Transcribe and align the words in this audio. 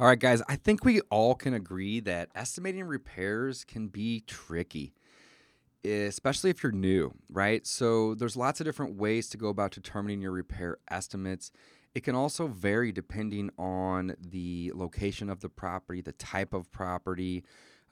All 0.00 0.06
right, 0.06 0.18
guys, 0.18 0.42
I 0.48 0.54
think 0.54 0.84
we 0.84 1.00
all 1.10 1.34
can 1.34 1.54
agree 1.54 1.98
that 2.00 2.28
estimating 2.32 2.84
repairs 2.84 3.64
can 3.64 3.88
be 3.88 4.20
tricky, 4.28 4.94
especially 5.84 6.50
if 6.50 6.62
you're 6.62 6.70
new, 6.70 7.12
right? 7.28 7.66
So, 7.66 8.14
there's 8.14 8.36
lots 8.36 8.60
of 8.60 8.64
different 8.64 8.94
ways 8.94 9.28
to 9.30 9.36
go 9.36 9.48
about 9.48 9.72
determining 9.72 10.20
your 10.20 10.30
repair 10.30 10.78
estimates. 10.88 11.50
It 11.96 12.04
can 12.04 12.14
also 12.14 12.46
vary 12.46 12.92
depending 12.92 13.50
on 13.58 14.14
the 14.20 14.70
location 14.72 15.28
of 15.28 15.40
the 15.40 15.48
property, 15.48 16.00
the 16.00 16.12
type 16.12 16.52
of 16.52 16.70
property, 16.70 17.42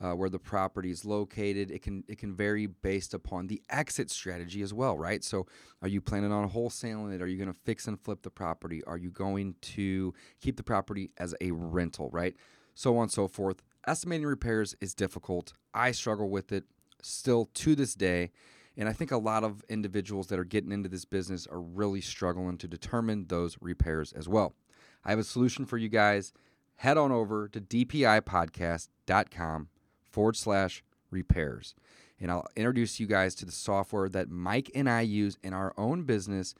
uh, 0.00 0.12
where 0.12 0.28
the 0.28 0.38
property 0.38 0.91
is 0.91 1.05
located. 1.05 1.70
It 1.70 1.82
can 1.82 2.05
it 2.09 2.18
can 2.18 2.34
vary 2.34 2.66
based 2.66 3.14
upon 3.14 3.46
the 3.46 3.62
exit 3.70 4.10
strategy 4.10 4.62
as 4.62 4.74
well, 4.74 4.98
right? 4.98 5.24
So, 5.24 5.46
are 5.82 5.88
you 5.88 6.00
planning 6.00 6.32
on 6.32 6.50
wholesaling 6.50 7.14
it? 7.14 7.22
Are 7.22 7.27
you 7.27 7.38
going 7.38 7.52
to 7.52 7.60
fix 7.64 7.86
and 7.86 8.00
flip 8.00 8.22
the 8.22 8.30
property? 8.30 8.82
Are 8.84 8.98
you 8.98 9.10
going 9.10 9.55
to 9.60 10.12
keep 10.41 10.56
the 10.56 10.62
property 10.62 11.10
as 11.19 11.34
a 11.41 11.50
rental, 11.50 12.11
right? 12.11 12.36
So 12.74 12.97
on 12.98 13.05
and 13.05 13.12
so 13.12 13.27
forth. 13.27 13.62
Estimating 13.86 14.27
repairs 14.27 14.74
is 14.80 14.94
difficult. 14.94 15.55
I 15.72 15.92
struggle 15.92 16.28
with 16.28 16.52
it 16.52 16.64
still 17.02 17.48
to 17.55 17.74
this 17.74 17.94
day. 17.94 18.33
And 18.77 18.86
I 18.86 18.92
think 18.92 19.11
a 19.11 19.17
lot 19.17 19.44
of 19.44 19.64
individuals 19.70 20.27
that 20.27 20.39
are 20.39 20.44
getting 20.44 20.72
into 20.72 20.91
this 20.91 21.06
business 21.06 21.47
are 21.47 21.61
really 21.61 22.02
struggling 22.02 22.58
to 22.58 22.69
determine 22.69 23.28
those 23.28 23.56
repairs 23.62 24.12
as 24.12 24.28
well. 24.28 24.55
I 25.02 25.11
have 25.11 25.19
a 25.19 25.24
solution 25.24 25.64
for 25.64 25.78
you 25.78 25.89
guys. 25.89 26.34
Head 26.74 26.98
on 26.98 27.11
over 27.11 27.48
to 27.48 27.58
dpipodcast.com 27.58 29.69
forward 30.17 30.34
slash 30.34 30.83
repairs. 31.11 31.75
And 32.19 32.31
I'll 32.31 32.47
introduce 32.56 32.98
you 32.98 33.06
guys 33.06 33.34
to 33.34 33.45
the 33.45 33.53
software 33.53 34.09
that 34.09 34.31
Mike 34.31 34.70
and 34.75 34.89
I 34.89 35.03
use 35.03 35.36
in 35.42 35.53
our 35.53 35.75
own 35.77 36.05
business 36.05 36.55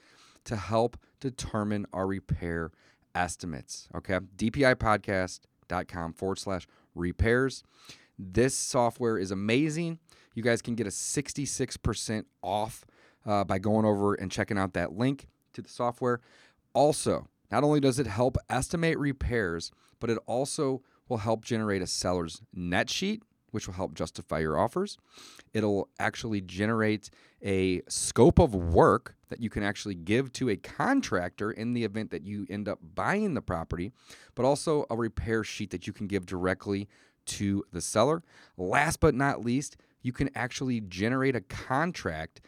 to 0.45 0.57
help 0.57 0.99
determine 1.21 1.87
our 1.91 2.07
repair 2.07 2.71
estimates. 3.15 3.89
Okay. 3.95 4.19
DPIpodcast.com 4.37 6.13
forward 6.13 6.39
slash 6.39 6.67
repairs. 6.95 7.63
This 8.19 8.55
software 8.55 9.17
is 9.17 9.31
amazing. 9.31 10.01
You 10.35 10.43
guys 10.43 10.61
can 10.61 10.75
get 10.75 10.87
a 10.87 10.91
66% 10.91 12.25
off 12.43 12.85
uh, 13.25 13.45
by 13.45 13.59
going 13.59 13.87
over 13.87 14.13
and 14.13 14.31
checking 14.31 14.59
out 14.59 14.75
that 14.75 14.93
link 14.93 15.29
to 15.55 15.63
the 15.63 15.71
software. 15.71 16.21
Also, 16.75 17.27
not 17.51 17.65
only 17.65 17.81
does 17.81 17.99
it 17.99 18.07
help 18.07 18.37
estimate 18.51 18.99
repairs, 18.99 19.73
but 19.99 20.11
it 20.11 20.19
also 20.27 20.83
will 21.09 21.19
help 21.19 21.43
generate 21.43 21.81
a 21.81 21.87
seller's 21.87 22.43
net 22.53 22.91
sheet 22.91 23.23
which 23.57 23.67
will 23.67 23.75
help 23.75 23.95
justify 23.95 24.39
your 24.39 24.59
offers. 24.59 24.99
It'll 25.55 25.89
actually 25.99 26.43
generate 26.43 27.09
a 27.43 27.81
scope 27.89 28.39
of 28.39 28.55
work 28.55 29.15
that 29.31 29.41
you 29.41 29.49
can 29.49 29.63
actually 29.63 29.95
give 29.95 30.31
to 30.35 30.51
a 30.51 30.57
contractor 30.57 31.51
in 31.51 31.73
the 31.73 31.83
event 31.83 32.11
that 32.11 32.23
you 32.23 32.47
end 32.51 32.69
up 32.69 32.81
buying 32.95 33.33
the 33.33 33.41
property, 33.41 33.93
but 34.35 34.45
also 34.45 34.85
a 34.91 34.95
repair 34.95 35.43
sheet 35.43 35.71
that 35.71 35.87
you 35.87 35.95
can 35.95 36.07
give 36.07 36.27
directly 36.27 36.87
to 37.25 37.65
the 37.73 37.81
seller. 37.81 38.23
Last 38.59 39.01
but 39.01 39.15
not 39.15 39.43
least, 39.43 39.79
you 40.03 40.13
can 40.13 40.29
actually 40.35 40.83
generate 40.83 41.35
a 41.35 41.41
contract 41.41 42.43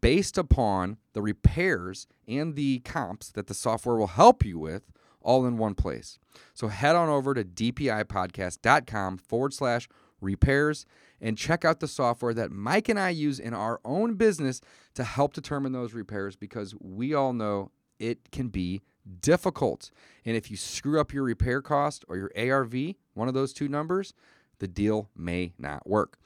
based 0.00 0.38
upon 0.38 0.96
the 1.12 1.22
repairs 1.22 2.06
and 2.28 2.54
the 2.54 2.78
comps 2.84 3.32
that 3.32 3.48
the 3.48 3.54
software 3.54 3.96
will 3.96 4.06
help 4.06 4.44
you 4.44 4.60
with 4.60 4.92
all 5.22 5.44
in 5.44 5.56
one 5.56 5.74
place. 5.74 6.20
So 6.54 6.68
head 6.68 6.94
on 6.94 7.08
over 7.08 7.34
to 7.34 7.42
dpipodcast.com 7.42 9.18
forward 9.18 9.52
slash 9.52 9.88
repairs, 10.22 10.86
and 11.20 11.36
check 11.36 11.64
out 11.64 11.80
the 11.80 11.88
software 11.88 12.34
that 12.34 12.50
Mike 12.50 12.88
and 12.88 12.98
I 12.98 13.10
use 13.10 13.38
in 13.38 13.54
our 13.54 13.80
own 13.84 14.14
business 14.14 14.60
to 14.94 15.04
help 15.04 15.34
determine 15.34 15.72
those 15.72 15.92
repairs 15.92 16.36
because 16.36 16.74
we 16.80 17.14
all 17.14 17.32
know 17.32 17.70
it 17.98 18.30
can 18.30 18.48
be 18.48 18.82
difficult. 19.20 19.90
And 20.24 20.36
if 20.36 20.50
you 20.50 20.56
screw 20.56 21.00
up 21.00 21.12
your 21.12 21.24
repair 21.24 21.62
cost 21.62 22.04
or 22.08 22.16
your 22.16 22.30
ARV, 22.36 22.94
one 23.14 23.28
of 23.28 23.34
those 23.34 23.52
two 23.52 23.68
numbers, 23.68 24.14
the 24.58 24.68
deal 24.68 25.08
may 25.16 25.52
not 25.58 25.88
work. 25.88 26.18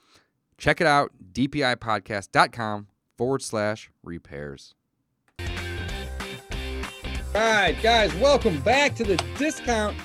Check 0.57 0.81
it 0.81 0.87
out, 0.87 1.11
dpipodcast.com 1.33 2.87
forward 3.17 3.41
slash 3.41 3.91
repairs. 4.03 4.73
All 7.35 7.43
right, 7.43 7.75
guys, 7.83 8.13
welcome 8.15 8.59
back 8.61 8.95
to 8.95 9.03
the 9.03 9.17
Discount 9.37 9.95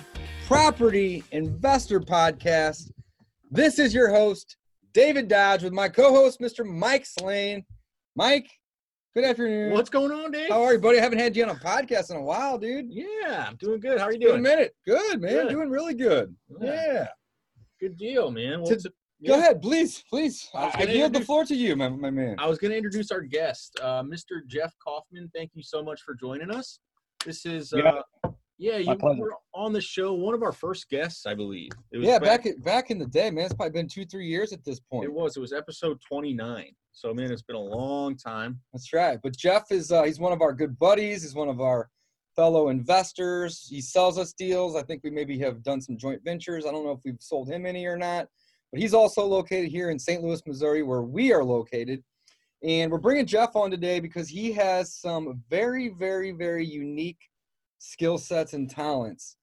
Property 0.47 1.25
Investor 1.33 2.01
Podcast. 2.01 2.91
This 3.55 3.79
is 3.79 3.93
your 3.93 4.09
host, 4.09 4.57
David 4.95 5.29
Dodge, 5.29 5.63
with 5.63 5.75
my 5.75 5.87
co-host, 5.87 6.41
Mr. 6.41 6.65
Mike 6.65 7.05
Slane. 7.05 7.63
Mike, 8.17 8.49
good 9.15 9.25
afternoon. 9.25 9.73
What's 9.75 9.91
going 9.91 10.11
on, 10.11 10.31
Dave? 10.31 10.49
How 10.49 10.63
are 10.63 10.73
you, 10.73 10.79
buddy? 10.79 10.99
I 10.99 11.03
haven't 11.03 11.19
had 11.19 11.37
you 11.37 11.45
on 11.45 11.51
a 11.51 11.55
podcast 11.57 12.11
in 12.11 12.17
a 12.17 12.23
while, 12.23 12.57
dude. 12.57 12.87
Yeah, 12.89 13.45
I'm 13.47 13.57
doing 13.57 13.79
good. 13.81 13.99
How 13.99 14.07
are 14.07 14.13
you 14.13 14.21
Doing 14.21 14.39
a 14.39 14.43
minute. 14.43 14.75
Good, 14.87 15.21
man. 15.21 15.33
Good. 15.33 15.49
Doing 15.51 15.69
really 15.69 15.93
good. 15.93 16.35
Yeah. 16.63 17.09
Good 17.79 17.99
deal, 17.99 18.31
man. 18.31 18.65
To- 18.65 18.71
What's- 18.71 18.87
Go 19.25 19.35
ahead, 19.35 19.63
please, 19.63 20.03
please. 20.11 20.49
I 20.53 20.65
was 20.65 20.75
I, 20.75 20.79
I 20.79 20.81
gonna 20.87 20.93
yield 20.95 21.03
the 21.13 21.19
introduce- 21.19 21.27
floor 21.27 21.45
to 21.45 21.55
you, 21.55 21.77
my, 21.77 21.89
my 21.91 22.11
man. 22.11 22.37
I 22.41 22.47
was 22.49 22.59
going 22.59 22.73
to 22.73 22.77
introduce 22.77 23.13
our 23.13 23.21
guest, 23.21 23.79
uh, 23.81 24.03
Mr. 24.03 24.45
Jeff 24.49 24.75
Coffman. 24.85 25.31
Thank 25.33 25.53
you 25.55 25.63
so 25.63 25.81
much 25.81 26.01
for 26.03 26.15
joining 26.15 26.51
us. 26.51 26.81
This 27.25 27.47
is, 27.47 27.73
uh, 27.73 27.77
yeah, 28.25 28.31
you 28.79 28.97
were 29.19 29.35
on 29.55 29.73
the 29.73 29.81
show, 29.81 30.13
one 30.13 30.35
of 30.35 30.43
our 30.43 30.53
first 30.53 30.89
guests, 30.89 31.27
I 31.27 31.35
believe. 31.35 31.71
It 31.91 31.99
was 31.99 32.07
Yeah, 32.07 32.19
back 32.19 32.47
in, 32.47 32.61
back 32.61 32.91
in 32.91 32.99
the 32.99 33.07
day, 33.07 33.31
man. 33.31 33.47
It's 33.47 33.55
probably 33.55 33.73
been 33.73 33.89
two, 33.89 34.05
three 34.05 34.27
years 34.27 34.53
at 34.53 34.65
this 34.65 34.79
point. 34.79 35.05
It 35.05 35.13
was. 35.13 35.37
It 35.37 35.41
was 35.41 35.53
episode 35.53 35.99
29. 36.07 36.73
So, 36.93 37.13
man, 37.13 37.33
it's 37.33 37.43
been 37.43 37.57
a 37.57 37.61
long 37.61 38.17
time. 38.17 38.61
That's 38.73 38.93
right. 38.93 39.19
But 39.23 39.37
Jeff 39.37 39.73
is 39.73 39.91
uh, 39.91 40.05
he's 40.05 40.21
one 40.21 40.33
of 40.33 40.43
our 40.43 40.53
good 40.53 40.79
buddies. 40.79 41.23
He's 41.23 41.35
one 41.35 41.49
of 41.49 41.61
our 41.61 41.89
fellow 42.37 42.69
investors. 42.69 43.67
He 43.69 43.81
sells 43.81 44.19
us 44.19 44.33
deals. 44.33 44.77
I 44.77 44.83
think 44.83 45.03
we 45.03 45.11
maybe 45.11 45.39
have 45.39 45.63
done 45.63 45.81
some 45.81 45.97
joint 45.97 46.23
ventures. 46.25 46.67
I 46.67 46.71
don't 46.71 46.85
know 46.85 46.93
if 46.93 47.01
we've 47.05 47.17
sold 47.21 47.49
him 47.49 47.67
any 47.67 47.87
or 47.87 47.97
not. 47.97 48.29
But 48.71 48.81
he's 48.81 48.95
also 48.95 49.25
located 49.27 49.71
here 49.71 49.91
in 49.91 49.99
St. 49.99 50.23
Louis, 50.23 50.41
Missouri, 50.47 50.83
where 50.83 51.03
we 51.03 51.33
are 51.33 51.45
located. 51.45 52.03
And 52.63 52.91
we're 52.91 52.99
bringing 52.99 53.27
Jeff 53.27 53.57
on 53.57 53.71
today 53.71 54.01
because 54.01 54.29
he 54.29 54.53
has 54.53 54.95
some 54.95 55.43
very, 55.51 55.89
very, 55.89 56.31
very 56.31 56.65
unique 56.65 57.19
skill 57.83 58.17
sets 58.17 58.53
and 58.53 58.71
talents 58.71 59.37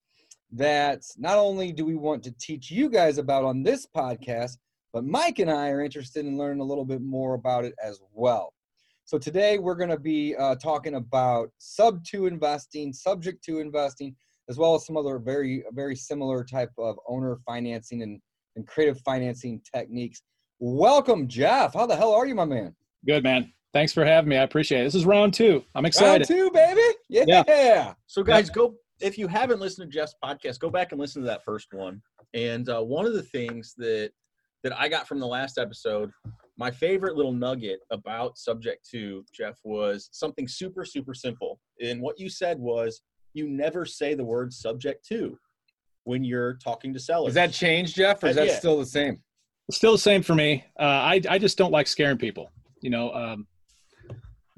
that 0.51 1.03
not 1.17 1.37
only 1.37 1.73
do 1.73 1.85
we 1.85 1.95
want 1.95 2.23
to 2.23 2.31
teach 2.39 2.71
you 2.71 2.89
guys 2.89 3.17
about 3.17 3.43
on 3.43 3.63
this 3.63 3.85
podcast, 3.85 4.57
but 4.93 5.03
Mike 5.03 5.39
and 5.39 5.51
I 5.51 5.69
are 5.69 5.81
interested 5.81 6.25
in 6.25 6.37
learning 6.37 6.61
a 6.61 6.63
little 6.63 6.85
bit 6.85 7.01
more 7.01 7.33
about 7.33 7.65
it 7.65 7.73
as 7.83 7.99
well. 8.13 8.53
So 9.03 9.17
today 9.17 9.59
we're 9.59 9.75
going 9.75 9.89
to 9.89 9.99
be 9.99 10.35
uh, 10.37 10.55
talking 10.55 10.95
about 10.95 11.49
sub 11.57 12.03
to 12.05 12.27
investing, 12.27 12.93
subject 12.93 13.43
to 13.43 13.59
investing, 13.59 14.15
as 14.47 14.57
well 14.57 14.73
as 14.73 14.85
some 14.85 14.95
other 14.95 15.19
very, 15.19 15.63
very 15.73 15.95
similar 15.95 16.43
type 16.45 16.71
of 16.77 16.97
owner 17.07 17.37
financing 17.45 18.03
and, 18.03 18.21
and 18.55 18.65
creative 18.65 19.01
financing 19.01 19.61
techniques. 19.75 20.21
Welcome, 20.59 21.27
Jeff. 21.27 21.73
How 21.73 21.85
the 21.85 21.95
hell 21.95 22.13
are 22.13 22.25
you, 22.25 22.35
my 22.35 22.45
man? 22.45 22.73
Good 23.05 23.23
man. 23.23 23.51
Thanks 23.73 23.93
for 23.93 24.03
having 24.03 24.29
me. 24.29 24.37
I 24.37 24.43
appreciate 24.43 24.81
it. 24.81 24.83
This 24.85 24.95
is 24.95 25.05
round 25.05 25.33
two. 25.33 25.63
I'm 25.75 25.85
excited. 25.85 26.27
Round 26.29 26.41
two, 26.41 26.51
baby. 26.51 26.81
Yeah. 27.07 27.43
Yeah. 27.47 27.93
So, 28.07 28.23
guys, 28.23 28.49
go 28.49 28.75
if 28.99 29.17
you 29.17 29.27
haven't 29.27 29.59
listened 29.59 29.91
to 29.91 29.95
Jeff's 29.97 30.15
podcast, 30.23 30.59
go 30.59 30.69
back 30.69 30.91
and 30.91 30.99
listen 30.99 31.21
to 31.21 31.27
that 31.27 31.43
first 31.45 31.67
one. 31.73 32.01
And 32.33 32.67
uh, 32.69 32.81
one 32.81 33.05
of 33.05 33.13
the 33.13 33.23
things 33.23 33.73
that 33.77 34.11
that 34.63 34.77
I 34.77 34.89
got 34.89 35.07
from 35.07 35.19
the 35.19 35.27
last 35.27 35.57
episode, 35.57 36.11
my 36.57 36.69
favorite 36.69 37.15
little 37.15 37.31
nugget 37.31 37.79
about 37.91 38.37
subject 38.37 38.85
to 38.91 39.23
Jeff 39.33 39.57
was 39.63 40.09
something 40.11 40.47
super 40.47 40.83
super 40.83 41.13
simple. 41.13 41.59
And 41.81 42.01
what 42.01 42.19
you 42.19 42.29
said 42.29 42.59
was 42.59 43.01
you 43.33 43.47
never 43.47 43.85
say 43.85 44.15
the 44.15 44.25
word 44.25 44.51
subject 44.51 45.05
to 45.09 45.37
when 46.05 46.23
you're 46.23 46.55
talking 46.55 46.91
to 46.93 46.99
sellers. 46.99 47.27
Has 47.27 47.35
that 47.35 47.53
changed, 47.53 47.95
Jeff, 47.95 48.23
or 48.23 48.27
is 48.27 48.37
Uh, 48.37 48.41
that 48.41 48.47
yeah. 48.47 48.57
still 48.57 48.79
the 48.79 48.85
same? 48.85 49.21
Still 49.71 49.91
the 49.91 49.99
same 49.99 50.23
for 50.23 50.33
me. 50.33 50.65
Uh, 50.79 50.83
I 50.83 51.21
I 51.29 51.37
just 51.37 51.57
don't 51.57 51.71
like 51.71 51.85
scaring 51.87 52.17
people. 52.17 52.49
You 52.81 52.89
know, 52.89 53.13
um, 53.13 53.45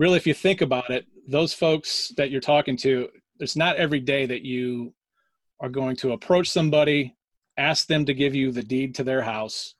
really, 0.01 0.17
if 0.17 0.27
you 0.27 0.33
think 0.33 0.61
about 0.61 0.89
it, 0.89 1.05
those 1.27 1.53
folks 1.53 2.11
that 2.17 2.31
you're 2.31 2.41
talking 2.41 2.75
to, 2.77 3.07
it's 3.39 3.55
not 3.55 3.77
every 3.77 3.99
day 3.99 4.25
that 4.25 4.41
you 4.41 4.93
are 5.59 5.69
going 5.69 5.95
to 5.97 6.11
approach 6.11 6.49
somebody, 6.49 7.15
ask 7.55 7.87
them 7.87 8.05
to 8.05 8.13
give 8.13 8.33
you 8.35 8.51
the 8.51 8.63
deed 8.63 8.95
to 8.95 9.03
their 9.03 9.21
house, 9.21 9.75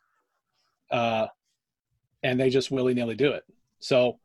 uh, 0.91 1.27
and 2.23 2.39
they 2.39 2.49
just 2.49 2.71
willy 2.71 2.93
nilly 2.93 3.15
do 3.15 3.31
it. 3.31 3.43
So. 3.79 4.19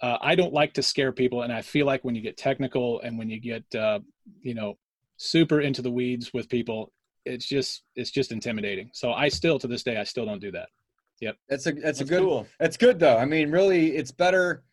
Uh, 0.00 0.18
I 0.20 0.34
don't 0.34 0.52
like 0.52 0.74
to 0.74 0.82
scare 0.82 1.12
people, 1.12 1.42
and 1.42 1.52
I 1.52 1.62
feel 1.62 1.86
like 1.86 2.02
when 2.02 2.16
you 2.16 2.22
get 2.22 2.36
technical 2.36 3.00
and 3.02 3.16
when 3.16 3.30
you 3.30 3.38
get, 3.38 3.62
uh, 3.72 4.00
you 4.40 4.52
know, 4.52 4.76
super 5.22 5.60
into 5.60 5.82
the 5.82 5.90
weeds 5.90 6.34
with 6.34 6.48
people. 6.48 6.92
It's 7.24 7.46
just 7.46 7.84
it's 7.94 8.10
just 8.10 8.32
intimidating. 8.32 8.90
So 8.92 9.12
I 9.12 9.28
still 9.28 9.58
to 9.60 9.68
this 9.68 9.84
day 9.84 9.96
I 9.96 10.04
still 10.04 10.26
don't 10.26 10.40
do 10.40 10.50
that. 10.52 10.68
Yep. 11.20 11.36
That's 11.48 11.66
a 11.66 11.72
that's, 11.72 11.84
That's 11.84 12.00
a 12.00 12.04
good 12.04 12.22
cool. 12.22 12.46
That's 12.58 12.76
good 12.76 12.98
though. 12.98 13.16
I 13.16 13.24
mean, 13.24 13.50
really, 13.50 13.96
it's 13.96 14.10
better. 14.10 14.64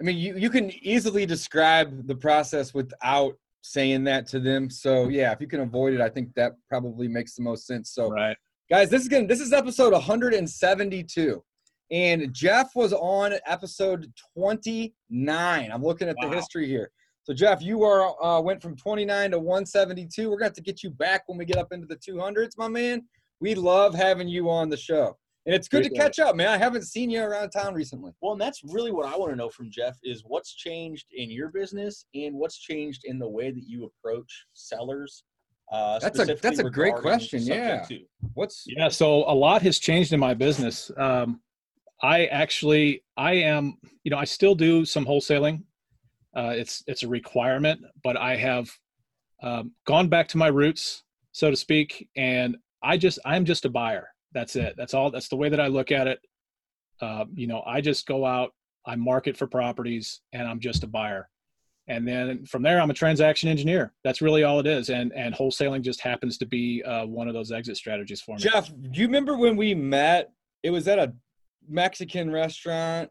I 0.00 0.04
mean, 0.04 0.16
you, 0.16 0.36
you 0.36 0.50
can 0.50 0.70
easily 0.84 1.26
describe 1.26 2.06
the 2.06 2.14
process 2.14 2.72
without 2.72 3.34
saying 3.62 4.04
that 4.04 4.26
to 4.28 4.40
them. 4.40 4.70
So 4.70 5.08
yeah, 5.08 5.32
if 5.32 5.40
you 5.40 5.46
can 5.46 5.60
avoid 5.60 5.94
it, 5.94 6.00
I 6.00 6.08
think 6.08 6.34
that 6.34 6.52
probably 6.68 7.08
makes 7.08 7.34
the 7.34 7.42
most 7.42 7.66
sense. 7.66 7.90
So 7.90 8.10
Right. 8.10 8.36
guys, 8.70 8.90
this 8.90 9.02
is 9.02 9.08
gonna 9.08 9.26
this 9.26 9.40
is 9.40 9.52
episode 9.52 9.92
172. 9.92 11.42
And 11.90 12.32
Jeff 12.34 12.70
was 12.74 12.92
on 12.92 13.34
episode 13.46 14.12
29. 14.36 15.72
I'm 15.72 15.82
looking 15.82 16.08
at 16.08 16.16
the 16.20 16.28
history 16.28 16.66
here. 16.66 16.90
So 17.22 17.34
Jeff, 17.34 17.60
you 17.62 17.82
are 17.82 18.14
uh, 18.24 18.40
went 18.40 18.62
from 18.62 18.76
29 18.76 19.32
to 19.32 19.38
172. 19.38 20.30
We're 20.30 20.36
gonna 20.36 20.46
have 20.46 20.52
to 20.54 20.62
get 20.62 20.82
you 20.82 20.90
back 20.90 21.22
when 21.26 21.38
we 21.38 21.44
get 21.44 21.56
up 21.56 21.72
into 21.72 21.86
the 21.86 21.96
200s, 21.96 22.56
my 22.56 22.68
man. 22.68 23.02
We 23.40 23.54
love 23.54 23.94
having 23.94 24.28
you 24.28 24.50
on 24.50 24.68
the 24.68 24.76
show, 24.76 25.16
and 25.48 25.56
it's 25.56 25.66
good 25.66 25.78
to 25.82 25.86
Appreciate 25.86 26.04
it. 26.04 26.04
catch 26.04 26.18
up, 26.18 26.36
man. 26.36 26.48
I 26.48 26.58
haven't 26.58 26.82
seen 26.82 27.08
you 27.08 27.22
around 27.22 27.48
town 27.50 27.72
recently. 27.72 28.12
Well, 28.20 28.32
and 28.32 28.40
that's 28.40 28.60
really 28.64 28.92
what 28.92 29.06
I 29.06 29.16
want 29.16 29.32
to 29.32 29.36
know 29.36 29.48
from 29.48 29.70
Jeff 29.70 29.96
is 30.02 30.22
what's 30.26 30.54
changed 30.54 31.06
in 31.16 31.30
your 31.30 31.48
business 31.48 32.04
and 32.14 32.34
what's 32.34 32.58
changed 32.58 33.02
in 33.06 33.18
the 33.18 33.26
way 33.28 33.50
that 33.50 33.62
you 33.66 33.86
approach 33.86 34.44
sellers. 34.52 35.24
Uh, 35.72 35.98
That's 36.00 36.18
a- 36.18 36.34
that's 36.34 36.58
a 36.58 36.64
great 36.70 36.94
question, 36.96 37.42
yeah. 37.42 37.82
two. 37.86 38.04
What's 38.34 38.64
Yeah, 38.66 38.88
so 38.88 39.24
a 39.30 39.32
lot 39.34 39.62
has 39.62 39.78
changed 39.78 40.12
in 40.12 40.20
my 40.20 40.34
business. 40.34 40.90
Um, 40.98 41.40
I 42.02 42.26
actually, 42.26 43.04
I 43.16 43.32
am, 43.32 43.78
you 44.04 44.10
know, 44.10 44.18
I 44.18 44.24
still 44.24 44.54
do 44.54 44.84
some 44.84 45.04
wholesaling. 45.06 45.62
Uh, 46.36 46.52
it's 46.56 46.84
it's 46.86 47.02
a 47.04 47.08
requirement, 47.08 47.80
but 48.04 48.16
I 48.18 48.36
have 48.36 48.70
um, 49.42 49.72
gone 49.86 50.08
back 50.08 50.28
to 50.28 50.36
my 50.38 50.48
roots, 50.48 51.04
so 51.32 51.50
to 51.50 51.56
speak, 51.56 52.06
and 52.16 52.56
I 52.82 52.96
just 52.98 53.18
I'm 53.24 53.44
just 53.46 53.64
a 53.64 53.70
buyer. 53.70 54.08
That's 54.32 54.56
it. 54.56 54.74
That's 54.76 54.94
all. 54.94 55.10
That's 55.10 55.28
the 55.28 55.36
way 55.36 55.48
that 55.48 55.60
I 55.60 55.68
look 55.68 55.90
at 55.90 56.06
it. 56.06 56.20
Uh, 57.00 57.24
you 57.34 57.46
know, 57.46 57.62
I 57.66 57.80
just 57.80 58.06
go 58.06 58.24
out, 58.26 58.52
I 58.86 58.96
market 58.96 59.36
for 59.36 59.46
properties, 59.46 60.20
and 60.32 60.46
I'm 60.46 60.60
just 60.60 60.84
a 60.84 60.86
buyer. 60.86 61.28
And 61.86 62.06
then 62.06 62.44
from 62.44 62.62
there, 62.62 62.80
I'm 62.80 62.90
a 62.90 62.94
transaction 62.94 63.48
engineer. 63.48 63.94
That's 64.04 64.20
really 64.20 64.42
all 64.42 64.60
it 64.60 64.66
is. 64.66 64.90
And 64.90 65.12
and 65.14 65.34
wholesaling 65.34 65.80
just 65.82 66.00
happens 66.02 66.36
to 66.38 66.46
be 66.46 66.82
uh, 66.82 67.06
one 67.06 67.28
of 67.28 67.34
those 67.34 67.50
exit 67.50 67.76
strategies 67.78 68.20
for 68.20 68.34
me. 68.36 68.42
Jeff? 68.42 68.68
Do 68.68 69.00
you 69.00 69.06
remember 69.06 69.36
when 69.38 69.56
we 69.56 69.74
met? 69.74 70.30
It 70.62 70.70
was 70.70 70.86
at 70.88 70.98
a 70.98 71.14
Mexican 71.66 72.30
restaurant. 72.30 73.08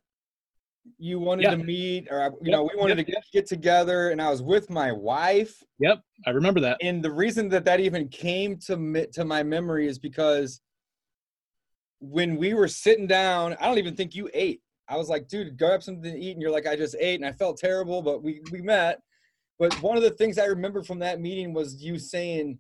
You 0.99 1.19
wanted 1.19 1.43
Yeah. 1.43 1.51
to 1.51 1.57
meet, 1.57 2.07
or 2.11 2.19
you 2.41 2.51
Yep, 2.51 2.51
know, 2.51 2.63
we 2.63 2.79
wanted 2.79 2.97
yep, 2.97 3.05
to 3.07 3.11
get, 3.13 3.23
get 3.33 3.45
together, 3.47 4.09
and 4.11 4.21
I 4.21 4.29
was 4.29 4.41
with 4.41 4.69
my 4.69 4.91
wife. 4.91 5.61
Yep, 5.79 6.01
I 6.25 6.29
remember 6.29 6.59
that. 6.61 6.77
and 6.81 7.03
the 7.03 7.11
reason 7.11 7.49
that 7.49 7.65
that 7.65 7.79
even 7.79 8.07
came 8.09 8.57
to 8.59 8.77
me, 8.77 9.05
to 9.13 9.25
my 9.25 9.43
memory 9.43 9.87
is 9.87 9.97
because 9.99 10.61
when 11.99 12.37
we 12.37 12.53
were 12.53 12.67
sitting 12.67 13.07
down, 13.07 13.55
I 13.59 13.65
don't 13.65 13.77
even 13.77 13.95
think 13.95 14.15
you 14.15 14.29
ate. 14.33 14.61
I 14.89 14.97
was 14.97 15.09
like, 15.09 15.27
dude, 15.27 15.57
grab 15.57 15.83
something 15.83 16.13
to 16.13 16.19
eat, 16.19 16.31
and 16.31 16.41
you're 16.41 16.51
like, 16.51 16.67
I 16.67 16.75
just 16.75 16.95
ate, 16.99 17.19
and 17.19 17.25
I 17.25 17.31
felt 17.33 17.57
terrible, 17.57 18.01
but 18.01 18.23
we 18.23 18.41
we 18.51 18.61
met. 18.61 19.01
But 19.59 19.77
one 19.79 19.97
of 19.97 20.03
the 20.03 20.11
things 20.11 20.37
I 20.37 20.45
remember 20.45 20.83
from 20.83 20.99
that 20.99 21.19
meeting 21.19 21.53
was 21.53 21.83
you 21.83 21.97
saying, 21.97 22.59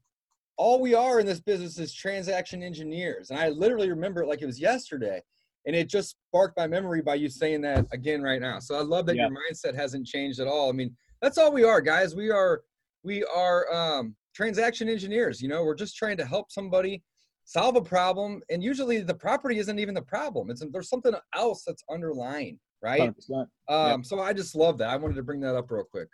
all 0.57 0.81
we 0.81 0.95
are 0.95 1.19
in 1.19 1.25
this 1.25 1.39
business 1.39 1.77
is 1.77 1.93
transaction 1.93 2.63
engineers, 2.63 3.29
and 3.29 3.39
I 3.39 3.49
literally 3.49 3.89
remember 3.89 4.23
it 4.23 4.27
like 4.27 4.41
it 4.41 4.47
was 4.47 4.59
yesterday. 4.59 5.21
And 5.65 5.75
it 5.75 5.89
just 5.89 6.15
sparked 6.29 6.55
my 6.55 6.65
memory 6.65 7.01
by 7.01 7.15
you 7.15 7.27
saying 7.27 7.59
that 7.61 7.87
again 7.91 8.21
right 8.21 8.39
now. 8.39 8.57
So 8.59 8.75
I 8.75 8.81
love 8.81 9.05
that 9.07 9.17
Yeah. 9.17 9.27
your 9.27 9.37
mindset 9.37 9.75
hasn't 9.75 10.07
changed 10.07 10.39
at 10.39 10.47
all. 10.47 10.69
I 10.69 10.71
mean, 10.71 10.95
that's 11.21 11.37
all 11.37 11.51
we 11.51 11.65
are, 11.65 11.81
guys. 11.81 12.15
We 12.15 12.29
are 12.29 12.61
we 13.03 13.25
are 13.25 13.69
um, 13.73 14.15
transaction 14.33 14.87
engineers. 14.87 15.41
You 15.41 15.49
know, 15.49 15.65
we're 15.65 15.75
just 15.75 15.97
trying 15.97 16.15
to 16.17 16.25
help 16.25 16.53
somebody 16.53 17.03
solve 17.47 17.77
a 17.77 17.81
problem, 17.81 18.41
and 18.49 18.61
usually 18.61 18.99
the 18.99 19.13
property 19.13 19.57
isn't 19.57 19.79
even 19.79 19.95
the 19.95 20.01
problem. 20.01 20.51
It's 20.51 20.63
there's 20.71 20.89
something 20.89 21.13
else 21.33 21.63
that's 21.65 21.83
underlying, 21.89 22.59
right? 22.83 23.13
100%. 23.31 23.47
Um, 23.69 24.03
So 24.03 24.19
I 24.19 24.33
just 24.33 24.53
love 24.53 24.77
that. 24.79 24.89
I 24.89 24.97
wanted 24.97 25.15
to 25.15 25.23
bring 25.23 25.39
that 25.39 25.55
up 25.55 25.71
real 25.71 25.85
quick. 25.85 26.09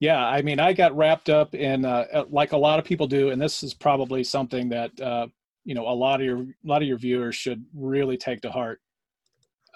Yeah, 0.00 0.24
I 0.26 0.42
mean, 0.42 0.58
I 0.58 0.72
got 0.72 0.96
wrapped 0.96 1.30
up 1.30 1.54
in 1.54 1.84
uh, 1.84 2.06
uh, 2.12 2.24
like 2.28 2.52
a 2.52 2.56
lot 2.56 2.80
of 2.80 2.84
people 2.84 3.06
do, 3.06 3.30
and 3.30 3.40
this 3.40 3.62
is 3.62 3.72
probably 3.72 4.24
something 4.24 4.68
that 4.70 5.00
uh, 5.00 5.28
you 5.64 5.74
know 5.74 5.88
a 5.88 5.94
lot 5.94 6.20
of 6.20 6.26
your 6.26 6.40
a 6.40 6.46
lot 6.64 6.82
of 6.82 6.88
your 6.88 6.98
viewers 6.98 7.36
should 7.36 7.64
really 7.74 8.16
take 8.16 8.40
to 8.42 8.50
heart. 8.50 8.80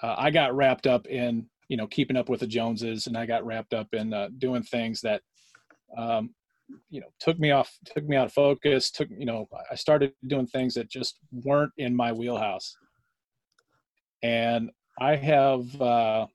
Uh, 0.01 0.15
I 0.17 0.31
got 0.31 0.55
wrapped 0.55 0.85
up 0.85 1.07
in 1.07 1.45
you 1.69 1.77
know 1.77 1.87
keeping 1.87 2.17
up 2.17 2.27
with 2.27 2.41
the 2.41 2.47
Joneses, 2.47 3.07
and 3.07 3.17
I 3.17 3.25
got 3.25 3.45
wrapped 3.45 3.73
up 3.73 3.87
in 3.93 4.13
uh, 4.13 4.29
doing 4.37 4.63
things 4.63 4.99
that 5.01 5.21
um, 5.97 6.33
you 6.89 7.01
know 7.01 7.07
took 7.19 7.39
me 7.39 7.51
off 7.51 7.77
took 7.85 8.05
me 8.05 8.15
out 8.15 8.27
of 8.27 8.33
focus. 8.33 8.91
Took 8.91 9.09
you 9.09 9.25
know 9.25 9.47
I 9.71 9.75
started 9.75 10.13
doing 10.27 10.47
things 10.47 10.73
that 10.75 10.89
just 10.89 11.19
weren't 11.31 11.71
in 11.77 11.95
my 11.95 12.11
wheelhouse, 12.11 12.75
and 14.21 14.69
I 14.99 15.15
have 15.15 15.81
uh, 15.81 16.27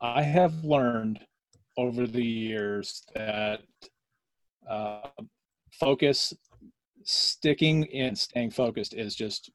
I 0.00 0.22
have 0.22 0.64
learned 0.64 1.20
over 1.76 2.06
the 2.06 2.24
years 2.24 3.02
that 3.14 3.62
uh, 4.68 5.08
focus, 5.72 6.34
sticking 7.04 7.84
in, 7.84 8.14
staying 8.14 8.50
focused 8.50 8.94
is 8.94 9.14
just 9.14 9.50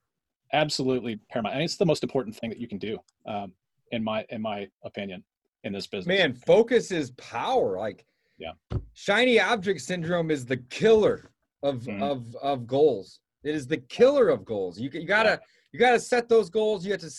absolutely 0.53 1.19
paramount, 1.29 1.55
and 1.55 1.63
it's 1.63 1.77
the 1.77 1.85
most 1.85 2.03
important 2.03 2.35
thing 2.35 2.49
that 2.49 2.59
you 2.59 2.67
can 2.67 2.77
do, 2.77 2.97
um, 3.25 3.53
in 3.91 4.03
my 4.03 4.25
in 4.29 4.41
my 4.41 4.67
opinion, 4.83 5.23
in 5.63 5.73
this 5.73 5.87
business. 5.87 6.07
Man, 6.07 6.33
focus 6.33 6.91
is 6.91 7.11
power. 7.11 7.77
Like, 7.77 8.05
Yeah. 8.37 8.51
shiny 8.93 9.39
object 9.39 9.81
syndrome 9.81 10.31
is 10.31 10.45
the 10.45 10.57
killer 10.57 11.31
of 11.63 11.83
Mhm. 11.83 12.01
of 12.01 12.35
of 12.37 12.67
goals. 12.67 13.19
It 13.43 13.55
is 13.55 13.67
the 13.67 13.77
killer 13.77 14.29
of 14.29 14.45
goals. 14.45 14.79
You 14.79 14.89
you 14.93 15.05
gotta 15.05 15.41
you 15.71 15.79
gotta 15.79 15.99
set 15.99 16.29
those 16.29 16.49
goals. 16.49 16.85
You 16.85 16.91
have 16.91 17.01
to 17.01 17.11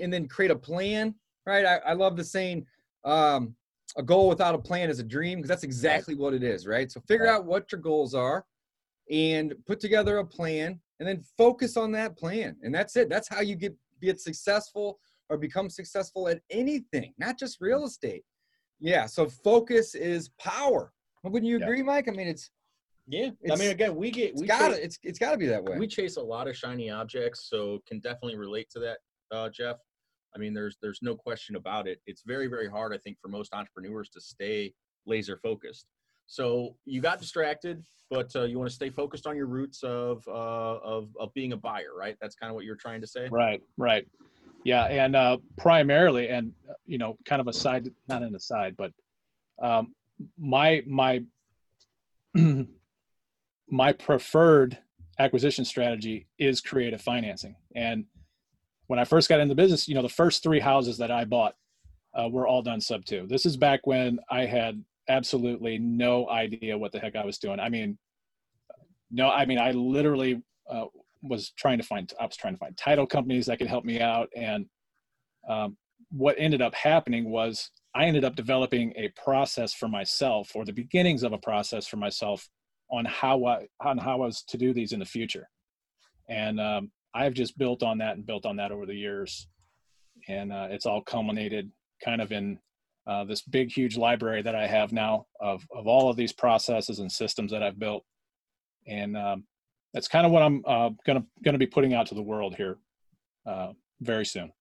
and 0.00 0.12
then 0.12 0.26
create 0.28 0.50
a 0.50 0.56
plan. 0.56 1.14
Right. 1.44 1.66
I, 1.66 1.76
I 1.78 1.92
love 1.92 2.16
the 2.16 2.24
saying, 2.24 2.66
um, 3.04 3.54
a 3.96 4.02
goal 4.02 4.28
without 4.28 4.54
a 4.54 4.58
plan 4.58 4.88
is 4.88 5.00
a 5.00 5.04
dream 5.04 5.38
because 5.38 5.48
that's 5.48 5.64
exactly 5.64 6.14
what 6.14 6.32
it 6.34 6.42
is. 6.42 6.66
Right. 6.66 6.90
So 6.90 7.00
figure 7.02 7.26
out 7.26 7.44
what 7.44 7.70
your 7.72 7.80
goals 7.80 8.14
are, 8.14 8.46
and 9.10 9.54
put 9.66 9.80
together 9.80 10.18
a 10.18 10.24
plan, 10.24 10.80
and 11.00 11.08
then 11.08 11.22
focus 11.36 11.76
on 11.76 11.92
that 11.92 12.16
plan. 12.16 12.56
And 12.62 12.74
that's 12.74 12.96
it. 12.96 13.08
That's 13.10 13.28
how 13.28 13.40
you 13.40 13.56
get 13.56 13.76
get 14.00 14.20
successful 14.20 14.98
or 15.28 15.36
become 15.36 15.68
successful 15.70 16.28
at 16.28 16.40
anything, 16.50 17.12
not 17.18 17.38
just 17.38 17.60
real 17.60 17.84
estate. 17.84 18.24
Yeah, 18.82 19.06
so 19.06 19.28
focus 19.28 19.94
is 19.94 20.28
power. 20.40 20.92
Wouldn't 21.22 21.48
you 21.48 21.58
Yeah. 21.58 21.64
agree, 21.66 21.82
Mike? 21.84 22.08
I 22.08 22.10
mean, 22.10 22.26
it's 22.26 22.50
Yeah, 23.06 23.30
I 23.50 23.56
mean, 23.56 23.70
again, 23.70 23.96
we 23.96 24.10
get 24.10 24.34
we 24.36 24.46
got 24.46 24.68
chase, 24.68 24.76
to 24.76 24.84
it's 24.84 24.98
it's 25.02 25.18
got 25.18 25.32
to 25.32 25.38
be 25.38 25.46
that 25.46 25.62
way. 25.62 25.76
we 25.76 25.86
chase 25.86 26.16
a 26.16 26.22
lot 26.22 26.46
of 26.48 26.56
shiny 26.56 26.88
objects, 26.90 27.48
so 27.48 27.80
can 27.86 27.98
definitely 28.00 28.36
relate 28.36 28.70
to 28.70 28.78
that, 28.80 28.98
uh, 29.32 29.48
Jeff. 29.50 29.76
I 30.34 30.38
mean, 30.38 30.54
there's 30.54 30.76
there's 30.80 31.00
no 31.02 31.14
question 31.16 31.56
about 31.56 31.86
it. 31.88 32.00
It's 32.06 32.22
very 32.24 32.46
very 32.46 32.68
hard, 32.68 32.92
I 32.94 32.98
think, 32.98 33.18
for 33.20 33.28
most 33.28 33.54
entrepreneurs 33.54 34.08
to 34.10 34.20
stay 34.20 34.72
laser 35.06 35.36
focused. 35.36 35.86
So 36.26 36.76
you 36.84 37.00
got 37.00 37.18
distracted, 37.20 37.84
but 38.08 38.34
uh, 38.36 38.44
you 38.44 38.58
want 38.58 38.70
to 38.70 38.74
stay 38.74 38.88
focused 38.90 39.26
on 39.26 39.36
your 39.36 39.46
roots 39.46 39.82
of 39.82 40.26
uh, 40.28 40.78
of 40.78 41.14
of 41.18 41.32
being 41.34 41.52
a 41.52 41.56
buyer, 41.56 41.94
right? 41.96 42.16
That's 42.20 42.34
kind 42.36 42.50
of 42.50 42.54
what 42.54 42.64
you're 42.64 42.76
trying 42.76 43.00
to 43.00 43.06
say. 43.06 43.28
Right, 43.30 43.60
right. 43.76 44.06
Yeah, 44.64 44.84
and 44.84 45.16
uh, 45.16 45.38
primarily, 45.58 46.28
and 46.28 46.52
uh, 46.68 46.74
you 46.86 46.98
know, 46.98 47.16
kind 47.24 47.40
of 47.40 47.48
a 47.48 47.52
side, 47.52 47.88
not 48.08 48.22
an 48.22 48.34
aside, 48.34 48.76
but 48.76 48.92
um, 49.60 49.94
my 50.38 50.82
my 50.86 51.22
my 53.68 53.92
preferred 53.92 54.78
acquisition 55.18 55.64
strategy 55.64 56.26
is 56.38 56.60
creative 56.60 57.00
financing. 57.00 57.56
And 57.74 58.04
when 58.86 58.98
I 58.98 59.04
first 59.04 59.28
got 59.28 59.40
into 59.40 59.54
business, 59.54 59.88
you 59.88 59.94
know, 59.94 60.02
the 60.02 60.08
first 60.08 60.42
three 60.42 60.60
houses 60.60 60.98
that 60.98 61.10
I 61.10 61.24
bought 61.24 61.54
uh, 62.14 62.28
were 62.28 62.46
all 62.46 62.62
done 62.62 62.80
sub 62.80 63.04
two. 63.04 63.26
This 63.28 63.46
is 63.46 63.56
back 63.56 63.86
when 63.86 64.18
I 64.30 64.46
had 64.46 64.82
absolutely 65.08 65.78
no 65.78 66.28
idea 66.28 66.78
what 66.78 66.92
the 66.92 66.98
heck 66.98 67.16
I 67.16 67.24
was 67.24 67.38
doing. 67.38 67.58
I 67.58 67.68
mean, 67.68 67.98
no, 69.10 69.30
I 69.30 69.44
mean, 69.44 69.58
I 69.58 69.72
literally 69.72 70.42
uh, 70.68 70.86
was 71.22 71.50
trying 71.56 71.78
to 71.78 71.84
find 71.84 72.12
I 72.20 72.26
was 72.26 72.36
trying 72.36 72.54
to 72.54 72.58
find 72.58 72.76
title 72.76 73.06
companies 73.06 73.46
that 73.46 73.58
could 73.58 73.68
help 73.68 73.84
me 73.84 74.00
out. 74.00 74.28
And 74.36 74.66
um, 75.48 75.76
what 76.10 76.36
ended 76.38 76.60
up 76.60 76.74
happening 76.74 77.30
was 77.30 77.70
I 77.94 78.04
ended 78.04 78.24
up 78.24 78.36
developing 78.36 78.92
a 78.96 79.08
process 79.22 79.74
for 79.74 79.88
myself 79.88 80.50
or 80.54 80.64
the 80.64 80.72
beginnings 80.72 81.22
of 81.22 81.32
a 81.32 81.38
process 81.38 81.86
for 81.86 81.96
myself 81.96 82.48
on 82.90 83.04
how 83.04 83.44
I 83.46 83.66
on 83.80 83.98
how 83.98 84.22
I 84.22 84.26
was 84.26 84.42
to 84.48 84.58
do 84.58 84.72
these 84.72 84.92
in 84.92 84.98
the 85.00 85.06
future. 85.06 85.48
And 86.28 86.60
um, 86.60 86.90
I've 87.14 87.34
just 87.34 87.58
built 87.58 87.82
on 87.82 87.98
that 87.98 88.16
and 88.16 88.26
built 88.26 88.46
on 88.46 88.56
that 88.56 88.72
over 88.72 88.86
the 88.86 88.94
years. 88.94 89.46
And 90.28 90.52
uh, 90.52 90.68
it's 90.70 90.86
all 90.86 91.02
culminated 91.02 91.70
kind 92.04 92.20
of 92.20 92.32
in 92.32 92.58
uh, 93.06 93.24
this 93.24 93.42
big 93.42 93.70
huge 93.70 93.96
library 93.96 94.42
that 94.42 94.54
I 94.54 94.66
have 94.66 94.92
now 94.92 95.26
of 95.40 95.66
of 95.74 95.86
all 95.86 96.10
of 96.10 96.16
these 96.16 96.32
processes 96.32 96.98
and 96.98 97.10
systems 97.10 97.52
that 97.52 97.62
I've 97.62 97.78
built. 97.78 98.04
And 98.86 99.16
um, 99.16 99.44
that's 99.92 100.08
kind 100.08 100.26
of 100.26 100.32
what 100.32 100.42
I'm 100.42 100.62
uh, 100.66 100.90
gonna 101.06 101.24
gonna 101.44 101.58
be 101.58 101.66
putting 101.66 101.94
out 101.94 102.06
to 102.06 102.14
the 102.14 102.22
world 102.22 102.54
here 102.56 102.78
uh, 103.46 103.72
very 104.00 104.26
soon. 104.26 104.52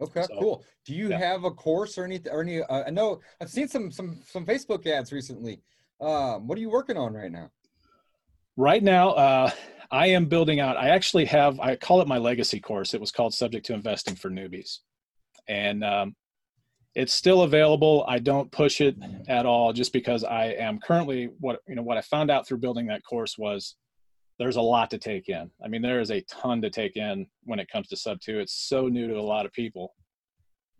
Okay, 0.00 0.22
So, 0.22 0.38
cool. 0.38 0.64
Do 0.84 0.94
you 0.94 1.10
yeah. 1.10 1.18
have 1.18 1.44
a 1.44 1.50
course 1.50 1.96
or 1.98 2.04
anything? 2.04 2.32
Or 2.32 2.42
any? 2.42 2.62
Uh, 2.62 2.84
I 2.86 2.90
know 2.90 3.20
I've 3.40 3.50
seen 3.50 3.68
some 3.68 3.90
some 3.90 4.20
some 4.26 4.44
Facebook 4.44 4.86
ads 4.86 5.12
recently. 5.12 5.62
Um, 6.00 6.46
what 6.46 6.58
are 6.58 6.60
you 6.60 6.70
working 6.70 6.96
on 6.96 7.14
right 7.14 7.30
now? 7.30 7.50
Right 8.56 8.82
now, 8.82 9.10
uh, 9.10 9.50
I 9.90 10.08
am 10.08 10.26
building 10.26 10.60
out. 10.60 10.76
I 10.76 10.90
actually 10.90 11.24
have. 11.26 11.58
I 11.60 11.76
call 11.76 12.00
it 12.00 12.08
my 12.08 12.18
legacy 12.18 12.60
course. 12.60 12.94
It 12.94 13.00
was 13.00 13.12
called 13.12 13.32
Subject 13.34 13.64
to 13.66 13.74
Investing 13.74 14.14
for 14.14 14.30
Newbies, 14.30 14.78
and 15.48 15.84
um, 15.84 16.16
it's 16.94 17.12
still 17.12 17.42
available. 17.42 18.04
I 18.06 18.18
don't 18.18 18.50
push 18.52 18.80
it 18.80 18.96
at 19.28 19.46
all, 19.46 19.72
just 19.72 19.92
because 19.92 20.22
I 20.24 20.46
am 20.46 20.80
currently 20.80 21.30
what 21.40 21.60
you 21.66 21.76
know. 21.76 21.82
What 21.82 21.96
I 21.96 22.02
found 22.02 22.30
out 22.30 22.46
through 22.46 22.58
building 22.58 22.86
that 22.86 23.04
course 23.04 23.38
was 23.38 23.76
there's 24.38 24.56
a 24.56 24.62
lot 24.62 24.90
to 24.90 24.98
take 24.98 25.28
in. 25.28 25.50
I 25.64 25.68
mean, 25.68 25.82
there 25.82 26.00
is 26.00 26.10
a 26.10 26.22
ton 26.22 26.60
to 26.62 26.70
take 26.70 26.96
in 26.96 27.26
when 27.44 27.58
it 27.58 27.68
comes 27.68 27.88
to 27.88 27.96
Sub 27.96 28.20
Two. 28.20 28.40
It's 28.40 28.54
so 28.54 28.88
new 28.88 29.08
to 29.08 29.18
a 29.18 29.22
lot 29.22 29.46
of 29.46 29.52
people. 29.52 29.94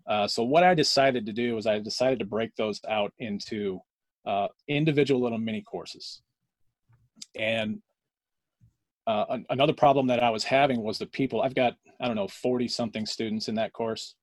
Uh, 0.07 0.27
so 0.27 0.43
what 0.43 0.65
I 0.65 0.75
decided 0.75 1.25
to 1.27 1.33
do 1.33 1.55
was 1.55 1.67
I 1.67 1.79
decided 1.79 2.19
to 2.19 2.25
break 2.27 2.55
those 2.57 2.81
out 2.89 3.13
into 3.19 3.81
uh, 4.27 4.49
individual 4.69 5.21
little 5.21 5.39
mini 5.39 5.63
courses. 5.63 6.21
And 7.35 7.81
uh, 9.07 9.39
another 9.51 9.73
problem 9.73 10.07
that 10.09 10.23
I 10.23 10.31
was 10.31 10.45
having 10.45 10.83
was 10.83 10.99
the 10.99 11.07
people. 11.07 11.43
I've 11.43 11.55
got 11.55 11.75
I 12.01 12.07
don't 12.07 12.17
know 12.17 12.29
forty 12.29 12.69
something 12.69 13.07
students 13.07 13.49
in 13.49 13.55
that 13.55 13.73
course, 13.73 14.15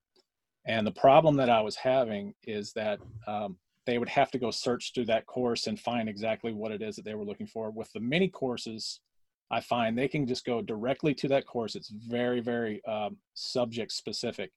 and 0.66 0.86
the 0.86 0.92
problem 0.92 1.36
that 1.36 1.48
I 1.48 1.60
was 1.62 1.76
having 1.76 2.34
is 2.44 2.72
that 2.74 2.98
um, 3.26 3.56
they 3.86 3.98
would 3.98 4.08
have 4.08 4.30
to 4.32 4.38
go 4.38 4.50
search 4.50 4.92
through 4.94 5.06
that 5.06 5.26
course 5.26 5.66
and 5.66 5.78
find 5.78 6.08
exactly 6.08 6.52
what 6.52 6.72
it 6.72 6.82
is 6.82 6.96
that 6.96 7.04
they 7.04 7.14
were 7.14 7.24
looking 7.24 7.46
for. 7.46 7.70
With 7.70 7.92
the 7.92 8.00
mini 8.00 8.28
courses, 8.28 9.00
I 9.52 9.60
find 9.60 9.96
they 9.96 10.08
can 10.08 10.26
just 10.26 10.46
go 10.46 10.62
directly 10.62 11.14
to 11.14 11.28
that 11.28 11.46
course. 11.46 11.76
It's 11.76 11.90
very 11.90 12.40
very 12.40 12.82
um, 12.86 13.18
subject 13.34 13.92
specific, 13.92 14.50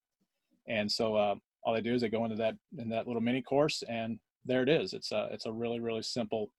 and 0.68 0.92
so 0.92 1.16
uh, 1.16 1.36
all 1.64 1.74
they 1.74 1.82
do 1.82 1.94
is 1.94 2.02
they 2.02 2.10
go 2.10 2.24
into 2.24 2.38
that 2.38 2.56
in 2.78 2.90
that 2.90 3.06
little 3.06 3.22
mini 3.22 3.42
course, 3.42 3.84
and 3.88 4.18
there 4.46 4.64
it 4.64 4.70
is. 4.70 4.94
It's 4.94 5.12
a 5.12 5.28
it's 5.32 5.46
a 5.46 5.52
really 5.52 5.82
really 5.82 6.02
simple, 6.02 6.50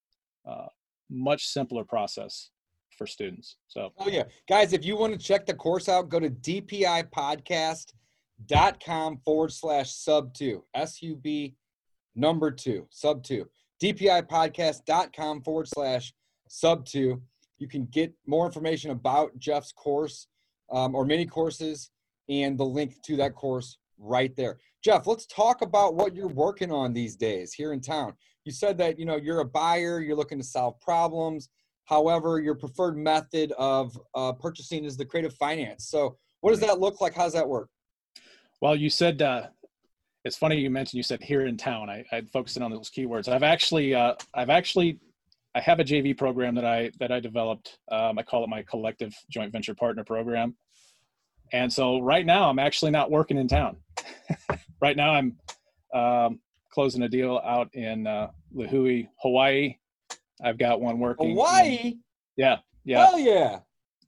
uh, 0.47 0.67
much 1.11 1.47
simpler 1.47 1.83
process 1.83 2.51
for 2.97 3.07
students. 3.07 3.57
So 3.69 3.93
Oh 3.99 4.09
yeah. 4.09 4.25
Guys, 4.49 4.73
if 4.73 4.85
you 4.85 4.97
want 4.97 5.13
to 5.13 5.19
check 5.19 5.47
the 5.47 5.55
course 5.55 5.89
out, 5.89 6.09
go 6.09 6.19
to 6.21 6.31
dpipodcast.com 6.31 9.19
forward 9.25 9.53
slash 9.53 9.93
sub 9.93 10.35
two. 10.35 10.65
S-U-B 10.75 11.55
number 12.15 12.51
two, 12.51 12.87
sub 12.91 13.23
two. 13.23 13.49
dpipodcast.com 13.83 15.43
forward 15.43 15.69
slash 15.69 16.13
sub 16.49 16.85
two. 16.85 17.23
You 17.59 17.69
can 17.69 17.87
get 17.87 18.13
more 18.27 18.47
information 18.47 18.91
about 18.91 19.37
Jeff's 19.39 19.73
course 19.73 20.29
um, 20.71 20.95
or 20.95 21.05
mini 21.05 21.27
courses 21.27 21.91
and 22.29 22.59
the 22.59 22.65
link 22.65 23.01
to 23.03 23.17
that 23.17 23.35
course 23.35 23.79
right 23.99 24.35
there. 24.37 24.59
Jeff, 24.83 25.07
let's 25.07 25.27
talk 25.27 25.63
about 25.63 25.95
what 25.95 26.15
you're 26.15 26.29
working 26.29 26.71
on 26.71 26.93
these 26.93 27.17
days 27.17 27.53
here 27.53 27.73
in 27.73 27.81
town. 27.81 28.13
You 28.45 28.53
said 28.53 28.79
that, 28.79 28.99
you 28.99 29.05
know, 29.05 29.17
you're 29.17 29.41
a 29.41 29.45
buyer, 29.45 30.01
you're 30.01 30.17
looking 30.17 30.39
to 30.39 30.45
solve 30.45 30.81
problems. 30.81 31.49
However, 31.87 32.41
your 32.41 32.55
preferred 32.55 32.97
method 32.97 33.53
of 33.59 33.99
uh, 34.15 34.33
purchasing 34.33 34.85
is 34.85 34.97
the 34.97 35.05
creative 35.05 35.35
finance. 35.35 35.89
So, 35.89 36.17
what 36.41 36.51
does 36.51 36.61
that 36.61 36.79
look 36.79 37.01
like? 37.01 37.15
How 37.15 37.25
does 37.25 37.33
that 37.33 37.49
work? 37.49 37.69
Well, 38.61 38.77
you 38.77 38.91
said 38.91 39.23
uh, 39.23 39.47
it's 40.25 40.37
funny 40.37 40.57
you 40.59 40.71
mentioned 40.71 40.99
you 40.99 41.03
said 41.03 41.23
here 41.23 41.47
in 41.47 41.57
town. 41.57 41.89
I, 41.89 42.05
I 42.13 42.21
focused 42.33 42.57
in 42.57 42.63
on 42.63 42.71
those 42.71 42.91
keywords. 42.91 43.29
I've 43.29 43.43
actually, 43.43 43.95
uh, 43.95 44.15
I've 44.35 44.51
actually, 44.51 44.99
I 45.57 45.61
have 45.61 45.81
a 45.81 45.85
JV 45.85 46.17
program 46.17 46.55
that 46.57 46.67
I 46.67 46.91
that 47.01 47.11
I 47.11 47.19
developed. 47.19 47.79
Um, 47.91 48.19
I 48.19 48.23
call 48.23 48.45
it 48.45 48.51
my 48.51 48.63
collective 48.63 49.15
joint 49.31 49.53
venture 49.53 49.75
partner 49.75 50.05
program. 50.05 50.55
And 51.51 51.73
so 51.73 52.01
right 52.01 52.27
now, 52.27 52.51
I'm 52.51 52.59
actually 52.59 52.91
not 52.91 53.11
working 53.11 53.39
in 53.39 53.49
town. 53.49 53.79
right 54.83 54.97
now, 54.97 55.15
I'm 55.15 55.37
um, 55.95 56.41
closing 56.71 57.03
a 57.05 57.09
deal 57.09 57.41
out 57.43 57.75
in 57.75 58.07
uh, 58.07 58.29
Lihue, 58.55 59.09
Hawaii. 59.23 59.77
I've 60.45 60.59
got 60.59 60.83
one 60.83 60.99
working. 60.99 61.31
Hawaii. 61.31 61.95
yeah, 62.37 62.59
yeah. 62.85 63.07
Hell 63.07 63.19
yeah. 63.19 63.61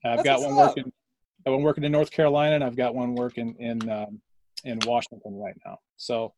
I've 0.05 0.23
That's 0.23 0.23
got 0.23 0.41
one 0.41 0.51
up. 0.51 0.67
working. 0.67 0.93
I've 1.47 1.53
been 1.53 1.63
working 1.63 1.83
in 1.83 1.91
North 1.91 2.11
Carolina, 2.11 2.55
and 2.55 2.63
I've 2.63 2.75
got 2.75 2.93
one 2.93 3.15
working 3.15 3.55
in 3.57 3.89
um, 3.89 4.21
in 4.65 4.77
Washington 4.85 5.35
right 5.35 5.57
now. 5.65 5.79
So 5.97 6.31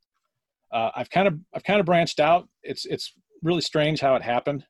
uh, 0.71 0.91
I've 0.95 1.09
kind 1.09 1.27
of 1.27 1.37
I've 1.53 1.65
kind 1.65 1.81
of 1.81 1.85
branched 1.85 2.21
out. 2.21 2.47
It's 2.63 2.85
it's 2.85 3.13
really 3.43 3.61
strange 3.61 3.99
how 3.99 4.15
it 4.15 4.21
happened. 4.21 4.63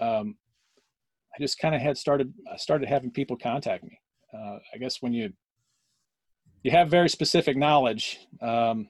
Um, 0.00 0.36
I 1.34 1.42
just 1.42 1.58
kind 1.58 1.74
of 1.74 1.80
had 1.80 1.96
started 1.96 2.32
I 2.52 2.56
started 2.56 2.88
having 2.88 3.10
people 3.10 3.36
contact 3.36 3.84
me. 3.84 3.98
Uh, 4.34 4.58
I 4.74 4.78
guess 4.78 5.00
when 5.00 5.12
you 5.12 5.32
you 6.62 6.70
have 6.70 6.90
very 6.90 7.08
specific 7.08 7.56
knowledge, 7.56 8.18
um, 8.42 8.88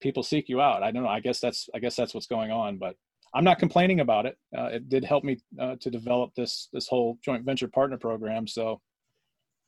people 0.00 0.22
seek 0.22 0.48
you 0.48 0.60
out. 0.60 0.82
I 0.82 0.90
don't 0.90 1.02
know. 1.02 1.08
I 1.08 1.20
guess 1.20 1.40
that's 1.40 1.68
I 1.74 1.78
guess 1.78 1.96
that's 1.96 2.14
what's 2.14 2.26
going 2.26 2.50
on, 2.50 2.78
but 2.78 2.96
I'm 3.34 3.44
not 3.44 3.58
complaining 3.58 4.00
about 4.00 4.26
it. 4.26 4.36
Uh, 4.56 4.66
it 4.66 4.88
did 4.88 5.04
help 5.04 5.24
me 5.24 5.38
uh, 5.58 5.76
to 5.80 5.90
develop 5.90 6.34
this 6.34 6.68
this 6.72 6.86
whole 6.88 7.18
joint 7.24 7.44
venture 7.44 7.68
partner 7.68 7.96
program. 7.96 8.46
So, 8.46 8.80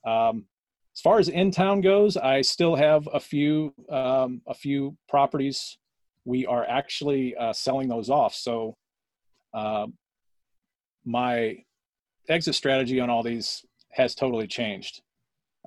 um, 0.05 0.45
as 0.95 1.01
far 1.01 1.19
as 1.19 1.29
in 1.29 1.51
town 1.51 1.81
goes, 1.81 2.15
I 2.15 2.41
still 2.41 2.75
have 2.75 3.07
a 3.11 3.19
few 3.19 3.73
um, 3.89 4.41
a 4.47 4.53
few 4.53 4.95
properties. 5.09 5.77
We 6.25 6.45
are 6.45 6.65
actually 6.65 7.35
uh, 7.35 7.53
selling 7.53 7.87
those 7.87 8.09
off. 8.09 8.33
So, 8.33 8.75
uh, 9.53 9.87
my 11.05 11.63
exit 12.27 12.55
strategy 12.55 12.99
on 12.99 13.09
all 13.09 13.23
these 13.23 13.63
has 13.91 14.15
totally 14.15 14.47
changed. 14.47 15.01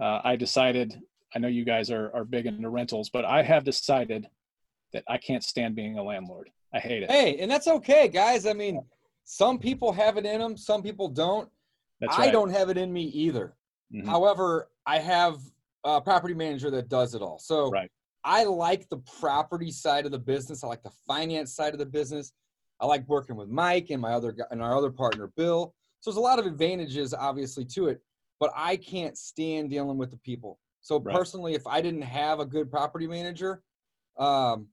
Uh, 0.01 0.21
I 0.25 0.37
decided. 0.37 1.01
I 1.35 1.39
know 1.39 1.49
you 1.49 1.65
guys 1.65 1.91
are 1.91 2.15
are 2.15 2.25
big 2.25 2.47
into 2.47 2.69
rentals, 2.69 3.11
but 3.11 3.25
I 3.25 3.43
have 3.43 3.65
decided 3.65 4.29
that 4.93 5.05
I 5.09 5.19
can't 5.19 5.45
stand 5.45 5.75
being 5.77 5.99
a 5.99 6.03
landlord. 6.03 6.51
I 6.75 6.79
hate 6.81 7.03
it. 7.03 7.11
Hey, 7.11 7.39
and 7.39 7.51
that's 7.51 7.69
okay, 7.69 8.09
guys. 8.09 8.47
I 8.47 8.53
mean, 8.53 8.83
some 9.25 9.59
people 9.59 9.93
have 9.93 10.17
it 10.17 10.25
in 10.27 10.41
them, 10.41 10.57
some 10.57 10.83
people 10.83 11.09
don't. 11.09 11.49
That's 12.01 12.17
right. 12.19 12.29
I 12.29 12.33
don't 12.33 12.51
have 12.51 12.71
it 12.71 12.79
in 12.79 12.93
me 12.93 13.03
either. 13.03 13.55
Mhm. 13.93 14.07
However, 14.07 14.71
I 14.87 14.99
have 14.99 15.39
a 15.85 16.01
property 16.01 16.35
manager 16.35 16.71
that 16.71 16.89
does 16.89 17.15
it 17.15 17.23
all. 17.23 17.39
So 17.39 17.71
Right. 17.71 17.91
I 18.25 18.45
like 18.45 18.89
the 18.89 18.99
property 19.21 19.71
side 19.71 20.07
of 20.07 20.13
the 20.13 20.19
business. 20.19 20.63
I 20.65 20.69
like 20.69 20.83
the 20.83 20.93
finance 21.07 21.55
side 21.55 21.73
of 21.73 21.79
the 21.79 21.87
business. 21.87 22.33
I 22.81 22.87
like 22.87 23.07
working 23.09 23.37
with 23.37 23.49
Mike 23.49 23.91
and 23.91 24.01
my 24.01 24.13
other 24.13 24.33
guy 24.33 24.45
and 24.51 24.63
our 24.63 24.77
other 24.77 24.91
partner 24.91 25.31
Bill. 25.37 25.75
So 26.01 26.11
there's 26.11 26.17
a 26.17 26.21
lot 26.21 26.39
of 26.39 26.47
advantages, 26.47 27.13
obviously, 27.13 27.65
to 27.67 27.89
it. 27.89 28.01
But 28.41 28.53
I 28.55 28.77
can't 28.77 29.19
stand 29.19 29.71
dealing 29.71 29.99
with 29.99 30.11
the 30.13 30.17
people. 30.19 30.61
So 30.81 31.01
Right. 31.01 31.15
personally, 31.15 31.55
if 31.55 31.67
I 31.67 31.81
didn't 31.81 32.03
have 32.03 32.39
a 32.39 32.47
good 32.47 32.71
property 32.71 33.09
manager, 33.09 33.63
um, 34.17 34.69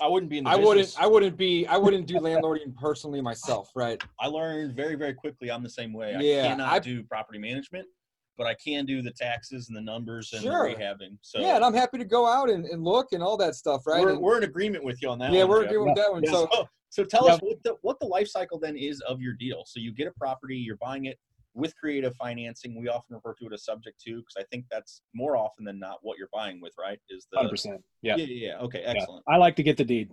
I 0.00 0.06
wouldn't 0.06 0.28
be 0.30 0.38
in 0.38 0.44
the 0.44 0.50
I 0.50 0.56
wouldn't. 0.56 0.94
I 1.00 1.06
wouldn't 1.06 1.36
be. 1.38 1.66
I 1.66 1.76
wouldn't 1.78 2.06
do 2.06 2.14
landlording 2.16 2.76
personally 2.76 3.20
myself. 3.22 3.70
Right. 3.74 4.00
I 4.20 4.26
learned 4.28 4.76
very, 4.76 4.94
very 4.94 5.14
quickly. 5.14 5.50
I'm 5.50 5.62
the 5.62 5.70
same 5.70 5.92
way. 5.92 6.14
Yeah, 6.20 6.44
I 6.44 6.48
cannot 6.48 6.72
I- 6.72 6.78
do 6.78 7.02
property 7.02 7.38
management, 7.38 7.88
but 8.36 8.46
I 8.46 8.54
can 8.54 8.84
do 8.84 9.00
the 9.02 9.10
taxes 9.10 9.68
and 9.68 9.76
the 9.76 9.80
numbers 9.80 10.32
and 10.34 10.42
Sure. 10.42 10.68
the 10.68 10.76
rehabbing. 10.76 11.18
So 11.22 11.40
yeah, 11.40 11.56
and 11.56 11.64
I'm 11.64 11.74
happy 11.74 11.98
to 11.98 12.04
go 12.04 12.26
out 12.26 12.48
and, 12.50 12.66
and 12.66 12.84
look 12.84 13.12
and 13.12 13.22
all 13.22 13.36
that 13.38 13.54
stuff. 13.56 13.86
Right. 13.86 14.02
we're, 14.04 14.10
And- 14.10 14.20
we're 14.20 14.36
in 14.36 14.44
agreement 14.44 14.84
with 14.84 15.02
you 15.02 15.08
on 15.08 15.18
that. 15.18 15.32
yeah, 15.32 15.40
one, 15.44 15.50
we're 15.50 15.64
Jeff. 15.64 15.72
with 15.78 15.96
that 15.96 16.12
one. 16.12 16.22
Yeah. 16.22 16.30
So 16.30 16.68
So, 16.90 17.02
so 17.02 17.06
tell 17.08 17.26
Yeah. 17.26 17.34
us 17.34 17.40
what 17.40 17.62
the 17.62 17.76
what 17.82 18.00
the 18.00 18.06
life 18.06 18.28
cycle 18.28 18.58
then 18.58 18.76
is 18.76 19.00
of 19.02 19.20
your 19.20 19.34
deal. 19.34 19.64
So 19.66 19.80
you 19.80 19.92
get 19.92 20.06
a 20.06 20.12
property, 20.12 20.56
you're 20.56 20.76
buying 20.76 21.06
it 21.06 21.18
with 21.54 21.74
creative 21.76 22.14
financing. 22.16 22.78
We 22.80 22.88
often 22.88 23.16
refer 23.16 23.34
to 23.34 23.46
it 23.46 23.52
as 23.52 23.64
subject 23.64 24.00
to 24.02 24.16
because 24.16 24.34
I 24.38 24.44
think 24.50 24.66
that's 24.70 25.02
more 25.14 25.36
often 25.36 25.64
than 25.64 25.78
not 25.78 25.98
what 26.02 26.18
you're 26.18 26.28
buying 26.32 26.60
with, 26.60 26.72
right? 26.78 26.98
Is 27.08 27.26
the 27.32 27.38
Hundred 27.38 27.50
percent. 27.50 27.84
Yeah. 28.02 28.16
yeah, 28.16 28.24
yeah, 28.26 28.46
yeah. 28.48 28.58
Okay, 28.60 28.82
Yeah. 28.82 28.90
excellent. 28.90 29.24
I 29.28 29.36
like 29.36 29.56
to 29.56 29.62
get 29.62 29.76
the 29.76 29.84
deed. 29.84 30.10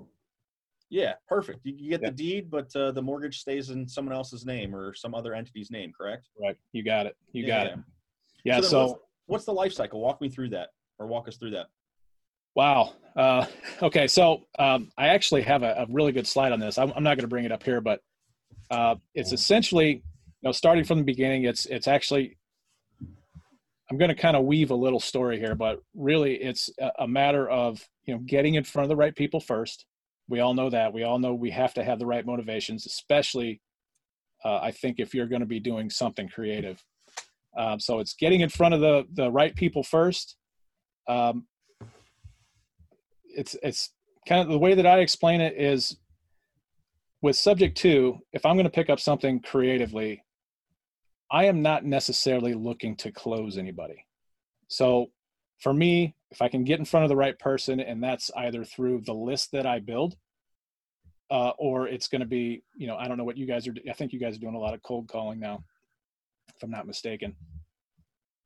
Yeah, 0.89 1.13
perfect. 1.27 1.59
You, 1.63 1.73
you 1.75 1.89
get 1.89 2.01
Yeah. 2.01 2.09
the 2.09 2.15
deed, 2.15 2.51
but 2.51 2.75
uh, 2.75 2.91
the 2.91 3.01
mortgage 3.01 3.39
stays 3.39 3.69
in 3.69 3.87
someone 3.87 4.13
else's 4.15 4.45
name 4.45 4.75
or 4.75 4.93
some 4.93 5.15
other 5.15 5.33
entity's 5.33 5.71
name, 5.71 5.91
correct? 5.97 6.29
Right. 6.39 6.57
You 6.73 6.83
got 6.83 7.05
it. 7.05 7.15
You 7.31 7.43
Yeah, 7.43 7.47
got 7.47 7.65
yeah. 7.67 7.73
it. 7.73 7.79
Yeah. 8.43 8.61
then 8.61 8.69
So, 8.69 8.81
what's, 8.87 8.99
what's 9.25 9.45
the 9.45 9.53
life 9.53 9.73
cycle? 9.73 9.99
Walk 9.99 10.21
me 10.21 10.29
through 10.29 10.49
that, 10.49 10.69
or 10.99 11.07
walk 11.07 11.27
us 11.27 11.37
through 11.37 11.51
that. 11.51 11.67
Wow. 12.55 12.93
Uh, 13.15 13.45
okay. 13.81 14.07
So 14.07 14.43
um, 14.57 14.91
I 14.97 15.09
actually 15.09 15.43
have 15.43 15.63
a, 15.63 15.75
a 15.79 15.85
really 15.89 16.11
good 16.11 16.27
slide 16.27 16.51
on 16.51 16.59
this. 16.59 16.77
I'm, 16.77 16.91
I'm 16.95 17.03
not 17.03 17.17
going 17.17 17.23
to 17.23 17.27
bring 17.27 17.45
it 17.45 17.51
up 17.51 17.63
here, 17.63 17.81
but 17.81 18.01
uh, 18.71 18.95
it's 19.13 19.31
essentially, 19.31 19.89
you 19.89 20.01
know, 20.43 20.51
starting 20.51 20.83
from 20.83 20.97
the 20.97 21.03
beginning. 21.03 21.43
It's 21.43 21.65
it's 21.65 21.87
actually. 21.87 22.37
I'm 23.91 23.99
going 23.99 24.09
to 24.09 24.15
kind 24.15 24.35
of 24.35 24.45
weave 24.45 24.71
a 24.71 24.75
little 24.75 24.99
story 24.99 25.37
here, 25.37 25.53
but 25.53 25.79
really, 25.93 26.35
it's 26.35 26.71
a, 26.79 26.91
a 26.99 27.07
matter 27.07 27.47
of 27.47 27.87
you 28.05 28.15
know 28.15 28.19
getting 28.25 28.55
in 28.55 28.63
front 28.63 28.85
of 28.85 28.89
the 28.89 28.95
right 28.95 29.15
people 29.15 29.39
first. 29.39 29.85
We 30.27 30.39
all 30.39 30.55
know 30.55 30.71
that. 30.71 30.91
We 30.91 31.03
all 31.03 31.19
know 31.19 31.35
we 31.35 31.51
have 31.51 31.75
to 31.75 31.83
have 31.83 31.99
the 31.99 32.05
right 32.07 32.25
motivations, 32.25 32.87
especially. 32.87 33.61
Uh, 34.43 34.57
I 34.57 34.71
think 34.71 34.99
if 34.99 35.13
you're 35.13 35.27
going 35.27 35.41
to 35.41 35.47
be 35.47 35.59
doing 35.59 35.89
something 35.89 36.27
creative, 36.27 36.83
um, 37.57 37.79
so 37.79 37.99
it's 37.99 38.13
getting 38.13 38.41
in 38.41 38.49
front 38.49 38.73
of 38.73 38.81
the 38.81 39.05
the 39.13 39.31
right 39.31 39.55
people 39.55 39.83
first. 39.83 40.35
Um, 41.07 41.45
it's 43.35 43.55
it's 43.61 43.91
kind 44.27 44.41
of 44.41 44.47
the 44.47 44.57
way 44.57 44.73
that 44.73 44.85
I 44.85 44.99
explain 44.99 45.41
it 45.41 45.55
is 45.57 45.97
with 47.21 47.35
subject 47.35 47.77
two, 47.77 48.19
if 48.33 48.45
I'm 48.45 48.55
going 48.55 48.65
to 48.65 48.69
pick 48.69 48.89
up 48.89 48.99
something 48.99 49.39
creatively, 49.39 50.23
I 51.31 51.45
am 51.45 51.61
not 51.61 51.85
necessarily 51.85 52.53
looking 52.53 52.95
to 52.97 53.11
close 53.11 53.57
anybody. 53.57 54.05
So 54.67 55.07
for 55.59 55.73
me, 55.73 56.15
if 56.31 56.41
I 56.41 56.49
can 56.49 56.63
get 56.63 56.79
in 56.79 56.85
front 56.85 57.03
of 57.03 57.09
the 57.09 57.15
right 57.15 57.37
person, 57.39 57.79
and 57.79 58.03
that's 58.03 58.29
either 58.37 58.63
through 58.63 59.01
the 59.05 59.13
list 59.13 59.51
that 59.53 59.65
I 59.65 59.79
build, 59.79 60.15
uh, 61.31 61.51
or 61.57 61.87
it's 61.87 62.07
going 62.07 62.21
to 62.21 62.27
be, 62.27 62.61
you 62.75 62.87
know, 62.87 62.97
I 62.97 63.07
don't 63.07 63.17
know 63.17 63.23
what 63.23 63.37
you 63.37 63.47
guys 63.47 63.67
are. 63.67 63.73
I 63.89 63.93
think 63.93 64.13
you 64.13 64.19
guys 64.19 64.35
are 64.35 64.39
doing 64.39 64.55
a 64.55 64.59
lot 64.59 64.73
of 64.73 64.83
cold 64.83 65.07
calling 65.07 65.39
now. 65.39 65.63
if 66.55 66.63
I'm 66.63 66.71
not 66.71 66.87
mistaken. 66.87 67.35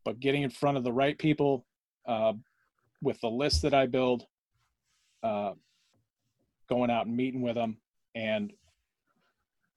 But 0.05 0.19
getting 0.19 0.43
in 0.43 0.49
front 0.49 0.77
of 0.77 0.83
the 0.83 0.93
right 0.93 1.17
people 1.17 1.65
uh, 2.07 2.33
with 3.01 3.19
the 3.21 3.29
list 3.29 3.61
that 3.63 3.73
I 3.73 3.85
build, 3.85 4.25
uh, 5.23 5.53
going 6.69 6.91
out 6.91 7.07
and 7.07 7.15
meeting 7.15 7.41
with 7.41 7.55
them, 7.55 7.77
and 8.15 8.53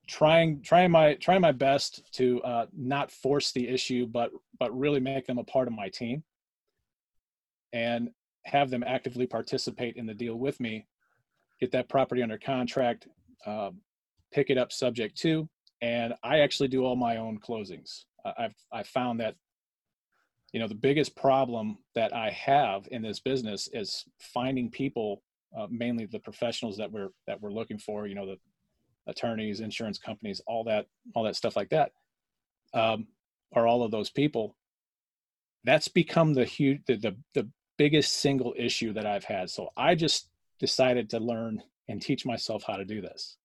trying 0.07 0.63
trying 0.63 0.91
my 0.91 1.15
trying 1.15 1.41
my 1.41 1.53
best 1.53 2.03
to 2.13 2.43
uh, 2.43 2.67
not 2.77 3.11
force 3.11 3.53
the 3.53 3.69
issue, 3.69 4.07
but 4.07 4.31
but 4.59 4.77
really 4.77 5.01
make 5.01 5.27
them 5.27 5.39
a 5.39 5.45
part 5.45 5.69
of 5.69 5.75
my 5.75 5.89
team, 5.89 6.23
and 7.73 8.11
have 8.45 8.71
them 8.71 8.85
actively 8.87 9.27
participate 9.27 9.97
in 9.97 10.07
the 10.07 10.15
deal 10.15 10.37
with 10.37 10.61
me. 10.61 10.87
Get 11.61 11.73
that 11.73 11.89
property 11.89 12.23
under 12.23 12.39
contract, 12.39 13.07
uh, 13.47 13.71
pick 14.33 14.51
it 14.51 14.59
up 14.59 14.73
subject 14.73 15.17
to, 15.19 15.49
and 15.81 16.15
I 16.23 16.41
actually 16.41 16.69
do 16.69 16.85
all 16.85 16.97
my 16.97 17.17
own 17.17 17.39
closings. 17.39 18.05
I've 18.25 18.55
I 18.73 18.83
found 18.83 19.21
that 19.21 19.37
you 20.53 20.61
know 20.61 20.69
the 20.69 20.75
biggest 20.75 21.17
problem 21.17 21.79
that 21.95 22.15
I 22.15 22.31
have 22.31 22.89
in 22.91 23.03
this 23.03 23.21
business 23.21 23.69
is 23.73 24.05
finding 24.19 24.71
people, 24.71 25.23
uh, 25.57 25.67
mainly 25.71 26.07
the 26.07 26.19
professionals 26.19 26.77
that 26.79 26.91
we're 26.91 27.11
that 27.27 27.41
we're 27.41 27.53
looking 27.53 27.79
for. 27.79 28.07
You 28.07 28.15
know 28.15 28.27
the 28.27 28.39
attorneys, 29.07 29.61
insurance 29.61 29.99
companies, 29.99 30.41
all 30.47 30.65
that 30.65 30.87
all 31.15 31.25
that 31.25 31.37
stuff 31.37 31.57
like 31.57 31.71
that, 31.71 31.93
um, 32.75 33.07
are 33.53 33.67
all 33.67 33.83
of 33.83 33.91
those 33.91 34.11
people. 34.11 34.57
That's 35.65 35.89
become 35.89 36.35
the 36.35 36.45
huge 36.45 36.83
the, 36.87 36.97
the 36.97 37.17
the 37.35 37.49
biggest 37.79 38.15
single 38.15 38.55
issue 38.57 38.93
that 38.93 39.07
I've 39.07 39.25
had. 39.25 39.51
So 39.51 39.71
I 39.77 39.95
just 39.95 40.29
decided 40.59 41.11
to 41.11 41.19
learn 41.19 41.63
and 41.89 42.01
teach 42.01 42.25
myself 42.25 42.63
how 42.67 42.77
to 42.77 42.85
do 42.85 43.01
this. 43.01 43.37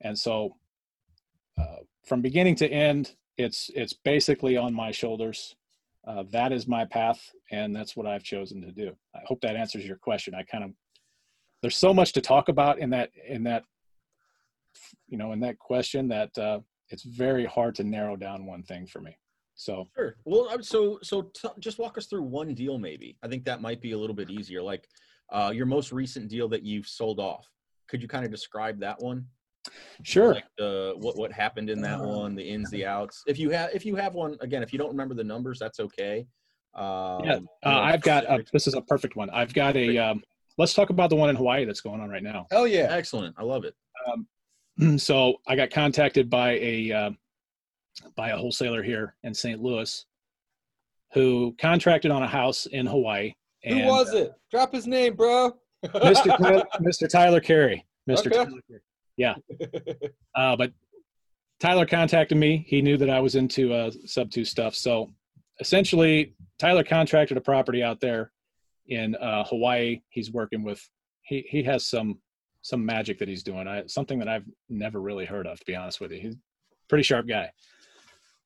And 0.00 0.18
so 0.18 0.56
uh, 1.58 1.82
from 2.04 2.22
beginning 2.22 2.56
to 2.56 2.68
end, 2.68 3.14
it's 3.36 3.70
it's 3.74 3.92
basically 3.92 4.56
on 4.56 4.74
my 4.74 4.90
shoulders. 4.90 5.56
Uh, 6.06 6.24
that 6.32 6.50
is 6.50 6.66
my 6.66 6.84
path, 6.84 7.30
and 7.50 7.74
that's 7.74 7.96
what 7.96 8.06
I've 8.06 8.24
chosen 8.24 8.60
to 8.62 8.72
do. 8.72 8.96
I 9.14 9.20
hope 9.24 9.40
that 9.42 9.54
answers 9.56 9.86
your 9.86 9.96
question. 9.96 10.34
I 10.34 10.42
kind 10.42 10.64
of 10.64 10.70
there's 11.62 11.76
so 11.76 11.94
much 11.94 12.12
to 12.12 12.20
talk 12.20 12.48
about 12.48 12.78
in 12.78 12.90
that 12.90 13.10
in 13.26 13.44
that 13.44 13.64
you 15.08 15.16
know 15.16 15.32
in 15.32 15.40
that 15.40 15.58
question 15.58 16.08
that 16.08 16.36
uh, 16.36 16.60
it's 16.90 17.04
very 17.04 17.46
hard 17.46 17.74
to 17.76 17.84
narrow 17.84 18.16
down 18.16 18.46
one 18.46 18.62
thing 18.62 18.86
for 18.86 19.00
me. 19.00 19.16
So 19.54 19.88
sure. 19.96 20.16
Well, 20.24 20.62
so 20.62 20.98
so 21.02 21.22
t- 21.34 21.48
just 21.60 21.78
walk 21.78 21.98
us 21.98 22.06
through 22.06 22.22
one 22.22 22.54
deal, 22.54 22.78
maybe. 22.78 23.16
I 23.22 23.28
think 23.28 23.44
that 23.44 23.62
might 23.62 23.80
be 23.80 23.92
a 23.92 23.98
little 23.98 24.16
bit 24.16 24.30
easier. 24.30 24.62
Like 24.62 24.88
uh, 25.32 25.52
your 25.54 25.66
most 25.66 25.92
recent 25.92 26.28
deal 26.28 26.48
that 26.48 26.62
you've 26.62 26.86
sold 26.86 27.20
off. 27.20 27.46
Could 27.88 28.02
you 28.02 28.08
kind 28.08 28.24
of 28.24 28.30
describe 28.30 28.80
that 28.80 29.00
one? 29.00 29.26
Sure. 30.02 30.34
Like 30.34 30.44
the 30.58 30.94
what 30.96 31.16
what 31.16 31.32
happened 31.32 31.70
in 31.70 31.80
that 31.82 32.00
one, 32.00 32.34
the 32.34 32.42
ins, 32.42 32.70
the 32.70 32.84
outs. 32.84 33.22
If 33.26 33.38
you 33.38 33.50
have 33.50 33.70
if 33.72 33.86
you 33.86 33.94
have 33.96 34.14
one 34.14 34.36
again, 34.40 34.62
if 34.62 34.72
you 34.72 34.78
don't 34.78 34.90
remember 34.90 35.14
the 35.14 35.24
numbers, 35.24 35.58
that's 35.58 35.78
okay. 35.78 36.26
Um, 36.74 37.24
yeah, 37.24 37.38
uh, 37.64 37.80
I've 37.80 38.00
got 38.00 38.24
a, 38.24 38.42
this 38.52 38.66
is 38.66 38.74
a 38.74 38.80
perfect 38.80 39.14
one. 39.14 39.30
I've 39.30 39.52
got 39.54 39.76
a. 39.76 39.98
Um, 39.98 40.22
let's 40.58 40.74
talk 40.74 40.90
about 40.90 41.10
the 41.10 41.16
one 41.16 41.30
in 41.30 41.36
Hawaii 41.36 41.64
that's 41.64 41.80
going 41.80 42.00
on 42.00 42.10
right 42.10 42.22
now. 42.22 42.46
Oh 42.52 42.64
yeah! 42.64 42.88
Excellent, 42.90 43.34
I 43.38 43.42
love 43.42 43.64
it. 43.64 43.74
Um, 44.06 44.98
so 44.98 45.34
I 45.46 45.56
got 45.56 45.70
contacted 45.70 46.30
by 46.30 46.52
a 46.52 46.92
uh, 46.92 47.10
by 48.16 48.30
a 48.30 48.36
wholesaler 48.36 48.82
here 48.82 49.14
in 49.22 49.34
St. 49.34 49.60
Louis, 49.60 50.04
who 51.12 51.54
contracted 51.58 52.10
on 52.10 52.22
a 52.22 52.28
house 52.28 52.66
in 52.66 52.86
Hawaii. 52.86 53.34
And, 53.64 53.80
Who 53.80 53.86
was 53.86 54.12
it? 54.12 54.32
Drop 54.50 54.72
his 54.72 54.86
name, 54.86 55.14
bro. 55.14 55.56
Mr. 55.86 56.36
Tyler, 56.36 56.64
Mr. 56.80 57.08
Tyler 57.08 57.40
Carey. 57.40 57.84
Mr. 58.08 58.26
Okay. 58.26 58.30
Tyler 58.36 58.60
Carey. 58.68 58.80
Yeah. 59.16 59.34
Uh, 60.34 60.56
but 60.56 60.72
Tyler 61.60 61.86
contacted 61.86 62.38
me. 62.38 62.64
He 62.66 62.82
knew 62.82 62.96
that 62.96 63.10
I 63.10 63.20
was 63.20 63.34
into 63.34 63.72
uh, 63.72 63.90
sub 64.06 64.30
two 64.30 64.44
stuff. 64.44 64.74
So 64.74 65.12
essentially, 65.60 66.34
Tyler 66.58 66.82
contracted 66.82 67.36
a 67.36 67.40
property 67.40 67.82
out 67.82 68.00
there 68.00 68.32
in 68.86 69.14
uh, 69.16 69.44
Hawaii. 69.44 70.00
He's 70.08 70.32
working 70.32 70.62
with. 70.62 70.86
He 71.22 71.44
he 71.48 71.62
has 71.64 71.86
some 71.86 72.20
some 72.62 72.84
magic 72.84 73.18
that 73.18 73.28
he's 73.28 73.42
doing. 73.42 73.66
I, 73.66 73.86
something 73.86 74.18
that 74.18 74.28
I've 74.28 74.44
never 74.68 75.00
really 75.00 75.24
heard 75.24 75.46
of, 75.46 75.58
to 75.58 75.64
be 75.64 75.76
honest 75.76 76.00
with 76.00 76.12
you. 76.12 76.20
He's 76.20 76.36
pretty 76.88 77.02
sharp 77.02 77.26
guy. 77.26 77.50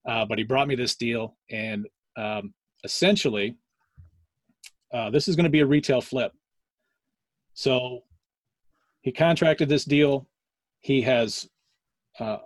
Uh, 0.06 0.24
but 0.24 0.38
he 0.38 0.44
brought 0.44 0.68
me 0.68 0.76
this 0.76 0.94
deal, 0.94 1.36
and 1.50 1.86
um, 2.16 2.54
essentially, 2.84 3.56
uh, 4.92 5.10
this 5.10 5.28
is 5.28 5.36
going 5.36 5.44
to 5.44 5.50
be 5.50 5.60
a 5.60 5.66
retail 5.66 6.00
flip. 6.00 6.32
So 7.54 8.04
he 9.00 9.10
contracted 9.12 9.68
this 9.68 9.84
deal 9.84 10.28
he 10.86 11.02
has 11.02 11.48
uh, 12.20 12.38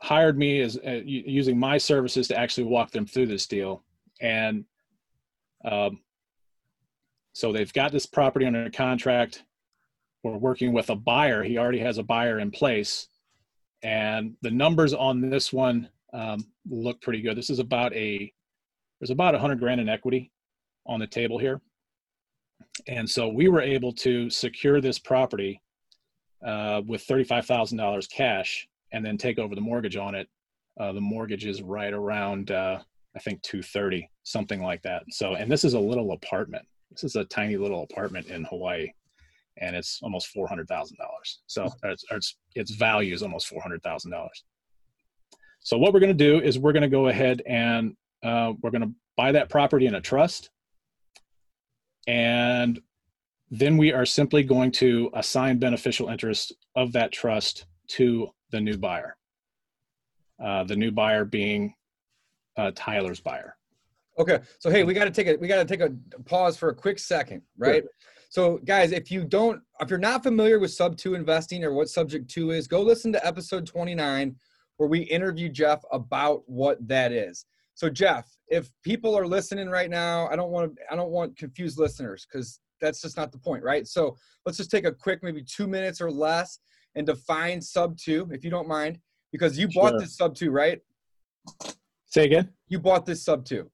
hired 0.00 0.38
me 0.38 0.60
as 0.60 0.78
uh, 0.86 1.00
using 1.04 1.58
my 1.58 1.76
services 1.76 2.28
to 2.28 2.38
actually 2.38 2.62
walk 2.62 2.92
them 2.92 3.04
through 3.04 3.26
this 3.26 3.48
deal 3.48 3.82
and 4.20 4.64
um, 5.64 6.00
so 7.38 7.52
they've 7.52 7.72
got 7.72 7.92
this 7.92 8.06
property 8.06 8.46
under 8.46 8.68
contract 8.70 9.44
we're 10.24 10.36
working 10.36 10.72
with 10.72 10.90
a 10.90 10.96
buyer 10.96 11.42
he 11.42 11.58
already 11.58 11.78
has 11.78 11.98
a 11.98 12.02
buyer 12.02 12.38
in 12.40 12.50
place 12.50 13.08
and 13.82 14.34
the 14.42 14.50
numbers 14.50 14.92
on 14.92 15.20
this 15.20 15.52
one 15.52 15.88
um, 16.12 16.44
look 16.68 17.00
pretty 17.00 17.20
good 17.20 17.36
this 17.36 17.50
is 17.50 17.58
about 17.58 17.94
a 17.94 18.32
there's 19.00 19.10
about 19.10 19.34
a 19.34 19.38
100 19.38 19.58
grand 19.60 19.80
in 19.80 19.88
equity 19.88 20.32
on 20.86 20.98
the 20.98 21.06
table 21.06 21.38
here 21.38 21.60
and 22.86 23.08
so 23.08 23.28
we 23.28 23.48
were 23.48 23.60
able 23.60 23.92
to 23.92 24.30
secure 24.30 24.80
this 24.80 24.98
property 24.98 25.60
uh, 26.44 26.82
with 26.86 27.06
$35,000 27.06 28.10
cash 28.10 28.68
and 28.92 29.04
then 29.04 29.18
take 29.18 29.38
over 29.38 29.54
the 29.54 29.60
mortgage 29.60 29.96
on 29.96 30.14
it. 30.14 30.28
Uh, 30.78 30.92
the 30.92 31.00
mortgage 31.00 31.46
is 31.46 31.62
right 31.62 31.92
around, 31.92 32.50
uh, 32.50 32.78
I 33.16 33.18
think 33.18 33.42
230, 33.42 34.08
something 34.22 34.62
like 34.62 34.82
that. 34.82 35.02
So, 35.10 35.34
and 35.34 35.50
this 35.50 35.64
is 35.64 35.74
a 35.74 35.80
little 35.80 36.12
apartment. 36.12 36.64
This 36.90 37.04
is 37.04 37.16
a 37.16 37.24
tiny 37.24 37.56
little 37.56 37.82
apartment 37.82 38.26
in 38.26 38.44
Hawaii 38.44 38.90
and 39.60 39.74
it's 39.74 39.98
almost 40.02 40.34
$400,000. 40.36 40.92
So 41.46 41.68
it's, 41.84 42.04
it's, 42.10 42.36
its 42.54 42.70
value 42.72 43.12
is 43.12 43.22
almost 43.22 43.50
$400,000. 43.50 44.28
So 45.60 45.76
what 45.76 45.92
we're 45.92 46.00
going 46.00 46.16
to 46.16 46.24
do 46.24 46.40
is 46.40 46.58
we're 46.58 46.72
going 46.72 46.82
to 46.82 46.88
go 46.88 47.08
ahead 47.08 47.42
and 47.46 47.96
uh, 48.22 48.52
we're 48.62 48.70
going 48.70 48.82
to 48.82 48.92
buy 49.16 49.32
that 49.32 49.48
property 49.48 49.86
in 49.86 49.96
a 49.96 50.00
trust 50.00 50.50
and 52.08 52.80
then 53.50 53.76
we 53.76 53.92
are 53.92 54.06
simply 54.06 54.42
going 54.42 54.72
to 54.72 55.10
assign 55.14 55.58
beneficial 55.58 56.08
interest 56.08 56.54
of 56.74 56.92
that 56.92 57.12
trust 57.12 57.66
to 57.88 58.28
the 58.50 58.60
new 58.60 58.78
buyer. 58.78 59.14
Uh, 60.42 60.64
the 60.64 60.76
new 60.76 60.90
buyer 60.90 61.24
being 61.24 61.74
uh, 62.56 62.70
Tyler's 62.74 63.20
buyer. 63.20 63.57
Okay, 64.18 64.40
so 64.58 64.70
hey, 64.70 64.84
we 64.84 64.94
got 64.94 65.04
to 65.04 65.10
take 65.10 65.28
a 65.28 65.36
we 65.36 65.46
got 65.46 65.56
to 65.56 65.64
take 65.64 65.80
a 65.80 65.94
pause 66.24 66.56
for 66.56 66.70
a 66.70 66.74
quick 66.74 66.98
second, 66.98 67.42
right? 67.56 67.82
Sure. 67.82 67.90
So, 68.30 68.58
guys, 68.58 68.92
if 68.92 69.10
you 69.10 69.24
don't, 69.24 69.62
if 69.80 69.88
you're 69.88 69.98
not 69.98 70.22
familiar 70.22 70.58
with 70.58 70.72
Sub 70.72 70.96
Two 70.96 71.14
investing 71.14 71.64
or 71.64 71.72
what 71.72 71.88
Subject 71.88 72.28
Two 72.28 72.50
is, 72.50 72.66
go 72.66 72.82
listen 72.82 73.12
to 73.12 73.26
episode 73.26 73.66
29 73.66 74.36
where 74.76 74.88
we 74.88 75.00
interview 75.00 75.48
Jeff 75.48 75.82
about 75.92 76.42
what 76.46 76.86
that 76.86 77.12
is. 77.12 77.46
So, 77.74 77.88
Jeff, 77.88 78.28
if 78.48 78.70
people 78.82 79.16
are 79.16 79.26
listening 79.26 79.68
right 79.68 79.90
now, 79.90 80.28
I 80.28 80.36
don't 80.36 80.50
want 80.50 80.74
to 80.74 80.82
I 80.90 80.96
don't 80.96 81.10
want 81.10 81.36
confused 81.36 81.78
listeners 81.78 82.26
because 82.30 82.60
that's 82.80 83.00
just 83.00 83.16
not 83.16 83.32
the 83.32 83.38
point, 83.38 83.62
right? 83.62 83.86
So 83.86 84.16
let's 84.46 84.58
just 84.58 84.70
take 84.70 84.84
a 84.84 84.92
quick, 84.92 85.22
maybe 85.22 85.42
two 85.42 85.66
minutes 85.66 86.00
or 86.00 86.10
less, 86.10 86.58
and 86.94 87.06
define 87.06 87.60
sub 87.60 87.96
two, 87.96 88.28
if 88.32 88.44
you 88.44 88.50
don't 88.50 88.68
mind, 88.68 88.98
because 89.32 89.58
you 89.58 89.68
bought 89.74 89.98
this 89.98 90.16
sub 90.16 90.34
two, 90.34 90.50
right? 90.50 90.80
Say 92.06 92.24
again. 92.24 92.50
You 92.68 92.78
bought 92.78 93.06
this 93.06 93.24
sub 93.24 93.44
two. 93.44 93.70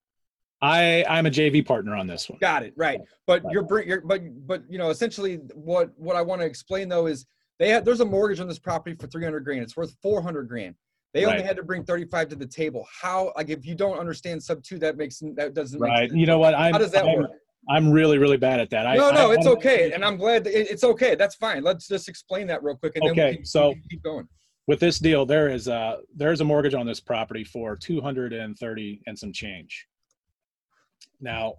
I 0.64 1.04
I'm 1.10 1.26
a 1.26 1.30
JV 1.30 1.64
partner 1.64 1.94
on 1.94 2.06
this 2.06 2.30
one. 2.30 2.38
Got 2.40 2.62
it 2.62 2.72
right, 2.74 2.98
but 3.26 3.42
you're, 3.50 3.66
you're 3.82 4.00
but 4.00 4.22
but 4.46 4.62
you 4.68 4.78
know 4.78 4.88
essentially 4.88 5.36
what 5.54 5.90
what 5.98 6.16
I 6.16 6.22
want 6.22 6.40
to 6.40 6.46
explain 6.46 6.88
though 6.88 7.06
is 7.06 7.26
they 7.58 7.68
had 7.68 7.84
there's 7.84 8.00
a 8.00 8.04
mortgage 8.04 8.40
on 8.40 8.48
this 8.48 8.58
property 8.58 8.96
for 8.98 9.06
300 9.06 9.40
grand. 9.40 9.62
It's 9.62 9.76
worth 9.76 9.94
400 10.02 10.48
grand. 10.48 10.74
They 11.12 11.26
only 11.26 11.42
had 11.42 11.56
to 11.56 11.62
bring 11.62 11.84
35 11.84 12.30
to 12.30 12.36
the 12.36 12.46
table. 12.46 12.86
How 12.90 13.32
like 13.36 13.50
if 13.50 13.66
you 13.66 13.74
don't 13.74 13.98
understand 13.98 14.42
sub 14.42 14.62
two, 14.62 14.78
that 14.78 14.96
makes 14.96 15.22
that 15.36 15.52
doesn't 15.52 15.78
make 15.78 15.88
right. 15.88 16.10
you 16.10 16.26
know 16.26 16.38
what? 16.38 16.54
I'm, 16.54 16.72
how 16.72 16.78
does 16.78 16.92
that 16.92 17.04
I'm, 17.04 17.18
work? 17.18 17.30
I'm 17.68 17.90
really, 17.90 18.18
really 18.18 18.38
bad 18.38 18.58
at 18.58 18.70
that. 18.70 18.96
No, 18.96 19.10
I, 19.10 19.14
no, 19.14 19.30
I, 19.30 19.34
it's 19.34 19.46
okay, 19.46 19.92
and 19.92 20.04
I'm 20.04 20.16
glad 20.16 20.46
it's 20.46 20.82
okay. 20.82 21.14
That's 21.14 21.34
fine. 21.34 21.62
Let's 21.62 21.86
just 21.88 22.08
explain 22.08 22.46
that 22.48 22.62
real 22.62 22.76
quick, 22.76 22.96
and 22.96 23.10
okay, 23.10 23.20
then 23.20 23.36
we 23.40 23.44
so 23.44 23.74
keep 23.90 24.02
going. 24.02 24.26
With 24.66 24.80
this 24.80 24.98
deal, 24.98 25.26
there 25.26 25.50
is 25.50 25.68
a 25.68 25.98
there's 26.16 26.40
a 26.40 26.44
mortgage 26.44 26.74
on 26.74 26.86
this 26.86 27.00
property 27.00 27.44
for 27.44 27.76
230 27.76 29.02
and 29.06 29.18
some 29.18 29.32
change. 29.32 29.86
Now, 31.20 31.54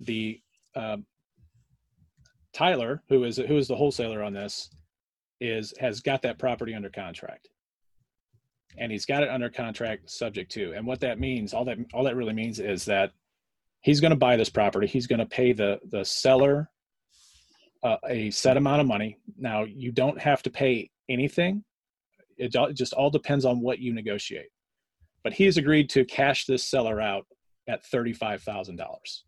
the 0.00 0.40
uh, 0.74 0.98
Tyler, 2.52 3.02
who 3.08 3.24
is 3.24 3.36
who 3.36 3.56
is 3.56 3.68
the 3.68 3.76
wholesaler 3.76 4.22
on 4.22 4.32
this, 4.32 4.70
is 5.40 5.74
has 5.78 6.00
got 6.00 6.22
that 6.22 6.38
property 6.38 6.74
under 6.74 6.90
contract, 6.90 7.48
and 8.78 8.92
he's 8.92 9.06
got 9.06 9.22
it 9.22 9.28
under 9.28 9.50
contract 9.50 10.10
subject 10.10 10.52
to. 10.52 10.72
And 10.72 10.86
what 10.86 11.00
that 11.00 11.18
means, 11.18 11.54
all 11.54 11.64
that 11.66 11.78
all 11.92 12.04
that 12.04 12.16
really 12.16 12.32
means 12.34 12.60
is 12.60 12.84
that 12.86 13.12
he's 13.82 14.00
going 14.00 14.10
to 14.10 14.16
buy 14.16 14.36
this 14.36 14.50
property. 14.50 14.86
He's 14.86 15.06
going 15.06 15.18
to 15.20 15.26
pay 15.26 15.52
the 15.52 15.80
the 15.90 16.04
seller 16.04 16.70
uh, 17.82 17.98
a 18.08 18.30
set 18.30 18.56
amount 18.56 18.80
of 18.80 18.86
money. 18.86 19.18
Now 19.38 19.64
you 19.64 19.92
don't 19.92 20.20
have 20.20 20.42
to 20.44 20.50
pay 20.50 20.90
anything. 21.08 21.62
It, 22.38 22.54
it 22.54 22.74
just 22.74 22.92
all 22.94 23.10
depends 23.10 23.44
on 23.44 23.60
what 23.60 23.78
you 23.78 23.92
negotiate. 23.94 24.48
but 25.26 25.32
he's 25.32 25.56
agreed 25.56 25.90
to 25.90 26.04
cash 26.04 26.46
this 26.46 26.62
seller 26.62 27.00
out 27.00 27.26
at 27.68 27.84
$35,000. 27.84 28.78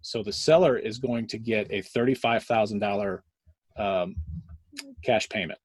So 0.00 0.22
the 0.22 0.32
seller 0.32 0.76
is 0.76 0.98
going 0.98 1.26
to 1.28 1.38
get 1.38 1.66
a 1.70 1.82
$35,000 1.82 3.20
um, 3.76 4.16
cash 5.04 5.28
payment. 5.28 5.58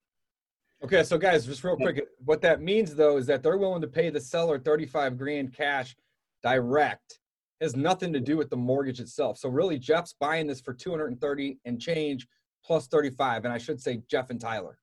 Okay, 0.84 1.04
so 1.04 1.18
guys, 1.18 1.46
just 1.46 1.64
real 1.64 1.78
quick, 1.78 2.04
what 2.26 2.42
that 2.42 2.62
means 2.62 2.94
though 2.94 3.18
is 3.18 3.26
that 3.28 3.42
they're 3.42 3.58
willing 3.58 3.82
to 3.82 3.88
pay 3.88 4.10
the 4.10 4.20
seller 4.20 4.60
35 4.60 5.18
grand 5.18 5.54
cash 5.54 5.96
direct. 6.44 7.20
It 7.62 7.66
has 7.66 7.76
nothing 7.76 8.12
to 8.12 8.20
do 8.20 8.36
with 8.36 8.50
the 8.50 8.58
mortgage 8.58 9.00
itself. 9.00 9.38
So 9.38 9.48
really 9.48 9.80
Jeff's 9.80 10.14
buying 10.20 10.46
this 10.46 10.60
for 10.60 10.74
230 10.74 11.60
and 11.64 11.80
change 11.80 12.28
plus 12.66 12.88
35 12.88 13.46
and 13.46 13.54
I 13.54 13.58
should 13.58 13.80
say 13.80 14.02
Jeff 14.10 14.30
and 14.30 14.42
Tyler. 14.42 14.78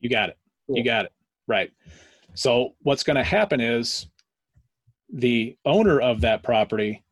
You 0.00 0.08
got 0.08 0.30
it. 0.30 0.38
Cool. 0.66 0.78
You 0.78 0.84
got 0.84 1.04
it. 1.04 1.12
Right. 1.46 1.70
So 2.34 2.74
what's 2.80 3.02
going 3.02 3.16
to 3.16 3.24
happen 3.24 3.60
is 3.60 4.06
the 5.12 5.56
owner 5.66 6.00
of 6.00 6.22
that 6.22 6.42
property, 6.42 7.04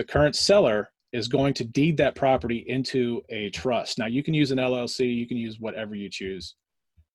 the 0.00 0.04
current 0.04 0.34
seller, 0.34 0.90
is 1.12 1.28
going 1.28 1.52
to 1.52 1.62
deed 1.62 1.98
that 1.98 2.14
property 2.14 2.64
into 2.68 3.20
a 3.28 3.50
trust. 3.50 3.98
Now 3.98 4.06
you 4.06 4.22
can 4.22 4.32
use 4.32 4.50
an 4.50 4.56
LLC, 4.56 5.14
you 5.14 5.28
can 5.28 5.36
use 5.36 5.60
whatever 5.60 5.94
you 5.94 6.08
choose. 6.08 6.54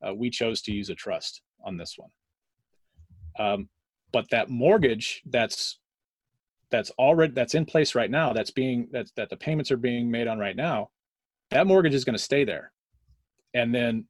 Uh, 0.05 0.13
we 0.13 0.29
chose 0.29 0.61
to 0.61 0.71
use 0.71 0.91
a 0.91 0.93
trust 0.93 1.41
on 1.63 1.77
this 1.77 1.95
one. 1.97 2.09
Um, 3.39 3.69
but 4.13 4.29
that 4.29 4.51
mortgage 4.51 5.23
that's 5.25 5.79
that's 6.69 6.91
already 6.99 7.33
that's 7.33 7.55
in 7.55 7.65
place 7.65 7.95
right 7.95 8.11
now, 8.11 8.33
that's 8.33 8.51
being 8.51 8.87
that 8.91 9.07
that 9.15 9.31
the 9.31 9.37
payments 9.37 9.71
are 9.71 9.77
being 9.77 10.11
made 10.11 10.27
on 10.27 10.37
right 10.37 10.55
now, 10.55 10.89
that 11.49 11.65
mortgage 11.65 11.95
is 11.95 12.05
going 12.05 12.17
to 12.17 12.23
stay 12.23 12.43
there, 12.43 12.71
and 13.55 13.73
then 13.73 14.05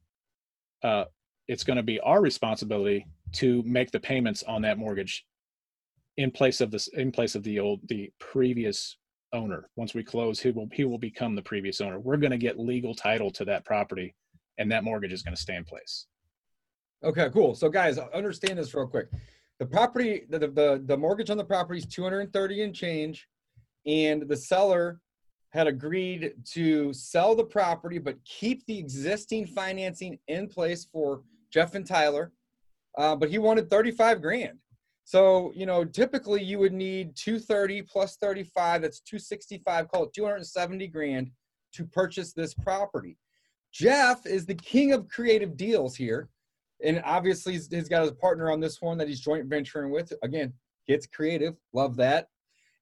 uh, 0.83 1.05
it's 1.47 1.63
going 1.63 1.77
to 1.77 1.83
be 1.83 2.01
our 2.01 2.21
responsibility 2.21 3.07
to 3.35 3.63
make 3.63 3.91
the 3.91 4.01
payments 4.01 4.43
on 4.43 4.63
that 4.63 4.77
mortgage 4.77 5.25
in 6.17 6.31
place 6.31 6.61
of 6.61 6.71
this 6.71 6.87
in 6.89 7.11
place 7.11 7.35
of 7.35 7.43
the 7.43 7.59
old 7.59 7.79
the 7.87 8.11
previous 8.19 8.97
owner 9.33 9.69
once 9.75 9.93
we 9.93 10.03
close 10.03 10.39
he 10.39 10.51
will 10.51 10.69
he 10.71 10.85
will 10.85 10.97
become 10.97 11.35
the 11.35 11.41
previous 11.41 11.81
owner 11.81 11.99
we're 11.99 12.15
going 12.17 12.31
to 12.31 12.37
get 12.37 12.57
legal 12.57 12.95
title 12.95 13.29
to 13.29 13.43
that 13.43 13.65
property 13.65 14.15
and 14.57 14.71
that 14.71 14.83
mortgage 14.83 15.11
is 15.11 15.21
going 15.21 15.35
to 15.35 15.41
stay 15.41 15.55
in 15.55 15.65
place 15.65 16.07
Okay, 17.05 17.29
cool. 17.31 17.53
So 17.53 17.69
guys, 17.69 17.99
understand 17.99 18.57
this 18.57 18.73
real 18.73 18.87
quick. 18.87 19.09
The 19.59 19.65
property, 19.65 20.23
the, 20.27 20.39
the, 20.39 20.81
the 20.85 20.97
mortgage 20.97 21.29
on 21.29 21.37
the 21.37 21.43
property 21.43 21.79
is 21.79 21.85
230 21.85 22.63
and 22.63 22.75
change. 22.75 23.27
And 23.85 24.27
the 24.27 24.35
seller 24.35 24.99
had 25.51 25.67
agreed 25.67 26.33
to 26.53 26.91
sell 26.93 27.35
the 27.35 27.43
property, 27.43 27.99
but 27.99 28.17
keep 28.25 28.65
the 28.65 28.77
existing 28.77 29.45
financing 29.45 30.17
in 30.27 30.47
place 30.47 30.85
for 30.91 31.21
Jeff 31.51 31.75
and 31.75 31.85
Tyler. 31.85 32.31
Uh, 32.97 33.15
but 33.15 33.29
he 33.29 33.37
wanted 33.37 33.69
35 33.69 34.21
grand. 34.21 34.57
So, 35.05 35.53
you 35.55 35.67
know, 35.67 35.85
typically 35.85 36.43
you 36.43 36.57
would 36.57 36.73
need 36.73 37.15
230 37.15 37.83
plus 37.83 38.17
35, 38.17 38.81
that's 38.81 38.99
265, 39.01 39.87
call 39.87 40.03
it 40.03 40.13
270 40.13 40.87
grand 40.87 41.29
to 41.73 41.85
purchase 41.85 42.33
this 42.33 42.55
property. 42.55 43.17
Jeff 43.71 44.25
is 44.25 44.47
the 44.47 44.55
king 44.55 44.93
of 44.93 45.07
creative 45.07 45.55
deals 45.55 45.95
here. 45.95 46.29
And 46.83 47.01
obviously, 47.05 47.53
he's, 47.53 47.87
got 47.87 48.01
his 48.01 48.11
partner 48.13 48.51
on 48.51 48.59
this 48.59 48.81
one 48.81 48.97
that 48.97 49.07
he's 49.07 49.19
joint 49.19 49.45
venturing 49.45 49.91
with. 49.91 50.11
Again, 50.23 50.51
gets 50.87 51.05
creative. 51.05 51.55
Love 51.71 51.95
that. 51.97 52.27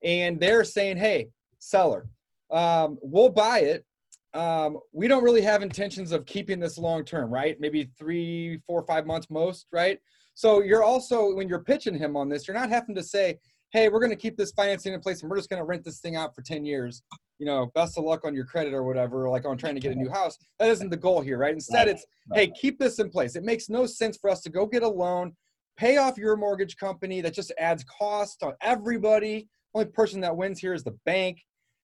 And 0.01 0.39
they're 0.39 0.63
saying, 0.63 0.97
hey, 0.97 1.29
seller, 1.59 2.07
um, 2.51 2.97
we'll 3.01 3.29
buy 3.29 3.59
it. 3.59 3.85
Um, 4.33 4.79
we 4.93 5.07
don't 5.07 5.23
really 5.23 5.41
have 5.41 5.61
intentions 5.61 6.11
of 6.11 6.25
keeping 6.25 6.59
this 6.59 6.77
long 6.77 7.03
term, 7.03 7.29
right? 7.31 7.59
Maybe 7.59 7.89
three, 7.99 8.61
four, 8.65 8.83
five 8.83 9.05
months 9.05 9.29
most, 9.29 9.67
right? 9.71 9.99
So 10.35 10.61
you're 10.61 10.83
also, 10.83 11.33
when 11.33 11.47
you're 11.47 11.63
pitching 11.63 11.95
him 11.95 12.15
on 12.15 12.29
this, 12.29 12.47
you're 12.47 12.57
not 12.57 12.69
having 12.69 12.95
to 12.95 13.03
say, 13.03 13.39
hey, 13.71 13.89
we're 13.89 13.99
going 13.99 14.11
to 14.11 14.15
keep 14.15 14.37
this 14.37 14.51
financing 14.51 14.93
in 14.93 14.99
place 14.99 15.21
and 15.21 15.29
we're 15.29 15.37
just 15.37 15.49
going 15.49 15.59
to 15.59 15.65
rent 15.65 15.83
this 15.83 15.99
thing 15.99 16.15
out 16.15 16.35
for 16.35 16.41
10 16.43 16.63
years. 16.63 17.01
You 17.39 17.47
know, 17.47 17.71
best 17.73 17.97
of 17.97 18.03
luck 18.03 18.23
on 18.23 18.35
your 18.35 18.45
credit 18.45 18.73
or 18.73 18.83
whatever, 18.83 19.27
like 19.29 19.45
on 19.45 19.57
trying 19.57 19.73
to 19.73 19.81
get 19.81 19.91
a 19.91 19.95
new 19.95 20.09
house. 20.09 20.37
That 20.59 20.69
isn't 20.69 20.89
the 20.89 20.97
goal 20.97 21.21
here, 21.21 21.37
right? 21.37 21.53
Instead, 21.53 21.87
it's, 21.87 22.05
hey, 22.33 22.51
keep 22.59 22.79
this 22.79 22.99
in 22.99 23.09
place. 23.09 23.35
It 23.35 23.43
makes 23.43 23.69
no 23.69 23.85
sense 23.85 24.17
for 24.17 24.29
us 24.29 24.41
to 24.41 24.49
go 24.49 24.67
get 24.67 24.83
a 24.83 24.87
loan, 24.87 25.33
pay 25.75 25.97
off 25.97 26.17
your 26.17 26.37
mortgage 26.37 26.77
company. 26.77 27.21
That 27.21 27.33
just 27.33 27.51
adds 27.57 27.83
cost 27.83 28.43
on 28.43 28.53
everybody. 28.61 29.49
Only 29.73 29.87
person 29.87 30.21
that 30.21 30.37
wins 30.37 30.59
here 30.59 30.73
is 30.73 30.83
the 30.83 30.95
bank. 31.05 31.41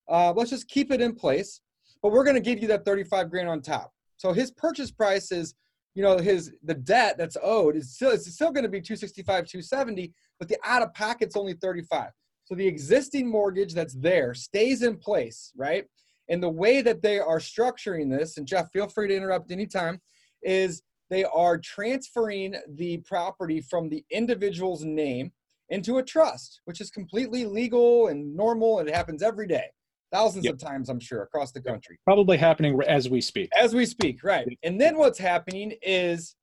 Uh, 0.07 0.31
let's 0.33 0.51
just 0.51 0.67
keep 0.67 0.91
it 0.91 1.01
in 1.01 1.15
place, 1.15 1.61
but 2.01 2.11
we're 2.11 2.23
going 2.23 2.35
to 2.35 2.41
give 2.41 2.59
you 2.59 2.67
that 2.67 2.85
35 2.85 3.29
grand 3.29 3.49
on 3.49 3.61
top. 3.61 3.91
So 4.17 4.33
his 4.33 4.51
purchase 4.51 4.91
price 4.91 5.31
is, 5.31 5.55
you 5.95 6.03
know, 6.03 6.17
his 6.17 6.53
the 6.63 6.73
debt 6.73 7.17
that's 7.17 7.37
owed 7.41 7.75
is 7.75 7.93
still 7.93 8.11
it's 8.11 8.31
still 8.31 8.51
going 8.51 8.63
to 8.63 8.69
be 8.69 8.81
265, 8.81 9.25
270, 9.45 10.13
but 10.37 10.47
the 10.47 10.57
out 10.63 10.81
of 10.81 10.93
pocket's 10.93 11.35
only 11.35 11.53
35. 11.53 12.11
So 12.45 12.55
the 12.55 12.67
existing 12.67 13.29
mortgage 13.29 13.73
that's 13.73 13.93
there 13.93 14.33
stays 14.33 14.81
in 14.81 14.97
place, 14.97 15.51
right? 15.55 15.85
And 16.29 16.41
the 16.41 16.49
way 16.49 16.81
that 16.81 17.01
they 17.01 17.19
are 17.19 17.39
structuring 17.39 18.09
this, 18.09 18.37
and 18.37 18.47
Jeff, 18.47 18.71
feel 18.71 18.87
free 18.87 19.07
to 19.07 19.15
interrupt 19.15 19.51
anytime, 19.51 19.99
is 20.41 20.81
they 21.09 21.23
are 21.25 21.57
transferring 21.57 22.55
the 22.75 22.97
property 22.97 23.61
from 23.61 23.89
the 23.89 24.03
individual's 24.11 24.83
name 24.83 25.31
into 25.69 25.97
a 25.97 26.03
trust, 26.03 26.61
which 26.65 26.81
is 26.81 26.89
completely 26.89 27.45
legal 27.45 28.07
and 28.07 28.35
normal. 28.35 28.79
And 28.79 28.87
it 28.87 28.95
happens 28.95 29.21
every 29.21 29.47
day, 29.47 29.65
thousands 30.11 30.45
Yep. 30.45 30.55
of 30.55 30.59
times, 30.59 30.89
I'm 30.89 30.99
sure, 30.99 31.23
across 31.23 31.51
the 31.51 31.61
country. 31.61 31.99
probably 32.05 32.37
happening 32.37 32.79
as 32.87 33.09
we 33.09 33.21
speak 33.21 33.49
As 33.55 33.73
we 33.73 33.85
speak, 33.85 34.23
right. 34.23 34.47
And 34.63 34.79
then 34.79 34.97
what's 34.97 35.19
happening 35.19 35.73
is 35.81 36.35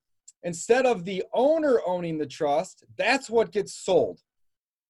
instead 0.42 0.86
of 0.86 1.04
the 1.04 1.24
owner 1.32 1.80
owning 1.86 2.18
the 2.18 2.26
trust, 2.26 2.84
that's 2.96 3.28
what 3.28 3.52
gets 3.52 3.74
sold. 3.74 4.20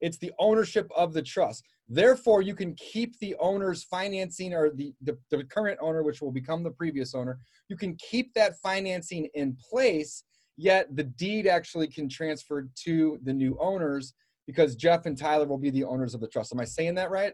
It's 0.01 0.19
the 0.19 0.33
ownership 0.39 0.91
of 0.95 1.13
the 1.15 1.23
trust. 1.23 1.65
Therefore, 1.89 2.43
you 2.43 2.55
can 2.55 2.75
keep 2.75 3.19
the 3.21 3.35
owner's 3.37 3.85
financing 3.85 4.53
or 4.53 4.71
the, 4.71 4.93
the, 5.01 5.17
the 5.31 5.45
current 5.45 5.79
owner, 5.81 6.03
which 6.03 6.21
will 6.21 6.33
become 6.33 6.63
the 6.63 6.71
previous 6.71 7.15
owner, 7.15 7.39
you 7.69 7.77
can 7.77 7.95
keep 7.97 8.35
that 8.35 8.59
financing 8.59 9.29
in 9.35 9.57
place, 9.71 10.25
yet 10.57 10.95
the 10.95 11.05
deed 11.05 11.47
actually 11.47 11.87
can 11.87 12.09
transfer 12.09 12.69
to 12.85 13.19
the 13.23 13.33
new 13.33 13.57
owners 13.61 14.15
because 14.47 14.77
Jeff 14.77 15.07
and 15.07 15.17
Tyler 15.17 15.47
will 15.47 15.59
be 15.59 15.71
the 15.71 15.85
owners 15.85 16.15
of 16.15 16.21
the 16.21 16.29
trust. 16.29 16.53
Am 16.53 16.61
I 16.61 16.65
saying 16.65 16.95
that 16.97 17.11
right? 17.11 17.33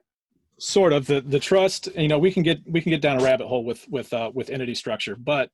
Sort 0.59 0.93
of 0.93 1.07
the 1.07 1.21
the 1.23 1.41
trust 1.41 1.88
you 1.97 2.09
know 2.09 2.19
we 2.19 2.31
can 2.33 2.43
get 2.43 2.61
we 2.71 2.81
can 2.81 2.91
get 2.91 3.01
down 3.01 3.21
a 3.21 3.25
rabbit 3.25 3.47
hole 3.47 3.65
with 3.65 3.87
with 3.88 4.12
uh, 4.12 4.31
with 4.35 4.49
entity 4.51 4.75
structure 4.75 5.17
but 5.17 5.51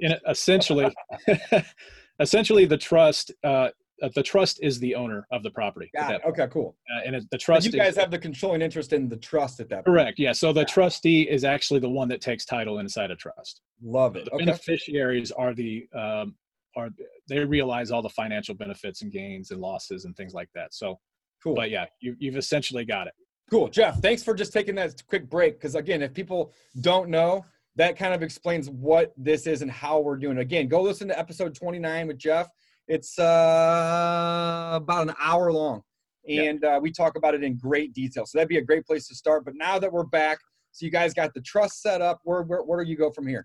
in, 0.00 0.14
essentially 0.28 0.92
essentially 2.20 2.64
the 2.64 2.76
trust 2.78 3.32
uh, 3.44 3.68
uh, 4.02 4.08
the 4.14 4.22
trust 4.22 4.58
is 4.62 4.78
the 4.80 4.94
owner 4.94 5.26
of 5.30 5.42
the 5.42 5.50
property 5.50 5.88
Got 5.94 6.14
it. 6.14 6.20
Okay, 6.26 6.46
cool. 6.50 6.76
Uh, 6.92 7.02
and 7.06 7.14
it, 7.16 7.22
the 7.30 7.36
But 7.36 7.40
trust 7.40 7.66
you 7.66 7.72
guys 7.72 7.90
is, 7.90 7.96
have 7.98 8.10
the 8.10 8.18
controlling 8.18 8.60
interest 8.62 8.92
in 8.92 9.08
the 9.08 9.16
trust 9.16 9.60
at 9.60 9.68
that 9.68 9.84
point. 9.84 9.86
correct 9.86 10.18
yeah 10.18 10.32
so 10.32 10.52
the 10.52 10.64
trustee 10.64 11.22
is 11.22 11.44
actually 11.44 11.80
the 11.80 11.88
one 11.88 12.08
that 12.08 12.20
takes 12.20 12.44
title 12.44 12.78
inside 12.78 13.10
a 13.10 13.16
trust 13.16 13.60
Love 13.82 14.16
it. 14.16 14.24
the 14.24 14.32
Okay. 14.34 14.44
beneficiaries 14.44 15.30
are 15.32 15.54
the 15.54 15.86
um, 15.94 16.34
are 16.76 16.88
they 17.28 17.40
realize 17.44 17.90
all 17.90 18.02
the 18.02 18.08
financial 18.08 18.54
benefits 18.54 19.02
and 19.02 19.12
gains 19.12 19.50
and 19.50 19.60
losses 19.60 20.04
and 20.06 20.16
things 20.16 20.32
like 20.32 20.48
that 20.54 20.72
so 20.72 20.98
Cool. 21.42 21.54
but 21.54 21.70
yeah 21.70 21.86
you, 22.00 22.16
you've 22.18 22.36
essentially 22.36 22.84
got 22.84 23.06
it 23.08 23.14
Cool. 23.52 23.68
Jeff, 23.68 24.00
thanks 24.00 24.22
for 24.22 24.32
just 24.32 24.50
taking 24.50 24.74
that 24.76 25.06
quick 25.08 25.28
break. 25.28 25.58
Because 25.58 25.74
again, 25.74 26.00
if 26.00 26.14
people 26.14 26.54
don't 26.80 27.10
know, 27.10 27.44
that 27.76 27.98
kind 27.98 28.14
of 28.14 28.22
explains 28.22 28.70
what 28.70 29.12
this 29.18 29.46
is 29.46 29.60
and 29.60 29.70
how 29.70 30.00
we're 30.00 30.16
doing. 30.16 30.38
Again, 30.38 30.68
go 30.68 30.80
listen 30.80 31.06
to 31.08 31.18
episode 31.18 31.54
29 31.54 32.06
with 32.06 32.16
Jeff. 32.16 32.48
It's 32.88 33.18
uh, 33.18 34.70
about 34.72 35.08
an 35.08 35.14
hour 35.20 35.52
long. 35.52 35.82
Yeah. 36.24 36.44
And 36.44 36.64
uh, 36.64 36.80
we 36.80 36.90
talk 36.90 37.14
about 37.18 37.34
it 37.34 37.44
in 37.44 37.58
great 37.58 37.92
detail. 37.92 38.24
So 38.24 38.38
that'd 38.38 38.48
be 38.48 38.56
a 38.56 38.64
great 38.64 38.86
place 38.86 39.06
to 39.08 39.14
start. 39.14 39.44
But 39.44 39.54
now 39.54 39.78
that 39.78 39.92
we're 39.92 40.04
back, 40.04 40.38
so 40.70 40.86
you 40.86 40.90
guys 40.90 41.12
got 41.12 41.34
the 41.34 41.42
trust 41.42 41.82
set 41.82 42.00
up, 42.00 42.20
where, 42.24 42.40
where, 42.44 42.62
where 42.62 42.82
do 42.82 42.90
you 42.90 42.96
go 42.96 43.10
from 43.10 43.26
here? 43.26 43.44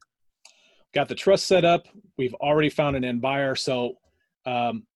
got 0.96 1.10
the 1.10 1.16
trust 1.16 1.48
set 1.48 1.66
up. 1.66 1.86
We've 2.18 2.34
already 2.36 2.70
found 2.70 2.96
an 2.96 3.04
end 3.04 3.22
buyer. 3.22 3.56
So 3.56 3.96
um, 4.46 4.88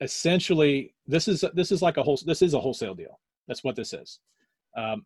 essentially, 0.00 0.94
this 1.08 1.26
is 1.26 1.44
this 1.54 1.72
is 1.72 1.82
like 1.82 1.96
a 1.96 2.04
whole 2.04 2.20
this 2.24 2.40
is 2.40 2.54
a 2.54 2.60
wholesale 2.60 2.94
deal. 2.94 3.18
That's 3.48 3.64
what 3.64 3.74
this 3.74 3.92
is. 3.92 4.20
Um, 4.76 5.04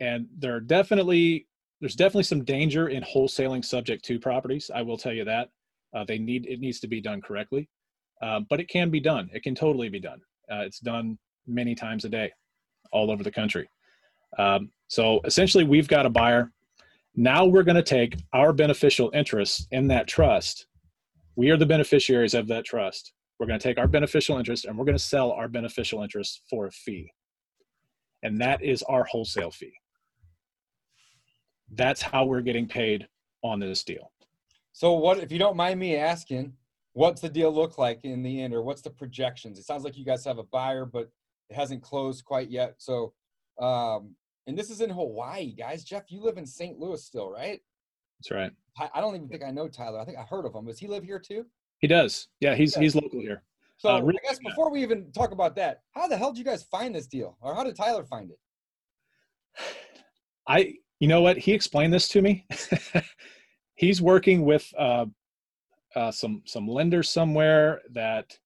and 0.00 0.26
there 0.38 0.54
are 0.54 0.60
definitely 0.60 1.46
there's 1.80 1.96
definitely 1.96 2.24
some 2.24 2.44
danger 2.44 2.88
in 2.88 3.02
wholesaling 3.02 3.64
subject 3.64 4.04
to 4.06 4.18
properties. 4.18 4.70
I 4.74 4.82
will 4.82 4.96
tell 4.96 5.12
you 5.12 5.24
that 5.24 5.50
uh, 5.94 6.04
they 6.04 6.18
need 6.18 6.46
it 6.46 6.60
needs 6.60 6.80
to 6.80 6.88
be 6.88 7.00
done 7.00 7.20
correctly, 7.20 7.68
um, 8.22 8.46
but 8.48 8.60
it 8.60 8.68
can 8.68 8.90
be 8.90 9.00
done. 9.00 9.30
It 9.32 9.42
can 9.42 9.54
totally 9.54 9.88
be 9.88 10.00
done. 10.00 10.20
Uh, 10.50 10.60
it's 10.60 10.80
done 10.80 11.18
many 11.46 11.74
times 11.74 12.04
a 12.04 12.08
day, 12.08 12.32
all 12.92 13.10
over 13.10 13.22
the 13.22 13.30
country. 13.30 13.68
Um, 14.38 14.70
so 14.88 15.20
essentially, 15.24 15.64
we've 15.64 15.88
got 15.88 16.06
a 16.06 16.10
buyer 16.10 16.52
now 17.18 17.46
we're 17.46 17.62
going 17.62 17.76
to 17.76 17.82
take 17.82 18.18
our 18.34 18.52
beneficial 18.52 19.10
interest 19.14 19.68
in 19.70 19.88
that 19.88 20.06
trust. 20.06 20.66
We 21.34 21.48
are 21.50 21.56
the 21.56 21.64
beneficiaries 21.64 22.34
of 22.34 22.46
that 22.48 22.66
trust. 22.66 23.14
We're 23.38 23.46
going 23.46 23.58
to 23.58 23.62
take 23.62 23.78
our 23.78 23.88
beneficial 23.88 24.36
interest 24.38 24.66
and 24.66 24.76
we're 24.76 24.84
going 24.84 24.98
to 24.98 25.02
sell 25.02 25.32
our 25.32 25.48
beneficial 25.48 26.02
interest 26.02 26.42
for 26.48 26.66
a 26.66 26.70
fee. 26.70 27.10
And 28.26 28.40
that 28.40 28.60
is 28.60 28.82
our 28.82 29.04
wholesale 29.04 29.52
fee. 29.52 29.72
That's 31.72 32.02
how 32.02 32.24
we're 32.24 32.40
getting 32.40 32.66
paid 32.66 33.06
on 33.44 33.60
this 33.60 33.84
deal. 33.84 34.10
So, 34.72 34.94
what 34.94 35.18
if 35.18 35.30
you 35.30 35.38
don't 35.38 35.56
mind 35.56 35.78
me 35.78 35.94
asking, 35.94 36.52
what's 36.92 37.20
the 37.20 37.28
deal 37.28 37.54
look 37.54 37.78
like 37.78 38.00
in 38.02 38.24
the 38.24 38.42
end, 38.42 38.52
or 38.52 38.62
what's 38.62 38.82
the 38.82 38.90
projections? 38.90 39.60
It 39.60 39.64
sounds 39.64 39.84
like 39.84 39.96
you 39.96 40.04
guys 40.04 40.24
have 40.24 40.38
a 40.38 40.42
buyer, 40.42 40.84
but 40.84 41.08
It 41.48 41.54
hasn't 41.54 41.82
closed 41.84 42.24
quite 42.24 42.50
yet. 42.50 42.74
So, 42.78 43.12
um, 43.60 44.16
and 44.48 44.58
this 44.58 44.70
is 44.70 44.80
in 44.80 44.90
Hawaii, 44.90 45.52
guys. 45.52 45.84
Jeff, 45.84 46.10
you 46.10 46.20
live 46.20 46.38
in 46.38 46.46
St. 46.46 46.76
Louis 46.80 47.04
still, 47.04 47.30
right? 47.30 47.60
That's 48.18 48.32
right. 48.32 48.50
I, 48.76 48.90
I 48.98 49.00
don't 49.00 49.14
even 49.14 49.28
think 49.28 49.44
I 49.44 49.52
know 49.52 49.68
Tyler. 49.68 50.00
I 50.00 50.04
think 50.04 50.18
I 50.18 50.22
heard 50.24 50.44
of 50.46 50.52
him. 50.52 50.66
Does 50.66 50.80
he 50.80 50.88
live 50.88 51.04
here 51.04 51.20
too? 51.20 51.46
He 51.78 51.86
does. 51.86 52.26
Yeah, 52.40 52.56
he's 52.56 52.74
Yeah. 52.74 52.82
he's 52.82 52.96
local 52.96 53.20
here. 53.20 53.44
So 53.78 53.90
Uh, 53.96 54.00
really- 54.00 54.18
I 54.24 54.28
guess 54.28 54.38
before 54.38 54.70
we 54.70 54.82
even 54.82 55.10
talk 55.12 55.32
about 55.32 55.54
that, 55.56 55.82
how 55.92 56.06
the 56.08 56.16
hell 56.16 56.32
did 56.32 56.38
you 56.38 56.44
guys 56.44 56.64
find 56.64 56.94
this 56.94 57.06
deal, 57.06 57.36
or 57.40 57.54
how 57.54 57.62
did 57.64 57.76
Tyler 57.76 58.04
find 58.04 58.30
it? 58.30 58.38
I, 60.46 60.74
you 61.00 61.08
know 61.08 61.20
what? 61.22 61.36
He 61.38 61.52
explained 61.52 61.92
this 61.92 62.08
to 62.08 62.22
me. 62.22 62.46
He's 63.74 64.00
working 64.00 64.44
with 64.44 64.72
uh, 64.78 65.06
uh, 65.94 66.10
some 66.10 66.42
some 66.46 66.66
lenders 66.68 67.10
somewhere 67.10 67.82
that 67.92 68.38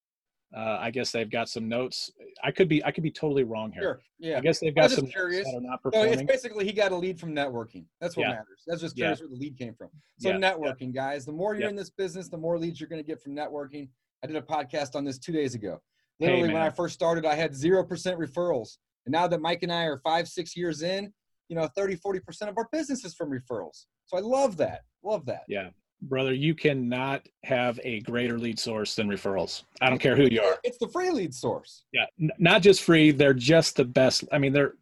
uh, 0.57 0.79
I 0.81 0.91
guess 0.91 1.13
they've 1.13 1.31
got 1.31 1.49
some 1.49 1.69
notes. 1.69 2.11
I 2.43 2.51
could 2.51 2.69
be 2.69 2.83
I 2.85 2.91
could 2.91 3.05
be 3.05 3.11
totally 3.13 3.45
wrong 3.45 3.71
here. 3.71 3.83
Sure. 3.83 4.01
Yeah. 4.19 4.39
I 4.39 4.41
guess 4.41 4.59
they've 4.59 4.75
got 4.75 4.91
some 4.91 5.07
curious. 5.07 5.47
that 5.47 5.57
are 5.57 5.61
not 5.61 5.81
So 5.95 6.03
it's 6.03 6.23
basically 6.23 6.65
he 6.65 6.73
got 6.73 6.91
a 6.91 6.97
lead 6.97 7.21
from 7.21 7.33
networking. 7.35 7.85
That's 8.01 8.17
what 8.17 8.25
Yeah. 8.25 8.31
matters. 8.35 8.63
That's 8.67 8.81
just 8.81 8.99
Yeah. 8.99 9.09
where 9.11 9.29
the 9.29 9.37
lead 9.37 9.57
came 9.57 9.75
from. 9.75 9.91
So 10.19 10.31
Yeah. 10.31 10.37
networking, 10.37 10.93
guys. 10.93 11.25
The 11.25 11.33
more 11.33 11.55
you're 11.55 11.69
in 11.69 11.77
this 11.77 11.91
business, 11.91 12.29
the 12.29 12.39
more 12.39 12.59
leads 12.59 12.81
you're 12.81 12.89
going 12.89 13.03
to 13.03 13.07
get 13.07 13.21
from 13.23 13.37
networking. 13.37 13.89
I 14.23 14.27
did 14.27 14.37
a 14.37 14.43
podcast 14.43 14.95
on 14.95 15.05
this 15.05 15.19
two 15.19 15.33
days 15.33 15.55
ago. 15.55 15.81
Hey, 16.19 16.27
Literally, 16.27 16.53
when 16.53 16.63
I 16.63 16.71
first 16.71 16.95
started, 16.95 17.25
I 17.25 17.35
had 17.35 17.55
zero 17.55 17.85
percent 17.85 18.19
referrals, 18.19 18.77
and 19.07 19.13
now 19.13 19.27
that 19.27 19.41
Mike 19.41 19.63
and 19.63 19.73
I 19.73 19.85
are 19.85 19.99
five, 20.05 20.29
six 20.29 20.57
years 20.57 20.83
in, 20.83 21.13
you 21.49 21.57
know, 21.57 21.67
30, 21.75 21.97
40 21.97 22.21
percent 22.21 22.51
of 22.51 22.59
our 22.59 22.69
business 22.71 23.05
is 23.05 23.15
from 23.15 23.31
referrals. 23.31 23.87
So 24.07 24.17
I 24.17 24.21
love 24.21 24.57
that. 24.59 24.83
Love 25.03 25.25
that. 25.27 25.45
Yeah, 25.49 25.71
brother, 26.03 26.35
you 26.35 26.55
cannot 26.55 27.27
have 27.45 27.81
a 27.83 28.01
greater 28.01 28.39
lead 28.39 28.59
source 28.59 28.95
than 28.95 29.09
referrals. 29.09 29.63
I 29.81 29.89
don't 29.89 29.99
care 29.99 30.17
who 30.17 30.25
you 30.25 30.43
are. 30.43 30.59
It's 30.65 30.79
the 30.79 30.89
free 30.89 31.11
lead 31.11 31.35
source. 31.35 31.85
Yeah, 31.93 32.07
n- 32.21 32.31
not 32.39 32.61
just 32.61 32.83
free. 32.83 33.13
They're 33.13 33.33
just 33.33 33.77
the 33.77 33.85
best. 33.87 34.25
I 34.31 34.39
mean, 34.39 34.53
they're, 34.53 34.75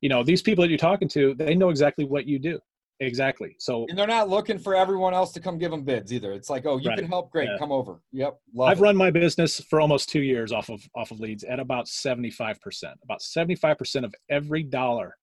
you 0.00 0.08
know, 0.08 0.22
these 0.22 0.40
people 0.40 0.62
that 0.62 0.68
you're 0.70 0.78
talking 0.78 1.08
to, 1.08 1.34
they 1.34 1.54
know 1.54 1.68
exactly 1.68 2.06
what 2.06 2.26
you 2.26 2.38
do. 2.38 2.58
Exactly. 3.00 3.54
So 3.60 3.86
And 3.88 3.96
they're 3.96 4.06
not 4.08 4.28
looking 4.28 4.58
for 4.58 4.74
everyone 4.74 5.14
else 5.14 5.32
to 5.32 5.40
come 5.40 5.56
give 5.56 5.70
them 5.70 5.84
bids 5.84 6.12
either. 6.12 6.32
It's 6.32 6.50
like, 6.50 6.66
oh, 6.66 6.78
you 6.78 6.88
Right. 6.88 6.98
can 6.98 7.06
help, 7.06 7.30
great, 7.30 7.48
Yeah. 7.48 7.56
come 7.58 7.70
over. 7.70 8.02
Yep, 8.12 8.40
love 8.54 8.68
I've 8.70 8.78
it. 8.78 8.82
run 8.82 8.96
my 8.96 9.10
business 9.10 9.60
for 9.60 9.80
almost 9.80 10.08
two 10.08 10.22
years 10.22 10.52
off 10.52 10.68
of 10.68 10.82
off 10.96 11.12
of 11.12 11.20
leads 11.20 11.44
at 11.44 11.60
about 11.60 11.86
75%. 11.86 12.96
About 13.04 13.20
75% 13.22 14.04
of 14.04 14.14
every 14.28 14.62
dollar 14.64 15.16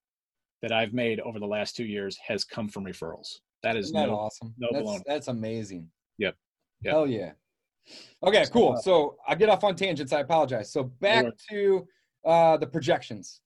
that 0.61 0.71
I've 0.71 0.93
made 0.93 1.19
over 1.19 1.37
the 1.37 1.45
last 1.47 1.75
two 1.75 1.83
years 1.85 2.17
has 2.25 2.45
come 2.45 2.69
from 2.69 2.85
referrals. 2.85 3.39
That 3.61 3.75
is 3.75 3.91
that 3.91 4.07
no 4.07 4.15
awesome? 4.15 4.53
no 4.57 4.69
that's, 4.71 4.87
baloney. 4.87 5.01
that's 5.05 5.27
amazing. 5.27 5.89
Yep. 6.17 6.35
Yep. 6.83 6.91
Hell 6.93 7.07
yeah. 7.07 7.31
Okay, 8.23 8.45
cool. 8.51 8.73
uh, 8.73 8.77
So 8.77 9.17
I 9.27 9.35
get 9.35 9.49
off 9.49 9.63
on 9.65 9.75
tangents. 9.75 10.13
I 10.13 10.21
apologize. 10.21 10.71
So 10.71 10.83
back 11.01 11.25
to 11.49 11.85
uh, 12.23 12.57
the 12.57 12.67
projections. 12.67 13.41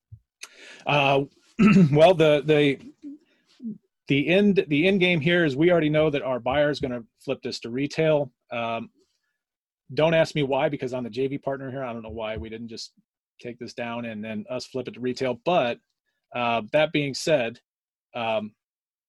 Uh, 0.85 1.23
well, 1.91 2.13
the 2.13 2.41
the 2.45 2.79
the 4.09 4.27
end 4.27 4.65
the 4.67 4.87
end 4.87 4.99
game 4.99 5.21
here 5.21 5.45
is 5.45 5.55
we 5.55 5.71
already 5.71 5.89
know 5.89 6.09
that 6.09 6.23
our 6.23 6.39
buyer 6.39 6.69
is 6.69 6.79
going 6.79 6.91
to 6.91 7.05
flip 7.23 7.39
this 7.43 7.59
to 7.61 7.69
retail. 7.69 8.31
Um, 8.51 8.89
don't 9.93 10.15
ask 10.15 10.35
me 10.35 10.43
why 10.43 10.67
because 10.67 10.93
I'm 10.93 11.03
the 11.03 11.09
JV 11.09 11.41
partner 11.41 11.71
here. 11.71 11.83
I 11.83 11.93
don't 11.93 12.01
know 12.01 12.09
why 12.09 12.35
we 12.35 12.49
didn't 12.49 12.69
just 12.69 12.91
take 13.39 13.59
this 13.59 13.73
down 13.73 14.05
and 14.05 14.23
then 14.23 14.45
us 14.49 14.65
flip 14.65 14.87
it 14.87 14.95
to 14.95 14.99
retail. 14.99 15.39
But 15.45 15.79
uh, 16.35 16.63
that 16.71 16.91
being 16.91 17.13
said, 17.13 17.59
um, 18.15 18.51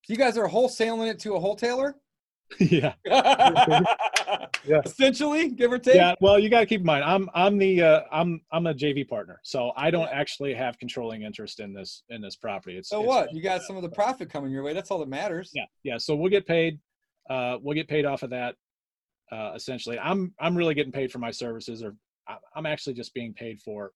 you 0.06 0.16
guys 0.16 0.36
are 0.36 0.48
wholesaling 0.48 1.10
it 1.10 1.18
to 1.20 1.34
a 1.34 1.40
wholesaler? 1.40 1.96
yeah, 2.58 2.94
Yeah. 4.64 4.80
Essentially, 4.84 5.48
give 5.48 5.72
or 5.72 5.78
take. 5.78 5.94
yeah. 5.94 6.14
Well, 6.20 6.38
you 6.38 6.48
got 6.50 6.60
to 6.60 6.66
keep 6.66 6.80
in 6.80 6.86
mind, 6.86 7.04
I'm 7.04 7.28
I'm 7.34 7.56
the 7.58 7.82
uh, 7.82 8.00
I'm 8.12 8.40
I'm 8.52 8.66
a 8.66 8.74
JV 8.74 9.08
partner, 9.08 9.40
so 9.42 9.72
I 9.76 9.90
don't 9.90 10.08
actually 10.08 10.54
have 10.54 10.78
controlling 10.78 11.22
interest 11.22 11.60
in 11.60 11.72
this 11.72 12.02
in 12.10 12.20
this 12.20 12.36
property. 12.36 12.76
It's 12.76 12.88
So 12.90 13.00
it's- 13.00 13.08
what? 13.08 13.34
You 13.34 13.42
got 13.42 13.62
some 13.62 13.76
of 13.76 13.82
the 13.82 13.88
profit 13.88 14.30
coming 14.30 14.50
your 14.52 14.62
way. 14.62 14.72
That's 14.72 14.90
all 14.90 14.98
that 14.98 15.08
matters. 15.08 15.50
Yeah, 15.54 15.64
yeah. 15.82 15.98
So 15.98 16.14
we'll 16.14 16.30
get 16.30 16.46
paid. 16.46 16.78
Uh, 17.28 17.58
we'll 17.62 17.74
get 17.74 17.88
paid 17.88 18.04
off 18.04 18.22
of 18.22 18.30
that. 18.30 18.54
Uh, 19.32 19.52
essentially, 19.54 19.98
I'm 19.98 20.34
I'm 20.40 20.56
really 20.56 20.74
getting 20.74 20.92
paid 20.92 21.10
for 21.10 21.18
my 21.18 21.30
services, 21.30 21.82
or 21.82 21.94
I'm 22.54 22.66
actually 22.66 22.94
just 22.94 23.14
being 23.14 23.32
paid 23.32 23.60
for 23.62 23.92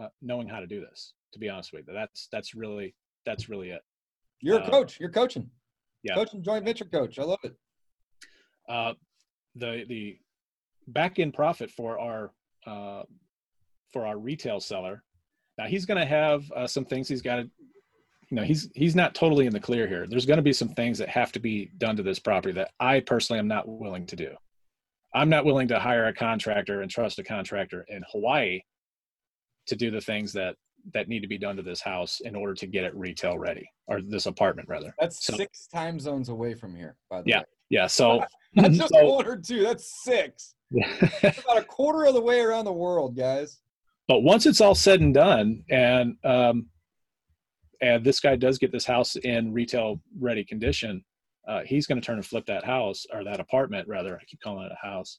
uh, 0.00 0.08
knowing 0.22 0.48
how 0.48 0.60
to 0.60 0.66
do 0.66 0.80
this. 0.80 1.12
To 1.34 1.38
be 1.38 1.48
honest 1.48 1.72
with 1.72 1.84
you, 1.88 1.94
that's 1.94 2.28
that's 2.32 2.54
really 2.54 2.94
that's 3.26 3.48
really 3.48 3.70
it. 3.70 3.82
You're 4.40 4.58
a 4.58 4.62
Uh, 4.62 4.70
coach. 4.70 4.98
You're 5.00 5.10
coaching. 5.10 5.50
yeah. 6.02 6.14
Coaching 6.14 6.42
joint 6.42 6.64
venture 6.64 6.84
coach. 6.84 7.18
I 7.18 7.22
love 7.24 7.38
it. 7.44 7.54
Uh, 8.68 8.94
the 9.54 9.84
the 9.88 10.18
back 10.88 11.18
end 11.18 11.34
profit 11.34 11.70
for 11.70 11.98
our 11.98 12.32
uh, 12.66 13.02
for 13.92 14.06
our 14.06 14.18
retail 14.18 14.60
seller. 14.60 15.02
Now 15.58 15.66
he's 15.66 15.86
going 15.86 16.00
to 16.00 16.06
have 16.06 16.50
uh, 16.52 16.66
some 16.66 16.84
things 16.84 17.08
he's 17.08 17.22
got 17.22 17.36
to. 17.36 17.50
You 18.30 18.36
know, 18.36 18.42
he's 18.42 18.70
he's 18.74 18.96
not 18.96 19.14
totally 19.14 19.46
in 19.46 19.52
the 19.52 19.60
clear 19.60 19.86
here. 19.86 20.06
There's 20.06 20.26
going 20.26 20.38
to 20.38 20.42
be 20.42 20.52
some 20.52 20.70
things 20.70 20.98
that 20.98 21.08
have 21.08 21.30
to 21.32 21.38
be 21.40 21.70
done 21.78 21.96
to 21.96 22.02
this 22.02 22.18
property 22.18 22.52
that 22.54 22.70
I 22.80 23.00
personally 23.00 23.38
am 23.38 23.48
not 23.48 23.68
willing 23.68 24.06
to 24.06 24.16
do. 24.16 24.34
I'm 25.14 25.28
not 25.28 25.44
willing 25.44 25.68
to 25.68 25.78
hire 25.78 26.06
a 26.06 26.12
contractor 26.14 26.80
and 26.82 26.90
trust 26.90 27.18
a 27.18 27.22
contractor 27.22 27.84
in 27.88 28.02
Hawaii 28.10 28.62
to 29.66 29.76
do 29.76 29.90
the 29.90 30.00
things 30.00 30.32
that 30.32 30.56
that 30.92 31.08
need 31.08 31.20
to 31.20 31.28
be 31.28 31.38
done 31.38 31.56
to 31.56 31.62
this 31.62 31.80
house 31.80 32.20
in 32.20 32.34
order 32.34 32.54
to 32.54 32.66
get 32.66 32.84
it 32.84 32.94
retail 32.96 33.38
ready 33.38 33.70
or 33.86 34.02
this 34.02 34.26
apartment 34.26 34.68
rather. 34.68 34.94
That's 34.98 35.24
So- 35.24 35.36
six 35.36 35.66
time 35.66 36.00
zones 36.00 36.28
away 36.28 36.54
from 36.54 36.74
here, 36.74 36.96
by 37.08 37.22
the 37.22 37.28
Yeah. 37.30 37.38
way. 37.40 37.44
Yeah. 37.70 37.86
So, 37.86 38.24
Not 38.54 38.70
just 38.72 38.92
so- 38.94 39.14
one 39.14 39.26
or 39.26 39.36
two. 39.36 39.62
That's 39.62 40.02
six. 40.04 40.54
That's 41.22 41.38
about 41.42 41.58
a 41.58 41.64
quarter 41.64 42.04
of 42.04 42.14
the 42.14 42.20
way 42.20 42.40
around 42.40 42.64
the 42.64 42.72
world, 42.72 43.16
guys. 43.16 43.60
but 44.08 44.20
once 44.20 44.44
it's 44.46 44.60
all 44.60 44.74
said 44.74 45.00
and 45.00 45.14
done 45.14 45.62
and 45.70 46.16
um 46.24 46.66
and 47.80 48.04
this 48.04 48.18
guy 48.20 48.34
does 48.36 48.58
get 48.58 48.72
this 48.72 48.84
house 48.84 49.14
in 49.16 49.52
retail 49.52 50.00
ready 50.18 50.44
condition 50.44 51.04
uh, 51.48 51.60
he's 51.66 51.86
going 51.86 52.00
to 52.00 52.04
turn 52.04 52.16
and 52.16 52.26
flip 52.26 52.44
that 52.46 52.64
house 52.64 53.04
or 53.12 53.22
that 53.24 53.38
apartment 53.40 53.86
rather 53.88 54.16
i 54.16 54.24
keep 54.24 54.40
calling 54.40 54.64
it 54.66 54.72
a 54.72 54.86
house 54.86 55.18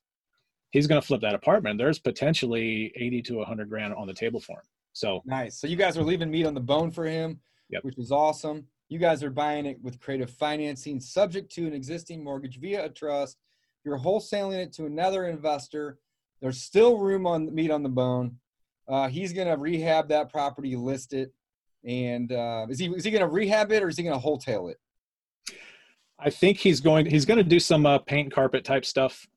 he's 0.72 0.88
going 0.88 1.00
to 1.00 1.06
flip 1.08 1.22
that 1.22 1.36
apartment 1.36 1.78
there's 1.78 2.00
potentially 2.00 2.92
80 2.96 3.22
to 3.24 3.36
100 3.38 3.70
grand 3.70 3.94
on 3.94 4.08
the 4.08 4.14
table 4.14 4.40
for 4.42 4.54
him 4.58 4.66
so 4.94 5.22
Nice. 5.26 5.60
So 5.60 5.68
you 5.68 5.76
guys 5.78 5.98
are 5.98 6.04
leaving 6.04 6.30
meat 6.32 6.46
on 6.46 6.54
the 6.54 6.60
bone 6.62 6.90
for 6.92 7.06
him, 7.06 7.40
Yep. 7.70 7.84
which 7.84 7.98
is 7.98 8.12
awesome. 8.12 8.66
You 8.89 9.00
guys 9.00 9.24
are 9.24 9.30
buying 9.30 9.65
it 9.65 9.82
with 9.82 10.00
creative 10.00 10.30
financing, 10.30 11.00
subject 11.00 11.52
to 11.56 11.65
an 11.65 11.74
existing 11.74 12.24
mortgage 12.24 12.60
via 12.60 12.86
a 12.86 12.89
trust. 12.89 13.38
You're 13.84 14.00
wholesaling 14.00 14.58
it 14.58 14.74
to 14.74 14.86
another 14.86 15.26
investor. 15.26 16.00
There's 16.41 16.62
still 16.62 16.98
room 16.98 17.26
on 17.26 17.54
meat 17.54 17.71
on 17.71 17.84
the 17.84 17.89
bone. 17.89 18.38
Uh, 18.88 19.08
he's 19.08 19.34
gonna 19.34 19.58
rehab 19.58 20.10
that 20.10 20.30
property, 20.30 20.76
list 20.76 21.13
it, 21.13 21.34
and 21.84 22.32
uh, 22.32 22.67
is 22.69 22.78
he 22.78 22.88
is 22.88 23.04
he 23.04 23.12
gonna 23.12 23.28
rehab 23.28 23.71
it 23.71 23.82
or 23.82 23.89
is 23.89 23.98
he 23.98 24.04
gonna 24.04 24.19
wholesale 24.19 24.67
it? 24.67 24.78
i 26.19 26.30
think 26.30 26.58
he's 26.58 26.80
going 26.80 27.06
he's 27.06 27.26
going 27.26 27.38
to 27.38 27.43
do 27.43 27.60
some 27.60 27.86
uh, 27.86 27.98
paint 28.00 28.32
carpet 28.32 28.63
type 28.63 28.86
stuff 28.86 29.28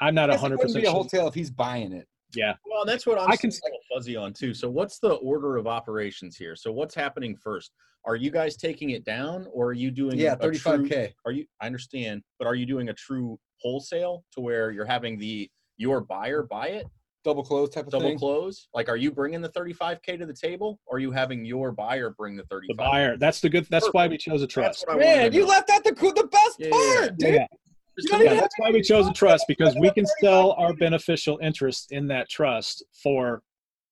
i'm 0.00 0.14
not 0.14 0.30
I 0.30 0.34
guess 0.34 0.42
it 0.42 0.46
100% 0.46 0.56
wouldn't 0.58 0.74
be 0.74 0.80
a 0.80 0.84
sure 0.84 0.92
wholesale 0.92 1.28
if 1.28 1.34
he's 1.34 1.50
buying 1.50 1.92
it. 1.92 2.08
Yeah 2.36 2.54
Well, 2.70 2.84
that's 2.84 3.06
what 3.06 3.18
I'm 3.18 3.30
I 3.30 3.36
can 3.36 3.50
still 3.50 3.68
a 3.68 3.72
little 3.72 3.80
fuzzy 3.94 4.16
on 4.16 4.32
too. 4.32 4.54
So, 4.54 4.68
what's 4.68 4.98
the 4.98 5.14
order 5.14 5.56
of 5.56 5.66
operations 5.66 6.36
here? 6.36 6.56
So, 6.56 6.72
what's 6.72 6.94
happening 6.94 7.36
first? 7.36 7.72
Are 8.06 8.16
you 8.16 8.30
guys 8.30 8.56
taking 8.56 8.90
it 8.90 9.04
down, 9.04 9.46
or 9.52 9.68
are 9.68 9.72
you 9.72 9.90
doing? 9.90 10.18
Yeah, 10.18 10.36
35k. 10.36 11.12
Are 11.24 11.32
you? 11.32 11.46
I 11.60 11.66
understand, 11.66 12.22
but 12.38 12.46
are 12.46 12.54
you 12.54 12.66
doing 12.66 12.90
a 12.90 12.94
true 12.94 13.38
wholesale 13.60 14.24
to 14.32 14.40
where 14.40 14.70
you're 14.70 14.84
having 14.84 15.18
the 15.18 15.48
your 15.78 16.00
buyer 16.02 16.42
buy 16.42 16.68
it, 16.68 16.86
Double 17.24 17.42
close 17.42 17.70
type 17.70 17.86
of 17.86 17.92
thing. 17.92 18.00
double 18.00 18.10
thing. 18.10 18.18
close? 18.18 18.68
Like, 18.74 18.88
are 18.90 18.96
you 18.96 19.10
bringing 19.10 19.40
the 19.40 19.48
35k 19.48 20.18
to 20.18 20.26
the 20.26 20.34
table, 20.34 20.78
or 20.86 20.98
are 20.98 21.00
you 21.00 21.10
having 21.12 21.44
your 21.46 21.72
buyer 21.72 22.10
bring 22.10 22.36
the 22.36 22.44
35? 22.44 22.68
the 22.68 22.74
buyer 22.74 23.16
that's 23.16 23.40
the 23.40 23.48
good 23.48 23.66
that's 23.70 23.88
why 23.92 24.06
we 24.06 24.18
chose 24.18 24.42
a 24.42 24.44
That's 24.44 24.52
trust 24.54 24.84
what 24.86 24.94
I 24.94 24.96
wanted 24.96 25.16
Man, 25.22 25.32
you 25.32 25.46
left 25.46 25.70
out 25.70 25.82
the 25.82 25.94
co- 25.94 26.12
the 26.12 26.26
best 26.26 26.56
Yeah, 26.58 26.68
yeah, 26.68 27.00
part, 27.00 27.18
dude. 27.18 27.34
yeah 27.34 27.46
Just 27.48 27.48
you 27.48 27.48
to 27.48 27.48
don't 27.48 27.63
Yeah, 27.98 28.34
that's 28.34 28.54
why 28.58 28.70
we 28.70 28.82
chose 28.82 29.06
a 29.06 29.12
trust 29.12 29.44
because 29.46 29.76
we 29.78 29.90
can 29.90 30.04
sell 30.20 30.52
our 30.52 30.72
beneficial 30.74 31.38
interest 31.42 31.92
in 31.92 32.08
that 32.08 32.28
trust 32.28 32.84
for, 32.92 33.42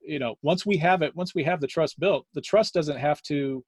you 0.01 0.19
know, 0.19 0.37
once 0.43 0.67
we 0.67 0.77
have 0.79 1.03
it, 1.03 1.15
once 1.15 1.35
we 1.35 1.45
have 1.45 1.61
the 1.61 1.67
trust 1.67 2.01
built, 2.01 2.27
the 2.35 2.41
trust 2.41 2.75
doesn't 2.75 2.99
have 2.99 3.23
to, 3.23 3.65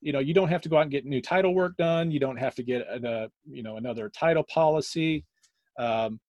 you 0.00 0.12
know, 0.12 0.20
you 0.20 0.34
don't 0.34 0.48
have 0.48 0.62
to 0.62 0.68
go 0.68 0.76
out 0.76 0.82
and 0.82 0.90
get 0.90 1.04
new 1.04 1.20
title 1.20 1.54
work 1.54 1.76
done. 1.76 2.10
You 2.10 2.20
don't 2.20 2.36
have 2.36 2.54
to 2.56 2.62
get 2.62 2.82
a, 2.82 3.28
you 3.44 3.62
know, 3.62 3.76
another 3.76 4.08
title 4.08 4.44
policy. 4.44 5.24
Um, 5.78 6.20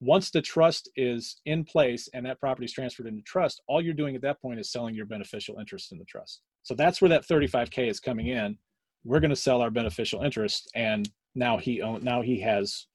once 0.00 0.30
the 0.30 0.40
trust 0.40 0.90
is 0.96 1.40
in 1.44 1.64
place 1.64 2.08
and 2.14 2.24
that 2.24 2.40
property 2.40 2.64
is 2.64 2.72
transferred 2.72 3.06
into 3.06 3.22
trust, 3.22 3.62
all 3.68 3.82
you're 3.82 3.94
doing 3.94 4.16
at 4.16 4.22
that 4.22 4.40
point 4.40 4.58
is 4.58 4.72
selling 4.72 4.94
your 4.94 5.06
beneficial 5.06 5.58
interest 5.58 5.92
in 5.92 5.98
the 5.98 6.04
trust. 6.04 6.40
So 6.62 6.74
that's 6.74 7.00
where 7.00 7.08
that 7.10 7.26
35k 7.26 7.88
is 7.88 8.00
coming 8.00 8.28
in. 8.28 8.56
We're 9.04 9.20
going 9.20 9.30
to 9.30 9.36
sell 9.36 9.62
our 9.62 9.70
beneficial 9.70 10.22
interest, 10.22 10.70
and 10.74 11.08
now 11.34 11.56
he 11.56 11.82
own, 11.82 12.02
now 12.02 12.22
he 12.22 12.40
has 12.40 12.86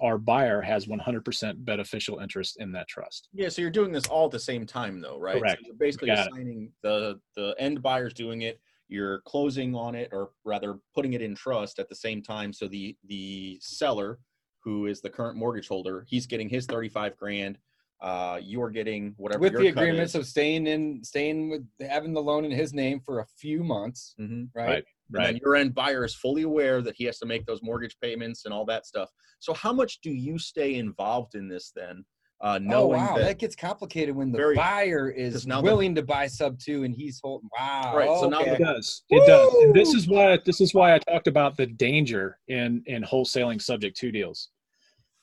our 0.00 0.16
buyer 0.16 0.60
has 0.60 0.86
100% 0.86 1.64
beneficial 1.64 2.20
interest 2.20 2.58
in 2.60 2.70
that 2.72 2.88
trust. 2.88 3.28
Yeah, 3.32 3.48
so 3.48 3.62
you're 3.62 3.70
doing 3.70 3.92
this 3.92 4.06
all 4.06 4.26
at 4.26 4.30
the 4.30 4.38
same 4.38 4.64
time, 4.64 5.00
though, 5.00 5.18
right? 5.18 5.40
Correct. 5.40 5.62
So 5.62 5.66
you're 5.66 5.76
basically 5.76 6.08
Got 6.08 6.28
it. 6.36 6.70
the 6.82 7.18
the 7.36 7.54
end 7.58 7.82
buyer's 7.82 8.14
doing 8.14 8.42
it. 8.42 8.60
You're 8.88 9.20
closing 9.22 9.74
on 9.74 9.94
it, 9.94 10.10
or 10.12 10.30
rather, 10.44 10.78
putting 10.94 11.12
it 11.12 11.22
in 11.22 11.34
trust 11.34 11.78
at 11.78 11.88
the 11.88 11.94
same 11.94 12.22
time. 12.22 12.52
So 12.52 12.68
the 12.68 12.96
the 13.04 13.58
seller, 13.60 14.18
who 14.60 14.86
is 14.86 15.00
the 15.00 15.10
current 15.10 15.36
mortgage 15.36 15.68
holder, 15.68 16.04
he's 16.08 16.26
getting 16.26 16.48
his 16.48 16.66
35 16.66 17.16
grand. 17.16 17.58
Uh, 18.00 18.38
you're 18.42 18.70
getting 18.70 19.12
whatever 19.16 19.40
with 19.40 19.52
your 19.54 19.62
the 19.62 19.72
cut 19.72 19.82
agreements 19.82 20.14
is. 20.14 20.20
of 20.20 20.26
staying 20.26 20.66
in, 20.68 21.02
staying 21.02 21.48
with 21.50 21.66
having 21.90 22.12
the 22.12 22.22
loan 22.22 22.44
in 22.44 22.50
his 22.52 22.72
name 22.72 23.00
for 23.00 23.18
a 23.20 23.26
few 23.36 23.64
months, 23.64 24.14
Mhm. 24.20 24.48
right? 24.54 24.68
Right. 24.68 24.84
And 25.08 25.16
Right. 25.34 25.42
your 25.42 25.56
end 25.56 25.74
buyer 25.74 26.04
is 26.04 26.14
fully 26.14 26.42
aware 26.42 26.80
that 26.82 26.94
he 26.96 27.04
has 27.04 27.18
to 27.18 27.26
make 27.26 27.44
those 27.46 27.60
mortgage 27.62 27.96
payments 28.00 28.44
and 28.44 28.54
all 28.54 28.64
that 28.66 28.86
stuff. 28.86 29.10
So 29.40 29.52
how 29.52 29.72
much 29.72 30.00
do 30.00 30.10
you 30.12 30.38
stay 30.38 30.74
involved 30.76 31.34
in 31.34 31.48
this 31.48 31.72
then? 31.74 32.04
Uh, 32.40 32.54
Oh 32.54 32.58
knowing 32.58 33.00
wow, 33.00 33.16
that, 33.16 33.24
that, 33.24 33.38
gets 33.40 33.56
complicated 33.56 34.14
when 34.14 34.30
the 34.30 34.38
Very- 34.38 34.54
buyer 34.54 35.10
is 35.10 35.44
now 35.44 35.60
the- 35.60 35.64
willing 35.64 35.92
to 35.96 36.02
buy 36.04 36.28
sub 36.28 36.56
two 36.60 36.84
and 36.84 36.94
he's 36.94 37.18
holding. 37.20 37.48
Wow. 37.58 37.96
Right, 37.96 38.20
so 38.20 38.28
now. 38.28 38.38
It 38.42 38.58
does. 38.60 39.02
It 39.10 39.26
does. 39.26 39.52
And 39.64 39.74
this 39.74 39.92
is 39.92 40.06
why 40.06 40.38
this 40.46 40.60
is 40.60 40.72
why 40.72 40.94
I 40.94 40.98
talked 41.00 41.26
about 41.26 41.56
the 41.56 41.66
danger 41.66 42.38
in 42.46 42.84
in 42.86 43.02
wholesaling 43.02 43.60
subject 43.60 43.96
to 43.96 44.12
deals. 44.12 44.50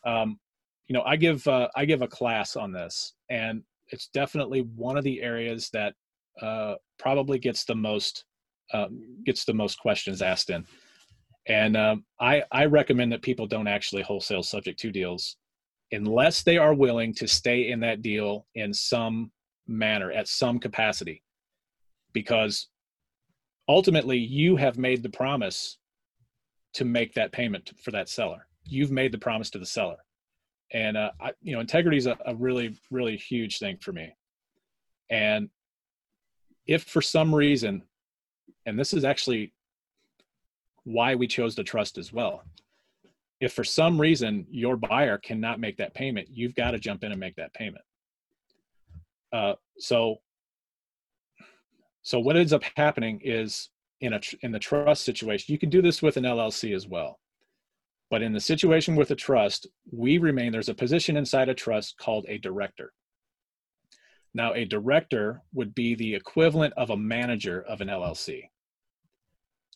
Um, 0.05 0.41
you 0.87 0.93
know, 0.93 1.03
I 1.03 1.15
give 1.15 1.47
uh, 1.47 1.67
I 1.75 1.85
give 1.85 2.01
a 2.01 2.07
class 2.07 2.55
on 2.55 2.71
this, 2.71 3.13
and 3.29 3.63
it's 3.89 4.07
definitely 4.07 4.61
one 4.61 4.97
of 4.97 5.03
the 5.03 5.21
areas 5.21 5.69
that 5.73 5.93
uh, 6.41 6.75
probably 6.99 7.39
gets 7.39 7.65
the 7.65 7.75
most 7.75 8.25
um, 8.73 9.01
gets 9.25 9.45
the 9.45 9.53
most 9.53 9.79
questions 9.79 10.21
asked 10.21 10.49
in. 10.49 10.65
And 11.47 11.75
um, 11.75 12.05
I 12.19 12.43
I 12.51 12.65
recommend 12.65 13.11
that 13.11 13.21
people 13.21 13.47
don't 13.47 13.67
actually 13.67 14.03
wholesale 14.03 14.43
subject 14.43 14.79
to 14.81 14.91
deals 14.91 15.37
unless 15.91 16.43
they 16.43 16.57
are 16.57 16.73
willing 16.73 17.13
to 17.13 17.27
stay 17.27 17.69
in 17.69 17.79
that 17.79 18.01
deal 18.01 18.45
in 18.55 18.73
some 18.73 19.31
manner 19.67 20.11
at 20.11 20.27
some 20.27 20.59
capacity. 20.59 21.23
Because 22.13 22.67
ultimately 23.67 24.17
you 24.17 24.55
have 24.55 24.77
made 24.77 25.03
the 25.03 25.09
promise 25.09 25.77
to 26.73 26.85
make 26.85 27.13
that 27.13 27.31
payment 27.31 27.71
for 27.81 27.91
that 27.91 28.09
seller. 28.09 28.47
You've 28.63 28.91
made 28.91 29.11
the 29.11 29.17
promise 29.17 29.49
to 29.51 29.59
the 29.59 29.65
seller 29.65 29.97
and 30.73 30.97
uh, 30.97 31.11
I, 31.19 31.31
you 31.41 31.53
know 31.53 31.61
integrity 31.61 31.97
is 31.97 32.07
a, 32.07 32.17
a 32.25 32.35
really 32.35 32.77
really 32.91 33.17
huge 33.17 33.59
thing 33.59 33.77
for 33.77 33.91
me 33.91 34.15
and 35.09 35.49
if 36.65 36.83
for 36.83 37.01
some 37.01 37.33
reason 37.33 37.83
and 38.65 38.79
this 38.79 38.93
is 38.93 39.05
actually 39.05 39.53
why 40.83 41.15
we 41.15 41.27
chose 41.27 41.55
the 41.55 41.63
trust 41.63 41.97
as 41.97 42.11
well 42.11 42.43
if 43.39 43.53
for 43.53 43.63
some 43.63 43.99
reason 43.99 44.45
your 44.49 44.77
buyer 44.77 45.17
cannot 45.17 45.59
make 45.59 45.77
that 45.77 45.93
payment 45.93 46.27
you've 46.31 46.55
got 46.55 46.71
to 46.71 46.79
jump 46.79 47.03
in 47.03 47.11
and 47.11 47.19
make 47.19 47.35
that 47.35 47.53
payment 47.53 47.83
uh, 49.33 49.53
so 49.77 50.17
so 52.01 52.19
what 52.19 52.37
ends 52.37 52.53
up 52.53 52.61
happening 52.75 53.19
is 53.23 53.69
in 54.01 54.13
a 54.13 54.19
in 54.41 54.51
the 54.51 54.59
trust 54.59 55.03
situation, 55.03 55.51
you 55.51 55.57
can 55.57 55.69
do 55.69 55.81
this 55.81 56.01
with 56.01 56.17
an 56.17 56.23
LLC 56.23 56.75
as 56.75 56.87
well. 56.87 57.19
But 58.11 58.21
in 58.21 58.33
the 58.33 58.39
situation 58.39 58.95
with 58.95 59.11
a 59.11 59.15
trust, 59.15 59.67
we 59.91 60.17
remain 60.17 60.51
there's 60.51 60.69
a 60.69 60.75
position 60.75 61.17
inside 61.17 61.49
a 61.49 61.53
trust 61.53 61.97
called 61.97 62.25
a 62.27 62.37
director. 62.37 62.91
Now, 64.33 64.53
a 64.53 64.65
director 64.65 65.41
would 65.53 65.73
be 65.73 65.95
the 65.95 66.13
equivalent 66.13 66.73
of 66.75 66.89
a 66.89 66.97
manager 66.97 67.61
of 67.61 67.81
an 67.81 67.87
LLC. 67.87 68.49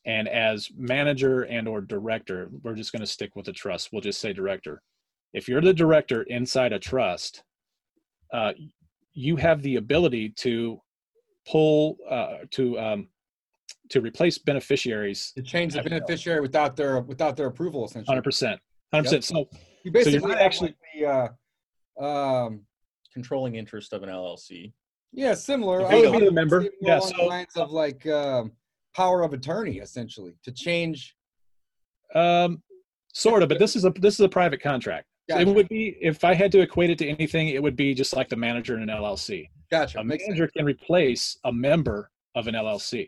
And 0.05 0.27
as 0.27 0.69
manager 0.75 1.43
and 1.43 1.67
or 1.67 1.81
director, 1.81 2.49
we're 2.61 2.75
just 2.75 2.91
going 2.91 3.01
to 3.01 3.07
stick 3.07 3.35
with 3.35 3.45
the 3.45 3.53
trust. 3.53 3.89
We'll 3.91 4.01
just 4.01 4.21
say 4.21 4.33
director. 4.33 4.81
If 5.33 5.47
you're 5.47 5.61
the 5.61 5.73
director 5.73 6.23
inside 6.23 6.73
a 6.73 6.79
trust, 6.79 7.43
uh, 8.33 8.53
you 9.13 9.35
have 9.37 9.61
the 9.61 9.77
ability 9.77 10.29
to 10.37 10.81
pull 11.47 11.97
uh, 12.09 12.37
to 12.51 12.79
um, 12.79 13.07
to 13.89 14.01
replace 14.01 14.37
beneficiaries 14.37 15.31
to 15.35 15.41
change 15.41 15.73
the 15.73 15.79
Have 15.79 15.85
no. 15.91 15.97
beneficiary 15.99 16.41
without 16.41 16.75
their 16.75 16.99
without 17.01 17.35
their 17.35 17.47
approval, 17.47 17.85
essentially. 17.85 18.15
100%. 18.15 18.57
100%. 18.93 19.23
So 19.23 19.49
You 19.83 19.91
basically 19.91 20.19
not 20.29 20.39
actually- 20.39 20.75
like 20.95 21.35
the, 21.97 22.03
uh, 22.03 22.03
um, 22.05 22.65
controlling 23.13 23.55
interest 23.55 23.93
of 23.93 24.03
an 24.03 24.09
LLC. 24.09 24.73
yeah, 25.11 25.33
similar. 25.33 25.85
I 25.85 25.95
you 25.95 26.11
would 26.11 26.19
Be 26.19 26.25
the 26.25 26.31
member. 26.31 26.61
more 26.61 26.69
Yeah, 26.81 26.99
along 26.99 27.09
the 27.09 27.15
so- 27.17 27.25
lines 27.25 27.55
of 27.55 27.71
like 27.71 28.05
um, 28.07 28.51
power 28.95 29.23
of 29.23 29.33
attorney, 29.33 29.77
essentially, 29.79 30.35
to 30.43 30.51
change. 30.51 31.15
um, 32.15 32.61
sort 33.13 33.43
of, 33.43 33.49
but 33.49 33.59
this 33.59 33.75
is 33.75 33.85
a 33.85 33.91
this 33.91 34.15
is 34.15 34.19
a 34.21 34.29
private 34.29 34.61
contract. 34.61 35.07
So 35.29 35.37
It 35.37 35.47
would 35.47 35.67
be 35.69 35.95
if 36.01 36.23
I 36.23 36.33
had 36.33 36.51
to 36.53 36.61
equate 36.61 36.89
it 36.89 36.97
to 36.99 37.07
anything, 37.07 37.49
it 37.49 37.61
would 37.61 37.75
be 37.75 37.93
just 37.93 38.15
like 38.15 38.29
the 38.29 38.35
manager 38.35 38.75
in 38.75 38.81
an 38.81 38.89
LLC. 38.89 39.47
Gotcha. 39.69 39.99
A 39.99 40.03
Makes 40.03 40.23
sense. 40.23 40.29
manager 40.39 40.51
can 40.55 40.65
replace 40.65 41.37
a 41.43 41.51
member 41.53 42.09
of 42.33 42.47
an 42.47 42.55
LLC. 42.55 43.07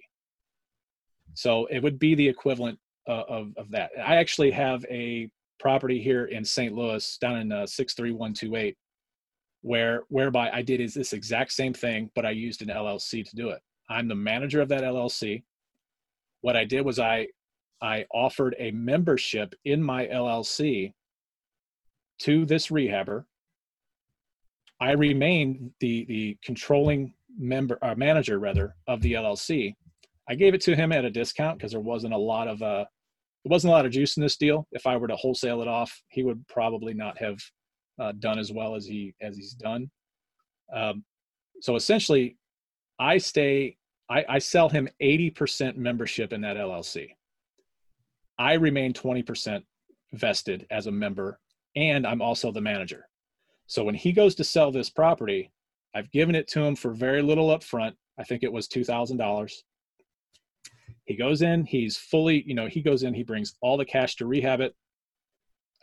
So 1.34 1.66
it 1.68 1.82
would 1.82 2.00
be 2.00 2.16
the 2.16 2.28
equivalent 2.28 2.80
uh, 3.08 3.24
of, 3.28 3.54
of 3.58 3.72
that. 3.72 3.92
I 3.98 4.18
actually 4.18 4.52
have 4.52 4.86
a 4.90 5.30
property 5.60 6.02
here 6.02 6.26
in 6.26 6.44
St. 6.44 6.74
Louis 6.74 7.18
down 7.18 7.38
in 7.38 7.52
uh, 7.52 7.66
63128 7.66 8.78
where 9.62 10.04
whereby 10.10 10.50
I 10.52 10.62
did 10.62 10.82
is 10.82 10.94
this 10.94 11.14
exact 11.14 11.54
same 11.54 11.74
thing, 11.74 12.10
but 12.16 12.26
I 12.26 12.32
used 12.32 12.62
an 12.62 12.70
LLC 12.70 13.28
to 13.28 13.36
do 13.36 13.50
it. 13.50 13.62
I'm 13.90 14.08
the 14.08 14.16
manager 14.16 14.62
of 14.62 14.70
that 14.70 14.84
LLC. 14.84 15.44
What 16.42 16.56
I 16.56 16.66
did 16.66 16.82
was 16.82 17.00
I 17.00 17.28
I 17.82 18.06
offered 18.14 18.56
a 18.60 18.72
membership 18.72 19.54
in 19.66 19.82
my 19.84 20.08
LLC 20.08 20.94
to 22.20 22.46
this 22.46 22.68
rehabber. 22.68 23.26
I 24.80 24.92
remained 24.94 25.72
the 25.80 26.06
the 26.06 26.38
controlling 26.44 27.14
member 27.38 27.78
or 27.82 27.96
manager 27.96 28.40
rather 28.40 28.76
of 28.88 29.02
the 29.02 29.14
LLC. 29.14 29.76
I 30.32 30.36
gave 30.36 30.54
it 30.54 30.62
to 30.62 30.78
him 30.78 30.94
at 30.94 31.04
a 31.04 31.12
discount 31.12 31.58
because 31.58 31.74
there 31.74 31.82
wasn't 31.82 32.14
a 32.14 32.18
lot 32.18 32.48
of 32.48 32.62
uh 32.62 32.86
there 33.44 33.50
wasn't 33.50 33.72
a 33.72 33.76
lot 33.76 33.86
of 33.86 33.92
juice 33.92 34.16
in 34.16 34.24
this 34.24 34.38
deal. 34.38 34.66
If 34.72 34.88
I 34.88 34.96
were 34.96 35.10
to 35.10 35.16
wholesale 35.18 35.62
it 35.62 35.68
off, 35.68 36.02
he 36.08 36.24
would 36.24 36.48
probably 36.48 36.94
not 36.94 37.18
have 37.18 37.38
uh, 38.00 38.14
done 38.18 38.40
as 38.40 38.50
well 38.50 38.76
as 38.76 38.86
he 38.86 39.14
as 39.22 39.36
he's 39.36 39.54
done. 39.54 39.92
Um, 40.74 41.04
so 41.60 41.76
essentially, 41.76 42.38
I 42.98 43.18
stay. 43.18 43.76
I, 44.10 44.24
I 44.30 44.40
sell 44.40 44.70
him 44.70 44.88
eighty 45.02 45.30
percent 45.30 45.78
membership 45.78 46.32
in 46.32 46.40
that 46.42 46.56
LLC. 46.56 47.10
I 48.40 48.54
remain 48.54 48.94
twenty 48.94 49.24
percent 49.24 49.66
vested 50.14 50.66
as 50.72 50.88
a 50.88 50.92
member, 50.92 51.40
and 51.76 52.08
I'm 52.08 52.22
also 52.22 52.54
the 52.54 52.62
manager. 52.62 53.06
So 53.68 53.84
when 53.84 53.96
he 53.96 54.14
goes 54.14 54.36
to 54.36 54.46
sell 54.46 54.72
this 54.72 54.90
property, 54.90 55.52
I've 55.94 56.12
given 56.12 56.36
it 56.36 56.48
to 56.50 56.62
him 56.62 56.78
for 56.78 56.94
very 56.94 57.22
little 57.22 57.50
upfront. 57.50 57.96
I 58.18 58.24
think 58.24 58.44
it 58.44 58.54
was 58.54 58.70
two 58.70 58.86
thousand 58.86 59.18
dollars. 59.18 59.62
He 61.12 61.18
goes 61.18 61.42
in, 61.42 61.66
he's 61.66 61.98
fully, 61.98 62.42
you 62.48 62.56
know, 62.56 62.68
he 62.68 62.82
goes 62.82 63.04
in, 63.04 63.14
he 63.14 63.24
brings 63.24 63.56
all 63.60 63.76
the 63.76 63.84
cash 63.84 64.16
to 64.16 64.26
rehab 64.26 64.62
it. 64.62 64.74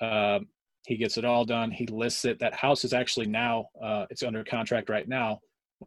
Um, 0.00 0.46
he 0.86 0.96
gets 0.96 1.18
it 1.18 1.24
all 1.26 1.44
done. 1.44 1.70
He 1.70 1.86
lists 1.86 2.24
it. 2.24 2.38
That 2.38 2.54
house 2.54 2.82
is 2.82 2.94
actually 2.94 3.26
now, 3.26 3.66
uh, 3.82 4.06
it's 4.08 4.22
under 4.22 4.42
contract 4.42 4.88
right 4.88 5.06
now. 5.06 5.40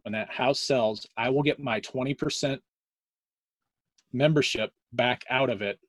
When 0.04 0.12
that 0.12 0.30
house 0.30 0.60
sells, 0.60 1.08
I 1.16 1.30
will 1.30 1.42
get 1.42 1.58
my 1.58 1.80
20% 1.80 2.60
membership 4.12 4.70
back 4.92 5.24
out 5.28 5.50
of 5.50 5.60
it. 5.60 5.80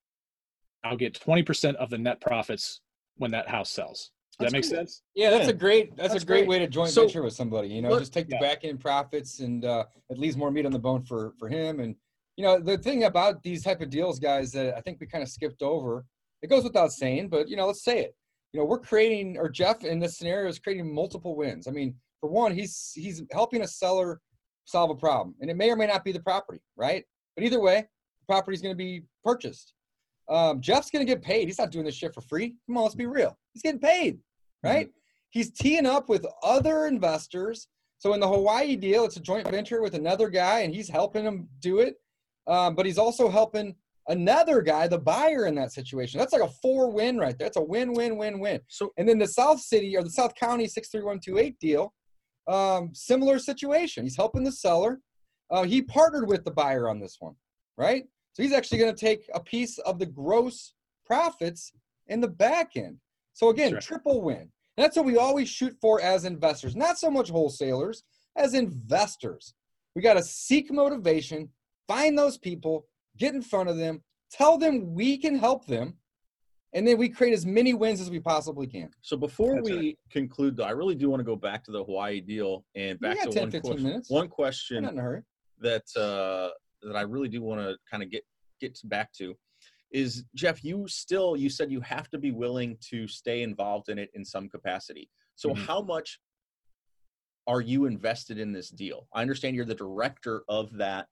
I'll 0.84 0.98
get 0.98 1.14
20% 1.14 1.76
of 1.76 1.92
the 1.92 2.00
net 2.00 2.22
profits 2.22 2.82
when 3.18 3.30
that 3.32 3.48
house 3.48 3.70
sells. 3.70 4.10
Does 4.32 4.38
That's 4.40 4.52
that 4.52 4.58
make 4.58 4.64
cool. 4.64 4.78
sense? 4.88 5.02
Yeah, 5.14 5.30
that's 5.30 5.44
Yeah, 5.46 5.52
a 5.52 5.54
great 5.54 5.96
that's, 5.96 6.14
that's 6.14 6.24
a 6.24 6.26
great, 6.26 6.48
great. 6.48 6.50
way 6.50 6.58
to 6.58 6.68
joint 6.68 6.90
So- 6.90 7.02
venture 7.04 7.22
with 7.22 7.34
somebody. 7.34 7.68
You 7.68 7.84
know, 7.84 7.90
what- 7.92 8.00
just 8.00 8.14
take 8.14 8.30
the 8.30 8.38
Yeah. 8.42 8.48
back 8.50 8.64
end 8.64 8.80
profits 8.80 9.42
and 9.42 9.64
uh, 9.64 9.86
it 10.10 10.18
leaves 10.18 10.36
more 10.36 10.50
meat 10.50 10.66
on 10.66 10.72
the 10.72 10.80
bone 10.80 11.04
for 11.04 11.34
for 11.38 11.50
him. 11.50 11.80
And 11.82 11.96
you 12.36 12.44
know, 12.44 12.60
the 12.60 12.78
thing 12.78 13.04
about 13.04 13.44
these 13.44 13.64
type 13.64 13.82
of 13.82 13.90
deals, 13.90 14.20
guys, 14.20 14.52
that 14.54 14.76
I 14.76 14.82
think 14.82 15.00
we 15.00 15.08
kind 15.08 15.24
of 15.24 15.30
skipped 15.30 15.62
over. 15.62 16.06
It 16.42 16.50
goes 16.50 16.64
without 16.64 16.92
saying, 16.92 17.30
but 17.30 17.48
you 17.48 17.56
know, 17.56 17.68
let's 17.68 17.84
say 17.84 18.00
it. 18.00 18.16
You 18.52 18.60
know, 18.60 18.66
we're 18.66 18.80
creating, 18.80 19.38
or 19.38 19.50
Jeff 19.50 19.84
in 19.84 20.00
this 20.00 20.18
scenario 20.18 20.50
is 20.50 20.60
creating 20.60 20.94
multiple 20.94 21.36
wins. 21.36 21.68
I 21.68 21.72
mean, 21.72 21.96
for 22.20 22.30
one, 22.30 22.54
he's 22.54 22.92
he's 22.94 23.24
helping 23.32 23.62
a 23.62 23.68
seller 23.68 24.22
solve 24.66 24.90
a 24.90 24.96
problem, 24.96 25.36
and 25.42 25.50
it 25.50 25.58
may 25.58 25.72
or 25.72 25.76
may 25.76 25.88
not 25.88 26.04
be 26.04 26.12
the 26.12 26.20
property, 26.20 26.62
right? 26.76 27.04
But 27.36 27.46
either 27.46 27.60
way, 27.60 27.82
the 27.82 28.34
property 28.34 28.56
is 28.56 28.62
going 28.62 28.74
to 28.74 28.78
be 28.78 29.04
purchased. 29.24 29.74
Um, 30.30 30.62
Jeff's 30.62 30.90
going 30.90 31.06
to 31.06 31.12
get 31.12 31.22
paid. 31.22 31.48
He's 31.48 31.58
not 31.58 31.72
doing 31.72 31.86
this 31.86 31.96
shit 31.96 32.14
for 32.14 32.22
free. 32.22 32.56
Come 32.68 32.78
on, 32.78 32.84
let's 32.84 32.96
be 32.96 33.06
real. 33.08 33.38
He's 33.54 33.64
getting 33.64 33.82
paid, 33.82 34.20
right? 34.64 34.90
He's 35.32 35.52
teeing 35.52 35.86
up 35.86 36.10
with 36.10 36.26
other 36.44 36.86
investors. 36.86 37.68
So 37.98 38.14
in 38.14 38.20
the 38.20 38.28
Hawaii 38.28 38.76
deal, 38.76 39.04
it's 39.04 39.18
a 39.18 39.22
joint 39.22 39.50
venture 39.50 39.82
with 39.82 39.96
another 39.96 40.30
guy, 40.30 40.60
and 40.60 40.74
he's 40.74 40.90
helping 40.90 41.26
him 41.26 41.50
do 41.60 41.80
it. 41.80 41.96
Um, 42.48 42.76
but 42.76 42.86
he's 42.86 42.98
also 42.98 43.30
helping 43.30 43.76
another 44.08 44.62
guy, 44.62 44.88
the 44.88 44.98
buyer 44.98 45.46
in 45.46 45.56
that 45.56 45.72
situation. 45.72 46.20
That's 46.20 46.34
like 46.34 46.42
a 46.42 46.54
four 46.62 46.92
win 46.92 47.18
right 47.18 47.38
there. 47.38 47.46
That's 47.46 47.58
a 47.58 47.64
win, 47.64 47.94
win, 47.94 48.18
win, 48.18 48.40
win. 48.40 48.60
So 48.68 48.92
And 48.98 49.08
then 49.08 49.20
the 49.20 49.28
South 49.28 49.62
City 49.62 49.96
or 49.96 50.04
the 50.04 50.10
South 50.10 50.36
County 50.36 50.68
63128 50.68 51.60
deal, 51.60 51.94
um, 52.48 52.92
similar 52.94 53.40
situation. 53.40 54.04
He's 54.04 54.18
helping 54.18 54.44
the 54.44 54.52
seller. 54.52 55.00
Uh, 55.50 55.64
he 55.64 55.82
partnered 55.82 56.28
with 56.28 56.44
the 56.44 56.52
buyer 56.52 56.90
on 56.90 57.00
this 57.00 57.18
one, 57.20 57.36
right? 57.78 58.04
So 58.34 58.44
he's 58.44 58.54
actually 58.54 58.80
going 58.80 58.94
to 58.94 59.00
take 59.00 59.30
a 59.34 59.40
piece 59.40 59.78
of 59.80 60.00
the 60.00 60.06
gross 60.06 60.74
profits 61.06 61.72
in 62.08 62.20
the 62.20 62.28
back 62.28 62.72
end. 62.76 62.98
So 63.34 63.50
again, 63.50 63.74
right. 63.74 63.82
triple 63.82 64.22
win. 64.22 64.50
And 64.78 64.84
that's 64.84 64.98
what 64.98 65.06
we 65.06 65.18
always 65.18 65.50
shoot 65.50 65.76
for 65.80 66.02
as 66.02 66.26
investors, 66.26 66.76
not 66.76 66.98
so 66.98 67.12
much 67.12 67.30
wholesalers, 67.30 68.04
as 68.36 68.54
investors. 68.56 69.54
We 69.96 70.02
got 70.02 70.16
to 70.16 70.24
seek 70.24 70.72
motivation, 70.72 71.50
find 71.88 72.18
those 72.18 72.38
people, 72.38 72.88
get 73.18 73.36
in 73.36 73.42
front 73.42 73.70
of 73.70 73.78
them, 73.78 74.04
tell 74.32 74.58
them 74.58 74.94
we 74.94 75.18
can 75.18 75.36
help 75.38 75.66
them, 75.68 75.98
and 76.74 76.88
then 76.88 76.98
we 76.98 77.10
create 77.10 77.34
as 77.34 77.46
many 77.46 77.74
wins 77.74 78.02
as 78.02 78.10
we 78.10 78.20
possibly 78.20 78.66
can. 78.68 78.90
So 79.02 79.16
before 79.16 79.56
That's 79.56 79.70
we 79.70 79.98
conclude, 80.10 80.58
though, 80.58 80.64
I 80.64 80.72
really 80.72 80.96
do 80.96 81.10
want 81.10 81.20
to 81.20 81.24
go 81.26 81.36
back 81.36 81.64
to 81.66 81.72
the 81.72 81.84
Hawaii 81.84 82.20
deal 82.22 82.66
and 82.76 83.00
back 83.00 83.22
to 83.24 83.30
10, 83.30 83.42
one 83.44 83.52
15 83.52 83.62
question. 83.72 83.84
minutes. 83.88 84.10
One 84.10 84.24
We're 84.26 84.30
question 84.30 84.84
not 84.84 84.94
in 84.94 85.00
a 85.00 85.02
hurry. 85.02 85.22
that 85.60 85.84
uh, 85.96 86.50
that 86.86 86.96
I 86.96 87.02
really 87.02 87.30
do 87.30 87.42
want 87.42 87.62
to 87.62 87.78
kind 87.90 88.02
of 88.04 88.10
get 88.10 88.24
get 88.60 88.80
back 88.86 89.12
to 89.14 89.36
is 89.92 90.24
Jeff. 90.36 90.64
You 90.64 90.88
still 90.88 91.38
you 91.38 91.50
said 91.50 91.72
you 91.72 91.82
have 91.82 92.10
to 92.10 92.18
be 92.18 92.32
willing 92.32 92.78
to 92.90 93.08
stay 93.08 93.44
involved 93.44 93.90
in 93.90 94.00
it 94.00 94.10
in 94.16 94.26
some 94.26 94.50
capacity. 94.50 95.10
So 95.36 95.50
Mhm. 95.50 95.58
how 95.58 95.82
much 95.82 96.20
are 97.46 97.62
you 97.62 97.86
invested 97.86 98.40
in 98.40 98.52
this 98.52 98.70
deal? 98.70 99.08
I 99.14 99.22
understand 99.22 99.56
you're 99.56 99.66
the 99.66 99.76
director 99.76 100.44
of 100.50 100.72
that 100.78 101.02
est- 101.04 101.08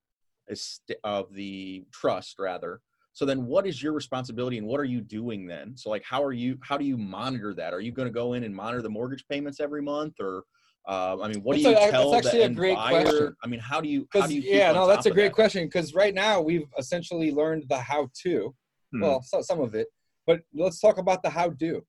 of 1.03 1.33
the 1.33 1.85
trust 1.91 2.37
rather. 2.39 2.81
So 3.13 3.25
then 3.25 3.45
what 3.45 3.67
is 3.67 3.83
your 3.83 3.93
responsibility 3.93 4.57
and 4.57 4.65
what 4.65 4.79
are 4.79 4.85
you 4.85 5.01
doing 5.01 5.45
then? 5.45 5.75
So 5.75 5.89
like 5.89 6.03
how 6.03 6.23
are 6.23 6.33
you 6.33 6.57
how 6.63 6.77
do 6.77 6.85
you 6.85 6.97
monitor 6.97 7.53
that? 7.55 7.73
Are 7.73 7.81
you 7.81 7.91
going 7.91 8.07
to 8.07 8.13
go 8.13 8.33
in 8.33 8.43
and 8.43 8.55
monitor 8.55 8.81
the 8.81 8.89
mortgage 8.89 9.25
payments 9.29 9.59
every 9.59 9.81
month 9.81 10.15
or 10.19 10.43
uh, 10.87 11.15
I 11.21 11.27
mean, 11.27 11.43
what 11.43 11.55
do 11.55 11.61
you 11.61 11.77
a- 11.77 11.91
tell 11.91 12.09
that's 12.09 12.27
actually 12.27 12.39
the 12.39 12.45
a 12.45 12.55
great 12.55 12.75
buyer? 12.75 13.03
question. 13.03 13.35
I 13.43 13.47
mean, 13.47 13.59
how 13.59 13.81
do 13.81 13.87
you 13.87 14.07
how 14.13 14.25
do 14.25 14.33
you 14.33 14.41
keep 14.41 14.53
yeah, 14.55 14.69
on 14.69 14.75
no, 14.75 14.87
that's 14.87 15.05
a 15.05 15.11
great 15.11 15.27
that? 15.27 15.33
question. 15.35 15.65
Because 15.65 15.93
right 15.93 16.13
now 16.13 16.41
we've 16.41 16.65
essentially 16.77 17.31
learned 17.31 17.65
the 17.69 17.77
how 17.77 18.09
to. 18.23 18.55
Hmm. 18.91 19.01
Well, 19.01 19.21
so, 19.21 19.43
some 19.43 19.61
of 19.61 19.75
it, 19.75 19.87
but 20.25 20.41
let's 20.55 20.79
talk 20.79 20.97
about 20.97 21.21
the 21.21 21.29
how 21.29 21.49
do. 21.49 21.83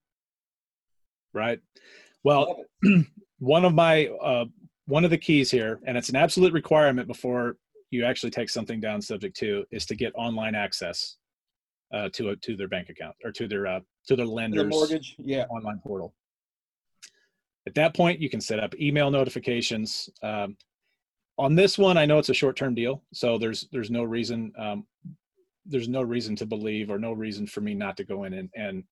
right 1.34 1.61
well 2.24 2.64
one 3.38 3.64
of 3.64 3.74
my 3.74 4.07
uh, 4.22 4.44
one 4.86 5.05
of 5.05 5.11
the 5.11 5.18
keys 5.18 5.50
here 5.50 5.80
and 5.86 5.96
it's 5.96 6.09
an 6.09 6.16
absolute 6.16 6.53
requirement 6.53 7.09
before 7.09 7.57
you 7.93 8.05
actually 8.05 8.30
take 8.30 8.49
something 8.49 8.80
down 8.80 9.01
subject 9.01 9.36
to 9.36 9.64
is 9.70 9.86
to 9.86 9.95
get 9.95 10.12
online 10.16 10.55
access 10.55 11.16
uh, 11.95 12.09
to 12.14 12.30
a, 12.30 12.36
to 12.36 12.57
their 12.57 12.68
bank 12.68 12.88
account 12.88 13.14
or 13.22 13.30
to 13.30 13.47
their 13.47 13.66
uh, 13.66 13.80
to 14.09 14.16
their 14.16 14.26
The 14.26 14.32
lenders 14.32 14.70
mortgage, 14.70 15.14
yeah. 15.18 15.45
online 15.45 15.78
portal 15.78 16.14
at 17.66 17.74
that 17.74 17.95
point 17.95 18.18
you 18.18 18.30
can 18.30 18.40
set 18.40 18.59
up 18.59 18.74
email 18.80 19.11
notifications 19.11 20.09
um, 20.22 20.57
on 21.38 21.55
this 21.55 21.78
one 21.78 21.97
i 21.97 22.05
know 22.05 22.18
it's 22.18 22.30
a 22.30 22.34
short-term 22.34 22.74
deal 22.74 23.03
so 23.12 23.38
there's 23.38 23.68
there's 23.72 23.90
no 23.90 24.03
reason 24.03 24.53
um, 24.59 24.84
there's 25.66 25.88
no 25.88 26.03
reason 26.03 26.34
to 26.36 26.47
believe 26.47 26.90
or 26.90 26.99
no 26.99 27.12
reason 27.12 27.47
for 27.47 27.61
me 27.61 27.74
not 27.74 27.97
to 27.97 28.05
go 28.05 28.24
in 28.24 28.32
and 28.34 28.51
and 28.57 28.84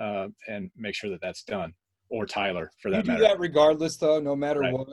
uh, 0.00 0.28
and 0.48 0.70
make 0.76 0.94
sure 0.94 1.10
that 1.10 1.20
that's 1.20 1.42
done 1.42 1.74
or 2.10 2.26
tyler 2.26 2.70
for 2.80 2.88
You 2.88 2.94
that 2.94 3.04
do 3.04 3.10
matter 3.12 3.22
that 3.24 3.40
regardless, 3.40 3.96
though, 3.96 4.20
no 4.20 4.36
matter 4.36 4.60
Right. 4.60 4.72
what. 4.72 4.88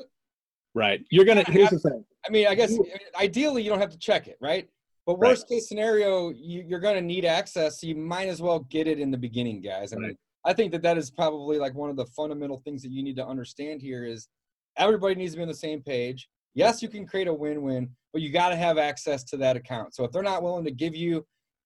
Right 0.73 1.05
you're 1.11 1.25
gonna 1.25 1.43
here's 1.47 1.69
the 1.69 1.79
thing 1.79 2.03
I 2.27 2.31
mean, 2.31 2.47
I 2.47 2.55
guess 2.55 2.77
ideally 3.19 3.63
you 3.63 3.69
don't 3.69 3.79
have 3.79 3.89
to 3.89 3.97
check 3.97 4.27
it, 4.27 4.37
right? 4.39 4.67
But 5.05 5.19
Right. 5.19 5.29
worst 5.29 5.49
case 5.49 5.67
scenario, 5.67 6.29
you, 6.29 6.63
you're 6.65 6.79
going 6.79 6.95
to 6.95 7.01
need 7.01 7.25
access, 7.25 7.81
so 7.81 7.87
you 7.87 7.95
might 7.95 8.29
as 8.29 8.41
well 8.41 8.59
get 8.59 8.87
it 8.87 8.99
in 8.99 9.11
the 9.11 9.17
beginning, 9.17 9.61
guys. 9.61 9.91
I 9.91 9.97
mean, 9.97 10.15
I 10.45 10.53
think 10.53 10.71
that 10.71 10.81
that 10.83 10.97
is 10.97 11.11
probably 11.11 11.57
like 11.59 11.75
one 11.75 11.89
of 11.89 11.97
the 11.97 12.05
fundamental 12.05 12.61
things 12.63 12.81
that 12.83 12.91
you 12.91 13.03
need 13.03 13.17
to 13.17 13.27
understand 13.27 13.81
here 13.81 14.05
is 14.05 14.29
everybody 14.77 15.15
needs 15.15 15.33
to 15.33 15.37
be 15.37 15.41
on 15.41 15.49
the 15.49 15.53
same 15.53 15.81
page. 15.81 16.29
Yes, 16.53 16.81
you 16.81 16.87
can 16.87 17.05
create 17.05 17.27
a 17.27 17.33
win-win, 17.33 17.89
but 18.13 18.21
you 18.21 18.31
got 18.31 18.49
to 18.49 18.55
have 18.55 18.77
access 18.77 19.23
to 19.25 19.37
that 19.37 19.57
account. 19.57 19.93
So 19.93 20.05
if 20.05 20.11
they're 20.11 20.23
not 20.23 20.43
willing 20.43 20.63
to 20.65 20.71
give 20.71 20.95
you 20.95 21.25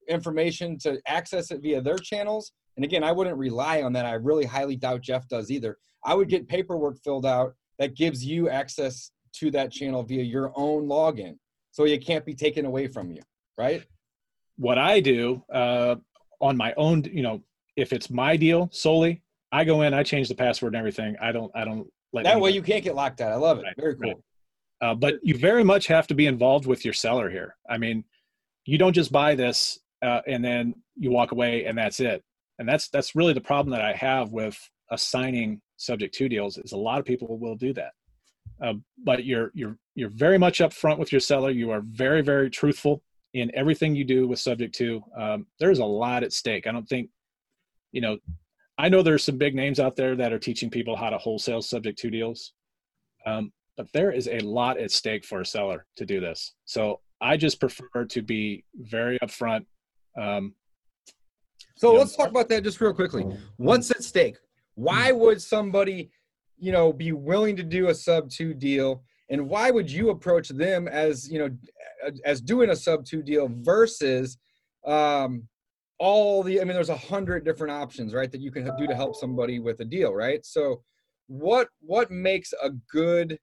information 0.09 0.79
to 0.79 0.99
access 1.05 1.51
it 1.51 1.61
via 1.61 1.81
their 1.81 1.97
channels, 1.97 2.53
and 2.75 2.85
again, 2.85 3.03
I 3.03 3.11
wouldn't 3.11 3.37
rely 3.37 3.83
on 3.83 3.93
that. 3.93 4.05
I 4.05 4.13
really 4.13 4.45
highly 4.45 4.77
doubt 4.77 5.01
Jeff 5.01 5.27
does 5.27 5.51
either. 5.51 5.77
I 6.03 6.15
would 6.15 6.29
get 6.29 6.47
paperwork 6.47 6.97
filled 7.03 7.25
out 7.25 7.53
that 7.79 7.95
gives 7.95 8.25
you 8.25 8.49
access 8.49 9.11
to 9.33 9.51
that 9.51 9.71
channel 9.71 10.03
via 10.03 10.23
your 10.23 10.51
own 10.55 10.87
login. 10.87 11.37
So 11.71 11.85
it 11.85 12.03
can't 12.05 12.25
be 12.25 12.33
taken 12.33 12.65
away 12.65 12.87
from 12.87 13.11
you, 13.11 13.21
right? 13.57 13.83
what 14.59 14.79
i 14.79 14.99
do 14.99 15.43
uh, 15.53 15.95
on 16.41 16.57
my 16.57 16.73
own 16.77 17.03
you 17.03 17.21
know 17.21 17.39
if 17.75 17.93
it's 17.93 18.09
my 18.09 18.35
deal 18.35 18.67
solely 18.71 19.21
i 19.51 19.63
go 19.63 19.83
in 19.83 19.93
i 19.93 20.01
change 20.01 20.27
the 20.27 20.33
password 20.33 20.73
and 20.73 20.79
everything 20.79 21.15
i 21.21 21.31
don't 21.31 21.51
i 21.53 21.63
don't 21.63 21.87
let 22.13 22.23
That 22.23 22.39
way 22.39 22.51
you 22.51 22.61
can't 22.61 22.83
get 22.83 22.95
locked 22.95 23.21
out. 23.21 23.31
I 23.31 23.35
love 23.35 23.59
it. 23.59 23.63
Right, 23.63 23.75
Very 23.77 23.95
cool. 23.95 24.13
right. 24.81 24.89
Uh, 24.89 24.95
but 24.95 25.15
you 25.23 25.37
very 25.37 25.63
much 25.63 25.87
have 25.87 26.07
to 26.07 26.15
be 26.15 26.27
involved 26.27 26.65
with 26.65 26.85
your 26.85 26.93
seller 26.93 27.29
here. 27.29 27.55
I 27.69 27.77
mean, 27.77 28.03
you 28.65 28.77
don't 28.77 28.93
just 28.93 29.11
buy 29.11 29.35
this 29.35 29.79
uh, 30.03 30.21
and 30.27 30.43
then 30.43 30.75
you 30.95 31.11
walk 31.11 31.31
away 31.31 31.65
and 31.65 31.77
that's 31.77 31.99
it. 31.99 32.23
And 32.59 32.67
that's 32.67 32.89
that's 32.89 33.15
really 33.15 33.33
the 33.33 33.41
problem 33.41 33.71
that 33.71 33.81
I 33.81 33.93
have 33.93 34.31
with 34.31 34.57
assigning 34.91 35.61
subject 35.77 36.13
to 36.15 36.29
deals 36.29 36.57
is 36.57 36.73
a 36.73 36.77
lot 36.77 36.99
of 36.99 37.05
people 37.05 37.37
will 37.37 37.55
do 37.55 37.73
that. 37.73 37.91
Uh, 38.61 38.73
but 39.03 39.23
you're 39.25 39.51
you're 39.53 39.77
you're 39.95 40.09
very 40.09 40.37
much 40.37 40.59
upfront 40.59 40.97
with 40.97 41.11
your 41.11 41.21
seller. 41.21 41.51
You 41.51 41.71
are 41.71 41.81
very 41.81 42.21
very 42.21 42.49
truthful 42.49 43.03
in 43.33 43.51
everything 43.55 43.95
you 43.95 44.03
do 44.03 44.27
with 44.27 44.39
subject 44.39 44.73
to. 44.75 45.01
Um, 45.15 45.45
there's 45.59 45.79
a 45.79 45.85
lot 45.85 46.23
at 46.23 46.33
stake. 46.33 46.65
I 46.65 46.71
don't 46.71 46.87
think, 46.87 47.09
you 47.91 48.01
know, 48.01 48.17
I 48.77 48.89
know 48.89 49.03
there's 49.03 49.23
some 49.23 49.37
big 49.37 49.53
names 49.53 49.79
out 49.79 49.95
there 49.95 50.15
that 50.15 50.33
are 50.33 50.39
teaching 50.39 50.69
people 50.69 50.95
how 50.95 51.09
to 51.09 51.17
wholesale 51.17 51.61
subject 51.61 51.99
to 51.99 52.09
deals. 52.09 52.53
Um, 53.25 53.51
but 53.75 53.91
there 53.93 54.11
is 54.11 54.27
a 54.27 54.39
lot 54.39 54.79
at 54.79 54.91
stake 54.91 55.23
for 55.23 55.41
a 55.41 55.45
seller 55.45 55.85
to 55.97 56.05
do 56.05 56.19
this. 56.19 56.55
So 56.65 57.01
I 57.21 57.37
just 57.37 57.59
prefer 57.59 58.05
to 58.05 58.21
be 58.21 58.63
very 58.75 59.19
upfront. 59.19 59.65
Um, 60.19 60.55
So 61.75 61.93
let's 61.93 62.15
talk 62.15 62.29
about 62.29 62.49
that 62.49 62.63
just 62.63 62.81
real 62.81 62.93
quickly. 62.93 63.23
What's 63.57 63.91
at 63.91 64.03
stake? 64.03 64.37
Why 64.77 65.11
would 65.11 65.41
somebody, 65.41 66.11
you 66.59 66.71
know, 66.71 66.93
be 66.93 67.11
willing 67.11 67.55
to 67.55 67.63
do 67.63 67.89
a 67.89 67.95
sub 67.95 68.29
two 68.29 68.53
deal? 68.53 69.01
And 69.29 69.49
why 69.49 69.71
would 69.71 69.91
you 69.91 70.11
approach 70.11 70.49
them 70.49 70.87
as, 70.87 71.27
you 71.27 71.39
know, 71.39 71.49
as 72.23 72.41
doing 72.41 72.69
a 72.69 72.75
sub 72.75 73.03
two 73.03 73.23
deal 73.23 73.49
versus 73.51 74.37
um, 74.85 75.47
all 75.97 76.43
the, 76.43 76.61
I 76.61 76.63
mean, 76.63 76.75
there's 76.75 76.89
a 76.89 76.95
hundred 76.95 77.43
different 77.43 77.73
options, 77.73 78.13
right, 78.13 78.31
that 78.31 78.39
you 78.39 78.51
can 78.51 78.69
do 78.77 78.85
to 78.85 78.95
help 78.95 79.15
somebody 79.15 79.57
with 79.57 79.79
a 79.79 79.85
deal, 79.85 80.13
right? 80.13 80.45
So 80.45 80.83
what, 81.25 81.69
what 81.81 82.11
makes 82.11 82.53
a 82.61 82.69
good 82.91 83.39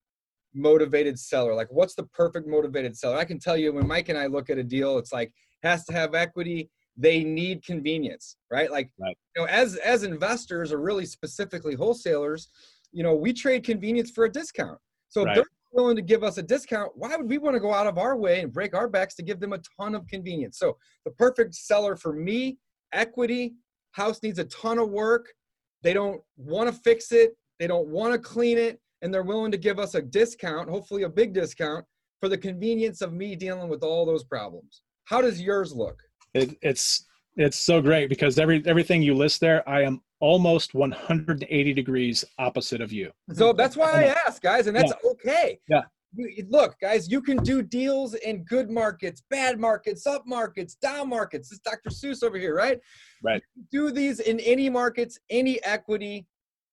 motivated 0.54 1.18
seller? 1.18 1.52
Like 1.52 1.68
what's 1.70 1.96
the 1.96 2.04
perfect 2.04 2.46
motivated 2.46 2.96
seller? 2.96 3.18
I 3.18 3.24
can 3.24 3.40
tell 3.40 3.56
you 3.56 3.72
when 3.72 3.88
Mike 3.88 4.08
and 4.08 4.16
I 4.16 4.26
look 4.26 4.50
at 4.50 4.58
a 4.58 4.62
deal, 4.62 4.98
it's 4.98 5.12
like 5.12 5.32
has 5.64 5.84
to 5.86 5.92
have 5.92 6.14
equity. 6.14 6.70
They 6.96 7.24
need 7.24 7.64
convenience, 7.64 8.36
right? 8.50 8.70
Like 8.70 8.90
Right. 8.98 9.16
you 9.36 9.42
know, 9.42 9.48
as 9.48 9.76
as 9.76 10.04
investors 10.04 10.72
or 10.72 10.78
really 10.78 11.06
specifically 11.06 11.74
wholesalers, 11.74 12.48
you 12.92 13.02
know, 13.02 13.14
we 13.14 13.32
trade 13.32 13.64
convenience 13.64 14.10
for 14.10 14.24
a 14.24 14.30
discount. 14.30 14.78
So 15.08 15.22
if 15.22 15.26
Right. 15.26 15.34
they're 15.36 15.44
willing 15.72 15.96
to 15.96 16.02
give 16.02 16.22
us 16.22 16.38
a 16.38 16.42
discount, 16.42 16.92
why 16.96 17.16
would 17.16 17.28
we 17.28 17.38
want 17.38 17.54
to 17.54 17.60
go 17.60 17.74
out 17.74 17.88
of 17.88 17.98
our 17.98 18.16
way 18.16 18.40
and 18.40 18.52
break 18.52 18.74
our 18.74 18.88
backs 18.88 19.14
to 19.16 19.22
give 19.22 19.40
them 19.40 19.52
a 19.52 19.60
ton 19.76 19.94
of 19.94 20.06
convenience? 20.06 20.58
So 20.58 20.78
the 21.04 21.10
perfect 21.10 21.54
seller 21.54 21.96
for 21.96 22.12
me, 22.12 22.58
equity, 22.92 23.54
house 23.92 24.22
needs 24.22 24.38
a 24.38 24.44
ton 24.44 24.78
of 24.78 24.90
work. 24.90 25.34
They 25.82 25.92
don't 25.92 26.22
want 26.36 26.68
to 26.72 26.80
fix 26.80 27.10
it, 27.10 27.36
they 27.58 27.66
don't 27.66 27.88
want 27.88 28.12
to 28.12 28.18
clean 28.18 28.56
it, 28.56 28.80
and 29.02 29.12
they're 29.12 29.22
willing 29.24 29.50
to 29.50 29.58
give 29.58 29.78
us 29.80 29.96
a 29.96 30.02
discount, 30.02 30.70
hopefully 30.70 31.02
a 31.02 31.08
big 31.08 31.32
discount, 31.32 31.84
for 32.20 32.28
the 32.28 32.38
convenience 32.38 33.02
of 33.02 33.12
me 33.12 33.34
dealing 33.36 33.68
with 33.68 33.82
all 33.82 34.06
those 34.06 34.24
problems. 34.24 34.82
How 35.04 35.20
does 35.20 35.40
yours 35.42 35.74
look? 35.74 36.00
It, 36.34 36.56
it's 36.62 37.06
it's 37.36 37.56
so 37.56 37.80
great 37.80 38.08
because 38.08 38.38
every 38.38 38.62
everything 38.66 39.02
you 39.02 39.14
list 39.14 39.40
there, 39.40 39.68
I 39.68 39.82
am 39.82 40.00
almost 40.20 40.74
180 40.74 41.74
degrees 41.74 42.24
opposite 42.38 42.80
of 42.80 42.92
you. 42.92 43.10
So 43.32 43.48
mm-hmm. 43.48 43.56
that's 43.56 43.76
why 43.76 43.90
I 43.90 44.04
ask, 44.26 44.42
guys, 44.42 44.66
and 44.66 44.76
that's 44.76 44.92
okay. 45.04 45.58
Yeah. 45.68 45.82
You- 46.14 46.46
Look, 46.48 46.76
guys, 46.80 47.10
you 47.10 47.20
can 47.20 47.38
do 47.38 47.60
deals 47.60 48.14
in 48.14 48.44
good 48.44 48.70
markets, 48.70 49.22
bad 49.30 49.58
markets, 49.58 50.06
up 50.06 50.22
markets, 50.26 50.76
down 50.76 51.08
markets. 51.08 51.48
This 51.48 51.56
is 51.56 51.60
Dr. 51.60 51.90
Seuss 51.90 52.22
over 52.22 52.38
here, 52.38 52.54
right? 52.54 52.78
Right. 53.22 53.42
Do 53.72 53.90
these 53.90 54.20
in 54.20 54.38
any 54.40 54.70
markets, 54.70 55.18
any 55.28 55.62
equity. 55.64 56.26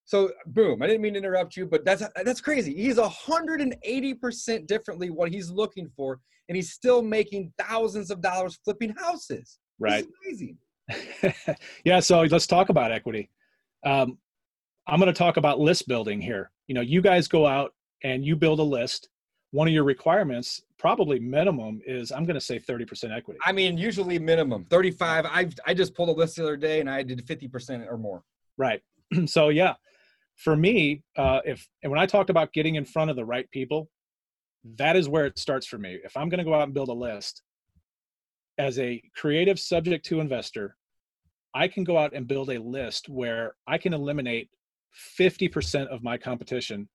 So 0.04 0.32
boom, 0.46 0.82
I 0.82 0.86
didn't 0.86 1.02
mean 1.02 1.14
to 1.14 1.18
interrupt 1.18 1.56
you, 1.56 1.66
but 1.66 1.84
that's 1.84 2.02
that's 2.24 2.40
crazy. 2.40 2.74
He's 2.74 2.96
180% 2.96 4.66
differently 4.66 5.10
what 5.10 5.30
he's 5.30 5.50
looking 5.50 5.88
for, 5.96 6.20
and 6.48 6.56
he's 6.56 6.72
still 6.72 7.02
making 7.02 7.52
thousands 7.58 8.10
of 8.10 8.20
dollars 8.20 8.58
flipping 8.64 8.94
houses. 8.96 9.58
Right. 9.78 10.06
crazy. 10.22 10.56
yeah. 11.84 12.00
So 12.00 12.22
let's 12.22 12.46
talk 12.46 12.68
about 12.68 12.92
equity. 12.92 13.30
Um, 13.84 14.18
I'm 14.86 14.98
going 14.98 15.12
to 15.12 15.18
talk 15.18 15.36
about 15.36 15.60
list 15.60 15.88
building 15.88 16.20
here. 16.20 16.50
You 16.66 16.74
know, 16.74 16.80
you 16.80 17.00
guys 17.00 17.28
go 17.28 17.46
out 17.46 17.72
and 18.02 18.24
you 18.24 18.36
build 18.36 18.58
a 18.58 18.64
list. 18.64 19.08
One 19.52 19.68
of 19.68 19.74
your 19.74 19.84
requirements, 19.84 20.62
probably 20.78 21.20
minimum, 21.20 21.80
is 21.86 22.10
I'm 22.10 22.24
going 22.24 22.34
to 22.34 22.40
say 22.40 22.58
30% 22.58 23.16
equity. 23.16 23.38
I 23.44 23.52
mean, 23.52 23.76
usually 23.76 24.18
minimum 24.18 24.64
35. 24.70 25.26
I 25.26 25.48
I 25.66 25.74
just 25.74 25.94
pulled 25.94 26.08
a 26.08 26.12
list 26.12 26.36
the 26.36 26.42
other 26.42 26.56
day 26.56 26.80
and 26.80 26.88
I 26.88 27.02
did 27.02 27.24
50% 27.26 27.86
or 27.90 27.98
more. 27.98 28.22
Right. 28.56 28.82
so 29.26 29.50
yeah, 29.50 29.74
for 30.36 30.56
me, 30.56 31.02
uh, 31.16 31.40
if 31.44 31.68
and 31.82 31.90
when 31.90 32.00
I 32.00 32.06
talked 32.06 32.30
about 32.30 32.52
getting 32.52 32.74
in 32.74 32.84
front 32.84 33.10
of 33.10 33.16
the 33.16 33.24
right 33.24 33.50
people, 33.50 33.88
that 34.78 34.96
is 34.96 35.08
where 35.08 35.26
it 35.26 35.38
starts 35.38 35.66
for 35.66 35.78
me. 35.78 35.98
If 36.04 36.16
I'm 36.16 36.28
going 36.28 36.38
to 36.38 36.44
go 36.44 36.54
out 36.54 36.64
and 36.64 36.74
build 36.74 36.88
a 36.88 36.94
list 36.94 37.42
as 38.58 38.78
a 38.78 39.02
creative 39.16 39.58
subject 39.58 40.04
to 40.06 40.20
investor, 40.20 40.76
I 41.54 41.68
can 41.68 41.84
go 41.84 41.98
out 41.98 42.14
and 42.14 42.26
build 42.26 42.50
a 42.50 42.60
list 42.60 43.08
where 43.08 43.54
I 43.66 43.78
can 43.78 43.92
eliminate 43.92 44.48
50% 45.18 45.86
of 45.88 46.02
my 46.02 46.16
competition 46.16 46.88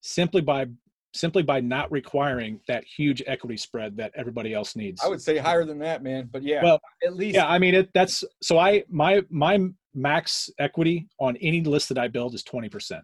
simply 0.00 0.40
by 0.40 0.66
simply 1.14 1.42
by 1.42 1.60
not 1.60 1.92
requiring 1.92 2.58
that 2.66 2.84
huge 2.84 3.22
equity 3.26 3.58
spread 3.58 3.98
that 3.98 4.10
everybody 4.16 4.54
else 4.54 4.74
needs. 4.74 5.02
I 5.04 5.08
would 5.08 5.20
say 5.20 5.36
higher 5.36 5.64
than 5.66 5.78
that, 5.80 6.02
man. 6.02 6.30
But 6.32 6.42
yeah, 6.42 6.62
Well, 6.62 6.80
at 7.04 7.14
least 7.16 7.34
yeah 7.34 7.46
i 7.46 7.58
mean 7.58 7.74
it 7.74 7.90
that's 7.94 8.24
so 8.42 8.58
i 8.58 8.84
my 8.88 9.22
my 9.30 9.58
max 9.94 10.50
equity 10.58 11.08
on 11.20 11.36
any 11.38 11.62
list 11.62 11.88
that 11.90 11.98
I 11.98 12.08
build 12.08 12.34
is 12.34 12.42
20%. 12.42 13.02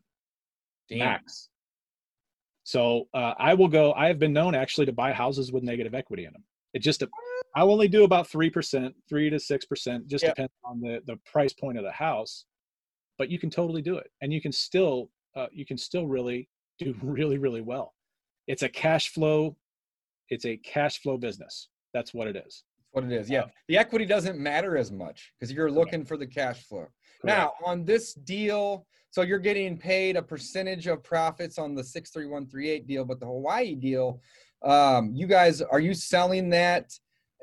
Damn. 0.88 0.98
Max. 0.98 1.48
So 2.64 3.08
uh, 3.14 3.34
I 3.38 3.54
will 3.54 3.68
go. 3.68 3.92
I 3.94 4.08
have 4.08 4.18
been 4.18 4.32
known 4.32 4.54
actually 4.54 4.86
to 4.86 4.92
buy 4.92 5.12
houses 5.12 5.52
with 5.52 5.62
negative 5.62 5.94
equity 5.94 6.26
in 6.26 6.32
them. 6.32 6.44
It 6.74 6.80
just 6.80 7.02
I'll 7.56 7.70
only 7.70 7.88
do 7.88 8.04
about 8.04 8.28
three 8.28 8.50
percent, 8.50 8.94
three 9.08 9.30
to 9.30 9.40
six 9.40 9.64
percent, 9.64 10.06
just 10.06 10.22
Yeah. 10.22 10.30
depends 10.30 10.52
on 10.64 10.80
the 10.80 11.00
the 11.06 11.16
price 11.24 11.54
point 11.54 11.78
of 11.78 11.84
the 11.84 11.92
house. 11.92 12.44
But 13.16 13.30
you 13.30 13.38
can 13.38 13.48
totally 13.48 13.80
do 13.80 13.96
it, 13.96 14.10
and 14.20 14.32
you 14.32 14.42
can 14.42 14.52
still 14.52 15.10
uh, 15.34 15.46
you 15.50 15.64
can 15.64 15.78
still 15.78 16.06
really 16.06 16.48
do 16.78 16.94
really 17.02 17.38
really 17.38 17.62
well. 17.62 17.94
It's 18.46 18.62
a 18.62 18.68
cash 18.68 19.08
flow. 19.08 19.56
It's 20.28 20.44
a 20.44 20.58
cash 20.58 21.00
flow 21.00 21.16
business. 21.16 21.68
That's 21.94 22.12
what 22.12 22.28
it 22.28 22.36
is. 22.36 22.64
What 22.92 23.04
it 23.04 23.12
is. 23.12 23.28
Yeah. 23.28 23.44
The 23.68 23.76
equity 23.78 24.06
doesn't 24.06 24.38
matter 24.38 24.76
as 24.76 24.90
much 24.90 25.32
because 25.38 25.52
you're 25.52 25.70
looking 25.70 26.04
for 26.04 26.16
the 26.16 26.26
cash 26.26 26.64
flow. 26.64 26.86
Now, 27.24 27.52
on 27.64 27.84
this 27.84 28.14
deal, 28.14 28.86
so 29.10 29.22
you're 29.22 29.38
getting 29.40 29.76
paid 29.76 30.16
a 30.16 30.22
percentage 30.22 30.86
of 30.86 31.02
profits 31.02 31.58
on 31.58 31.74
the 31.74 31.82
63138 31.82 32.86
deal, 32.86 33.04
but 33.04 33.18
the 33.20 33.26
Hawaii 33.26 33.74
deal, 33.74 34.20
um, 34.62 35.12
you 35.14 35.26
guys, 35.26 35.60
are 35.60 35.80
you 35.80 35.94
selling 35.94 36.50
that? 36.50 36.92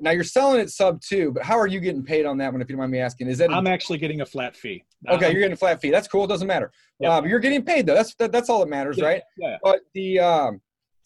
Now 0.01 0.11
you're 0.11 0.23
selling 0.25 0.59
it 0.59 0.69
sub 0.69 0.99
two, 1.01 1.31
but 1.31 1.43
how 1.43 1.57
are 1.57 1.67
you 1.67 1.79
getting 1.79 2.03
paid 2.03 2.25
on 2.25 2.37
that 2.39 2.51
one? 2.51 2.61
If 2.61 2.69
you 2.69 2.73
don't 2.75 2.81
mind 2.81 2.91
me 2.91 2.99
asking, 2.99 3.27
is 3.27 3.37
that 3.37 3.49
I'm 3.51 3.65
actually 3.67 3.97
getting 3.97 4.21
a 4.21 4.25
flat 4.25 4.53
fee. 4.55 4.83
okay? 5.09 5.31
You're 5.31 5.39
getting 5.39 5.53
a 5.53 5.57
flat 5.57 5.79
fee. 5.79 5.89
That's 5.89 6.07
cool. 6.09 6.25
It 6.25 6.27
doesn't 6.27 6.47
matter. 6.47 6.71
Yeah. 6.99 7.11
Uh, 7.11 7.21
but 7.21 7.29
you're 7.29 7.39
getting 7.39 7.63
paid 7.63 7.85
though. 7.85 7.93
That's 7.95 8.13
that, 8.15 8.31
that's 8.33 8.49
all 8.49 8.59
that 8.59 8.67
matters, 8.67 8.97
Yeah, 8.97 9.05
right? 9.05 9.21
yeah. 9.37 9.57
But 9.63 9.79
the 9.93 10.19
um, 10.19 10.61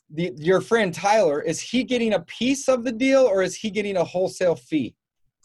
the 0.10 0.32
your 0.38 0.62
friend 0.62 0.94
Tyler, 0.94 1.42
is 1.42 1.60
he 1.60 1.84
getting 1.84 2.14
a 2.14 2.20
piece 2.22 2.68
of 2.68 2.84
the 2.84 2.92
deal 2.92 3.22
or 3.22 3.42
is 3.44 3.56
he 3.56 3.70
getting 3.70 3.98
a 3.98 4.04
wholesale 4.04 4.56
fee? 4.56 4.96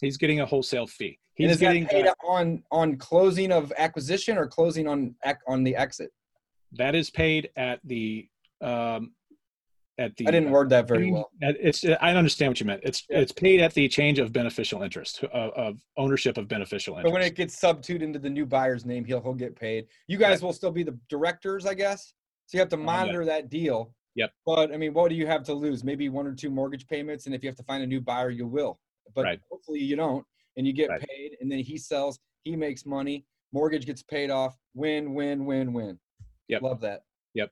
He's 0.01 0.17
getting 0.17 0.41
a 0.41 0.47
wholesale 0.47 0.87
fee. 0.87 1.19
He's 1.35 1.59
that 1.59 1.61
getting 1.61 1.87
paid 1.87 2.07
uh, 2.07 2.15
on 2.27 2.63
on 2.71 2.97
closing 2.97 3.53
of 3.53 3.73
acquisition 3.77 4.39
or 4.39 4.47
closing 4.47 4.87
on 4.89 5.15
on 5.47 5.65
the 5.65 5.77
exit? 5.77 6.11
that 6.77 6.95
is 6.97 7.09
paid 7.09 7.51
at 7.57 7.79
the 7.85 8.29
um, 8.61 9.13
at 9.99 10.17
the. 10.17 10.27
I 10.27 10.33
didn't 10.33 10.51
word 10.51 10.71
that 10.71 10.89
very 10.89 11.11
well. 11.13 11.31
It's 11.41 11.85
I 11.85 12.13
understand 12.15 12.51
what 12.51 12.61
you 12.61 12.67
meant. 12.67 12.81
It's 12.83 13.05
Yeah. 13.09 13.19
it's 13.21 13.33
paid 13.33 13.61
at 13.61 13.75
the 13.75 13.87
change 13.89 14.19
of 14.19 14.33
beneficial 14.33 14.83
interest 14.83 15.23
of, 15.25 15.53
of 15.53 15.81
ownership 15.97 16.37
of 16.37 16.49
beneficial 16.49 16.95
interest. 16.95 17.05
But 17.05 17.13
when 17.13 17.23
it 17.23 17.37
gets 17.37 17.59
substituted 17.59 18.05
into 18.05 18.19
the 18.19 18.31
new 18.31 18.47
buyer's 18.47 18.85
name, 18.85 19.05
he'll 19.05 19.21
he'll 19.21 19.35
get 19.35 19.55
paid. 19.55 19.87
You 20.09 20.19
guys 20.19 20.43
will 20.43 20.53
still 20.53 20.73
be 20.73 20.83
the 20.83 20.99
directors, 21.09 21.65
I 21.67 21.75
guess. 21.75 22.13
So 22.47 22.57
you 22.57 22.61
have 22.61 22.69
to 22.71 22.77
Uh, 22.77 22.81
yeah. 22.81 22.85
monitor 22.87 23.25
that 23.25 23.51
deal. 23.51 23.95
Yep. 24.17 24.31
But 24.47 24.73
I 24.73 24.77
mean, 24.77 24.95
what 24.95 25.09
do 25.09 25.15
you 25.17 25.27
have 25.27 25.43
to 25.45 25.55
lose? 25.55 25.83
Maybe 25.85 26.09
one 26.09 26.27
or 26.27 26.35
two 26.35 26.51
mortgage 26.51 26.87
payments, 26.87 27.27
and 27.27 27.35
if 27.35 27.43
you 27.43 27.49
have 27.49 27.57
to 27.57 27.65
find 27.65 27.83
a 27.83 27.87
new 27.87 28.01
buyer, 28.01 28.31
you 28.31 28.47
will. 28.47 28.79
But 29.15 29.25
Right. 29.25 29.41
hopefully 29.51 29.81
you 29.81 29.97
don't, 29.97 30.25
and 30.57 30.67
you 30.67 30.73
get 30.73 30.89
Right. 30.89 31.01
paid, 31.01 31.37
and 31.41 31.51
then 31.51 31.59
he 31.61 31.77
sells, 31.77 32.19
he 32.45 32.57
makes 32.57 32.87
money, 32.87 33.27
mortgage 33.53 33.87
gets 33.87 34.03
paid 34.03 34.31
off. 34.31 34.57
Win, 34.75 35.15
win, 35.15 35.45
win, 35.47 35.73
win. 35.73 35.99
Yep. 36.49 36.63
Love 36.63 36.81
that. 36.83 37.03
Yep. 37.35 37.51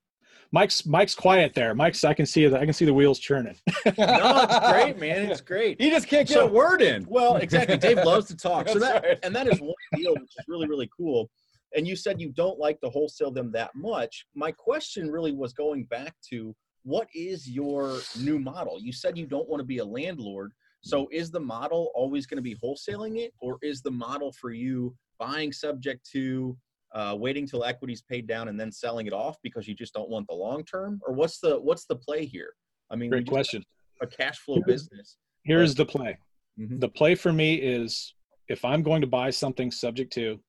Mike's 0.53 0.87
Mike's 0.87 1.15
quiet 1.15 1.53
there. 1.55 1.75
Mike's 1.75 2.05
I 2.05 2.15
can 2.15 2.27
see 2.27 2.47
the 2.47 2.59
I 2.59 2.65
can 2.65 2.73
see 2.75 2.85
the 2.85 2.95
wheels 2.95 3.19
churning. 3.19 3.57
No, 3.99 4.47
it's 4.49 4.71
great, 4.71 4.99
man. 4.99 5.31
It's 5.31 5.41
great. 5.41 5.81
He 5.81 5.91
just 5.91 6.07
can't 6.09 6.29
get 6.29 6.35
So- 6.35 6.47
a 6.47 6.51
word 6.53 6.81
in. 6.83 7.07
Well, 7.09 7.37
exactly. 7.37 7.77
Dave 7.77 7.99
loves 8.05 8.27
to 8.29 8.37
talk. 8.37 8.69
So 8.73 8.79
that 8.79 9.03
right. 9.03 9.19
and 9.23 9.35
that 9.35 9.47
is 9.49 9.61
one 9.61 9.75
deal 9.95 10.13
which 10.15 10.23
is 10.39 10.45
really 10.49 10.69
really 10.69 10.89
cool. 10.97 11.31
And 11.77 11.87
you 11.87 11.97
said 11.97 12.21
you 12.21 12.31
don't 12.31 12.59
like 12.59 12.81
to 12.81 12.91
wholesale 12.91 13.31
them 13.31 13.51
that 13.53 13.75
much. 13.75 14.27
My 14.35 14.53
question 14.53 15.11
really 15.11 15.33
was 15.33 15.53
going 15.53 15.85
back 15.85 16.15
to 16.31 16.55
what 16.85 17.09
is 17.15 17.49
your 17.49 18.01
new 18.19 18.39
model? 18.39 18.79
You 18.81 18.93
said 18.93 19.17
you 19.17 19.27
don't 19.27 19.49
want 19.49 19.61
to 19.61 19.65
be 19.65 19.79
a 19.79 19.85
landlord. 19.85 20.53
So 20.85 21.09
is 21.13 21.31
the 21.31 21.41
model 21.41 21.93
always 21.95 22.27
going 22.27 22.39
to 22.39 22.43
be 22.43 22.57
wholesaling 22.57 23.19
it, 23.19 23.33
or 23.41 23.57
is 23.63 23.83
the 23.83 23.91
model 23.91 24.33
for 24.33 24.51
you 24.51 24.97
buying 25.17 25.53
subject 25.53 26.05
to 26.11 26.57
uh, 26.93 27.17
waiting 27.17 27.47
till 27.47 27.65
equity's 27.65 28.03
paid 28.03 28.27
down 28.27 28.49
and 28.49 28.59
then 28.59 28.73
selling 28.73 29.07
it 29.07 29.13
off 29.13 29.37
because 29.45 29.69
you 29.69 29.75
just 29.75 29.95
don't 29.95 30.11
want 30.11 30.27
the 30.27 30.35
long 30.35 30.65
term, 30.65 31.01
or 31.07 31.15
what's 31.15 31.39
the 31.39 31.61
what's 31.61 31.87
the 31.87 31.95
play 31.95 32.27
here? 32.27 32.53
I 32.91 32.97
mean, 32.97 33.11
Great 33.11 33.29
question. 33.29 33.63
A 34.03 34.07
cash 34.07 34.39
flow 34.39 34.61
business. 34.67 35.17
Here's 35.45 35.75
the 35.75 35.87
play. 35.87 36.19
Mhm. 36.59 36.81
The 36.81 36.89
play 36.89 37.15
for 37.15 37.33
me 37.33 37.55
is 37.55 38.15
if 38.49 38.65
I'm 38.65 38.83
going 38.83 39.01
to 39.01 39.07
buy 39.07 39.31
something 39.31 39.71
subject 39.71 40.13
to, 40.15 40.41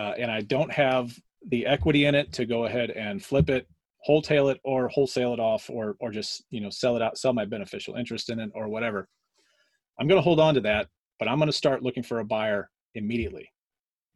uh, 0.00 0.14
and 0.16 0.30
I 0.30 0.40
don't 0.40 0.72
have 0.72 1.14
the 1.48 1.66
equity 1.66 2.06
in 2.06 2.14
it 2.14 2.32
to 2.32 2.46
go 2.46 2.64
ahead 2.64 2.90
and 2.90 3.22
flip 3.22 3.50
it, 3.50 3.68
wholesale 4.02 4.48
it, 4.48 4.58
or 4.64 4.88
wholesale 4.88 5.34
it 5.34 5.40
off, 5.40 5.68
or 5.68 5.96
or 6.00 6.10
just 6.10 6.44
you 6.50 6.60
know 6.62 6.70
sell 6.70 6.96
it 6.96 7.02
out, 7.02 7.18
sell 7.18 7.34
my 7.34 7.44
beneficial 7.44 7.96
interest 7.96 8.30
in 8.30 8.40
it, 8.40 8.50
or 8.54 8.68
whatever. 8.68 9.06
I'm 9.98 10.08
going 10.08 10.18
to 10.18 10.22
hold 10.22 10.40
on 10.40 10.54
to 10.54 10.60
that, 10.62 10.88
but 11.18 11.28
I'm 11.28 11.36
going 11.36 11.48
to 11.48 11.52
start 11.52 11.82
looking 11.82 12.02
for 12.02 12.20
a 12.20 12.24
buyer 12.24 12.70
immediately, 12.94 13.50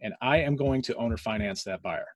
and 0.01 0.15
I 0.23 0.39
am 0.39 0.57
going 0.57 0.81
to 0.83 0.97
owner 0.97 1.19
finance 1.19 1.65
that 1.65 1.83
buyer. 1.83 2.07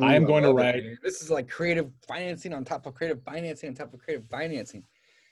I 0.00 0.14
am 0.14 0.24
Ooh, 0.24 0.26
going 0.26 0.42
to 0.44 0.48
love 0.48 0.58
it, 0.58 0.62
write- 0.62 0.84
This 1.02 1.20
is 1.22 1.30
like 1.30 1.48
creative 1.48 1.90
financing 2.06 2.54
on 2.54 2.64
top 2.64 2.86
of 2.86 2.94
creative 2.94 3.22
financing 3.22 3.68
on 3.68 3.74
top 3.74 3.92
of 3.92 4.00
creative 4.00 4.26
financing. 4.30 4.82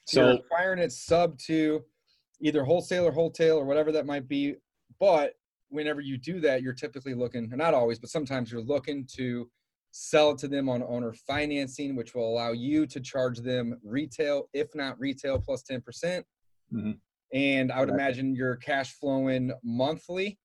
So, 0.07 0.21
So 0.21 0.27
you're 0.27 0.37
acquiring 0.37 0.79
it 0.81 0.93
sub 0.93 1.39
to 1.41 1.83
either 2.41 2.65
wholesale 2.65 3.07
or 3.07 3.13
wholesale 3.13 3.57
or 3.57 3.65
whatever 3.65 3.93
that 3.93 4.05
might 4.05 4.29
be. 4.29 4.57
But 5.01 5.35
whenever 5.69 6.01
you 6.01 6.17
do 6.17 6.41
that, 6.41 6.63
you're 6.63 6.73
typically 6.73 7.15
looking, 7.15 7.49
not 7.51 7.75
always, 7.75 7.99
but 7.99 8.11
sometimes 8.11 8.51
you're 8.51 8.61
looking 8.63 9.07
to 9.17 9.51
sell 9.91 10.31
it 10.33 10.39
to 10.39 10.49
them 10.49 10.69
on 10.69 10.83
owner 10.83 11.13
financing, 11.13 11.97
which 11.97 12.15
will 12.15 12.29
allow 12.29 12.53
you 12.53 12.87
to 12.87 13.01
charge 13.01 13.39
them 13.39 13.79
retail, 13.83 14.49
if 14.53 14.75
not 14.75 14.99
retail, 15.01 15.39
plus 15.39 15.63
10%. 15.63 15.83
percent 15.85 16.27
Mhm. 16.73 16.99
And 17.33 17.73
I 17.73 17.81
would 17.81 17.89
Correct. 17.89 18.01
imagine 18.01 18.35
you're 18.35 18.57
cash 18.57 18.93
flowing 18.93 19.53
monthly 19.63 20.39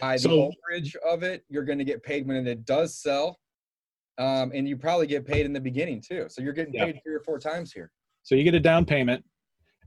by 0.00 0.14
the 0.16 0.20
So- 0.20 0.50
overage 0.50 0.96
of 0.96 1.22
it. 1.22 1.44
You're 1.48 1.64
going 1.64 1.78
to 1.78 1.84
get 1.84 2.02
paid 2.02 2.26
when 2.26 2.46
it 2.46 2.64
does 2.64 2.98
sell. 2.98 3.40
Um, 4.18 4.52
and 4.54 4.68
you 4.68 4.76
probably 4.76 5.06
get 5.08 5.26
paid 5.26 5.44
in 5.44 5.52
the 5.52 5.60
beginning 5.60 6.00
too. 6.00 6.26
So 6.28 6.40
you're 6.42 6.52
getting 6.52 6.74
Yeah. 6.74 6.86
paid 6.86 7.00
three 7.02 7.14
or 7.14 7.20
four 7.20 7.38
times 7.38 7.72
here. 7.72 7.90
So 8.22 8.34
you 8.34 8.44
get 8.44 8.54
a 8.54 8.60
down 8.60 8.84
payment. 8.86 9.24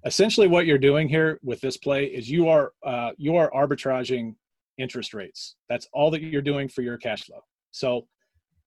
Essentially, 0.06 0.48
what 0.48 0.66
you're 0.66 0.78
doing 0.78 1.08
here 1.10 1.40
with 1.44 1.60
this 1.62 1.78
play 1.78 2.06
is 2.06 2.30
you 2.30 2.48
are 2.50 2.74
uh, 2.84 3.14
you 3.18 3.36
are 3.36 3.50
arbitraging 3.52 4.36
interest 4.78 5.14
rates. 5.14 5.56
That's 5.70 5.88
all 5.94 6.12
that 6.12 6.22
you're 6.22 6.42
doing 6.42 6.68
for 6.68 6.82
your 6.82 6.98
cash 6.98 7.24
flow. 7.24 7.42
So 7.72 8.08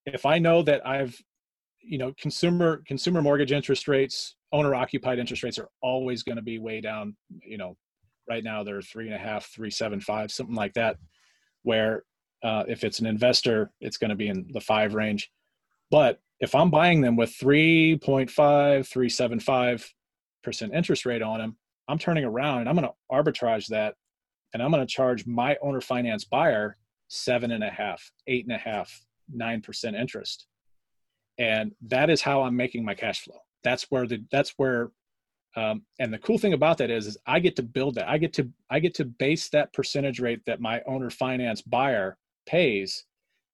if 0.06 0.26
I 0.26 0.38
know 0.38 0.62
that 0.62 0.86
I've 0.86 1.20
you 1.82 1.98
know 1.98 2.12
consumer 2.20 2.82
consumer 2.86 3.22
mortgage 3.22 3.52
interest 3.52 3.88
rates, 3.88 4.36
owner 4.52 4.74
occupied 4.74 5.18
interest 5.18 5.42
rates 5.42 5.58
are 5.58 5.68
always 5.82 6.22
going 6.22 6.36
to 6.36 6.42
be 6.42 6.58
way 6.58 6.80
down. 6.80 7.16
You 7.42 7.58
know, 7.58 7.76
right 8.28 8.44
now 8.44 8.62
they're 8.62 8.82
three 8.82 9.06
and 9.06 9.14
a 9.14 9.18
half, 9.18 9.46
three 9.46 9.70
seven 9.70 10.00
five, 10.00 10.30
something 10.30 10.54
like 10.54 10.74
that. 10.74 10.96
Where 11.62 12.04
uh, 12.42 12.64
if 12.68 12.84
it's 12.84 13.00
an 13.00 13.06
investor, 13.06 13.70
it's 13.80 13.98
going 13.98 14.10
to 14.10 14.16
be 14.16 14.28
in 14.28 14.46
the 14.52 14.60
five 14.60 14.94
range. 14.94 15.30
But 15.90 16.20
if 16.40 16.54
I'm 16.54 16.70
buying 16.70 17.02
them 17.02 17.16
with 17.16 17.36
3.5, 17.36 18.30
375 18.30 19.94
percent 20.42 20.72
interest 20.74 21.04
rate 21.04 21.20
on 21.20 21.38
them, 21.38 21.56
I'm 21.88 21.98
turning 21.98 22.24
around 22.24 22.60
and 22.60 22.68
I'm 22.68 22.76
going 22.76 22.88
to 22.88 22.94
arbitrage 23.12 23.66
that, 23.68 23.94
and 24.52 24.62
I'm 24.62 24.70
going 24.70 24.86
to 24.86 24.92
charge 24.92 25.26
my 25.26 25.56
owner 25.62 25.80
finance 25.80 26.24
buyer 26.24 26.76
seven 27.08 27.50
and 27.50 27.64
a 27.64 27.70
half, 27.70 28.10
eight 28.26 28.46
and 28.46 28.54
a 28.54 28.58
half, 28.58 29.04
nine 29.32 29.60
percent 29.60 29.96
interest, 29.96 30.46
and 31.38 31.72
that 31.88 32.10
is 32.10 32.22
how 32.22 32.42
I'm 32.42 32.56
making 32.56 32.84
my 32.84 32.94
cash 32.94 33.22
flow. 33.22 33.38
That's 33.62 33.84
where 33.90 34.06
the 34.06 34.24
that's 34.30 34.54
where, 34.56 34.90
um, 35.56 35.82
and 35.98 36.12
the 36.12 36.18
cool 36.18 36.38
thing 36.38 36.52
about 36.52 36.78
that 36.78 36.90
is, 36.90 37.06
is 37.06 37.18
I 37.26 37.40
get 37.40 37.56
to 37.56 37.62
build 37.62 37.96
that. 37.96 38.08
I 38.08 38.18
get 38.18 38.32
to 38.34 38.48
I 38.70 38.78
get 38.78 38.94
to 38.94 39.04
base 39.04 39.48
that 39.50 39.72
percentage 39.72 40.20
rate 40.20 40.40
that 40.46 40.60
my 40.60 40.82
owner 40.86 41.10
finance 41.10 41.62
buyer 41.62 42.16
pays 42.46 43.04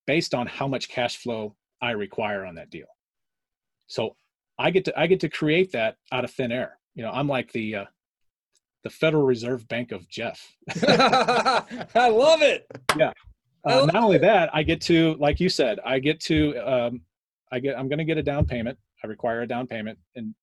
based 0.07 0.35
on 0.35 0.47
how 0.47 0.69
much 0.69 0.89
cash 0.89 1.17
flow 1.17 1.57
I 1.83 1.91
require 1.93 2.45
on 2.45 2.55
that 2.55 2.71
deal. 2.71 2.87
So 3.87 4.17
I 4.59 4.71
get 4.71 4.85
to 4.87 4.99
I 4.99 5.07
get 5.07 5.21
to 5.21 5.29
create 5.29 5.73
that 5.73 5.97
out 6.13 6.25
of 6.25 6.31
thin 6.31 6.53
air. 6.53 6.79
You 6.95 7.03
know, 7.03 7.11
I'm 7.11 7.29
like 7.29 7.53
the 7.53 7.75
uh, 7.77 7.85
the 8.87 8.91
Federal 8.91 9.25
Reserve 9.25 9.67
Bank 9.67 9.91
of 9.91 10.09
Jeff. 10.09 10.41
I 10.87 12.09
love 12.09 12.41
it. 12.41 12.71
Yeah. 12.97 13.11
Uh, 13.69 13.81
love 13.81 13.93
not 13.93 14.05
only 14.05 14.19
that, 14.19 14.49
I 14.55 14.63
get 14.63 14.81
to, 14.83 15.17
like 15.17 15.41
you 15.41 15.49
said, 15.49 15.81
I 15.85 15.99
get 15.99 16.21
to, 16.21 16.57
um, 16.59 17.01
I 17.51 17.59
get, 17.59 17.77
I'm 17.77 17.89
going 17.89 17.99
to 17.99 18.05
get 18.05 18.17
a 18.17 18.23
down 18.23 18.47
payment. 18.47 18.79
I 19.03 19.09
require 19.09 19.43
a 19.43 19.47
down 19.49 19.67
payment, 19.67 19.99
and 20.15 20.37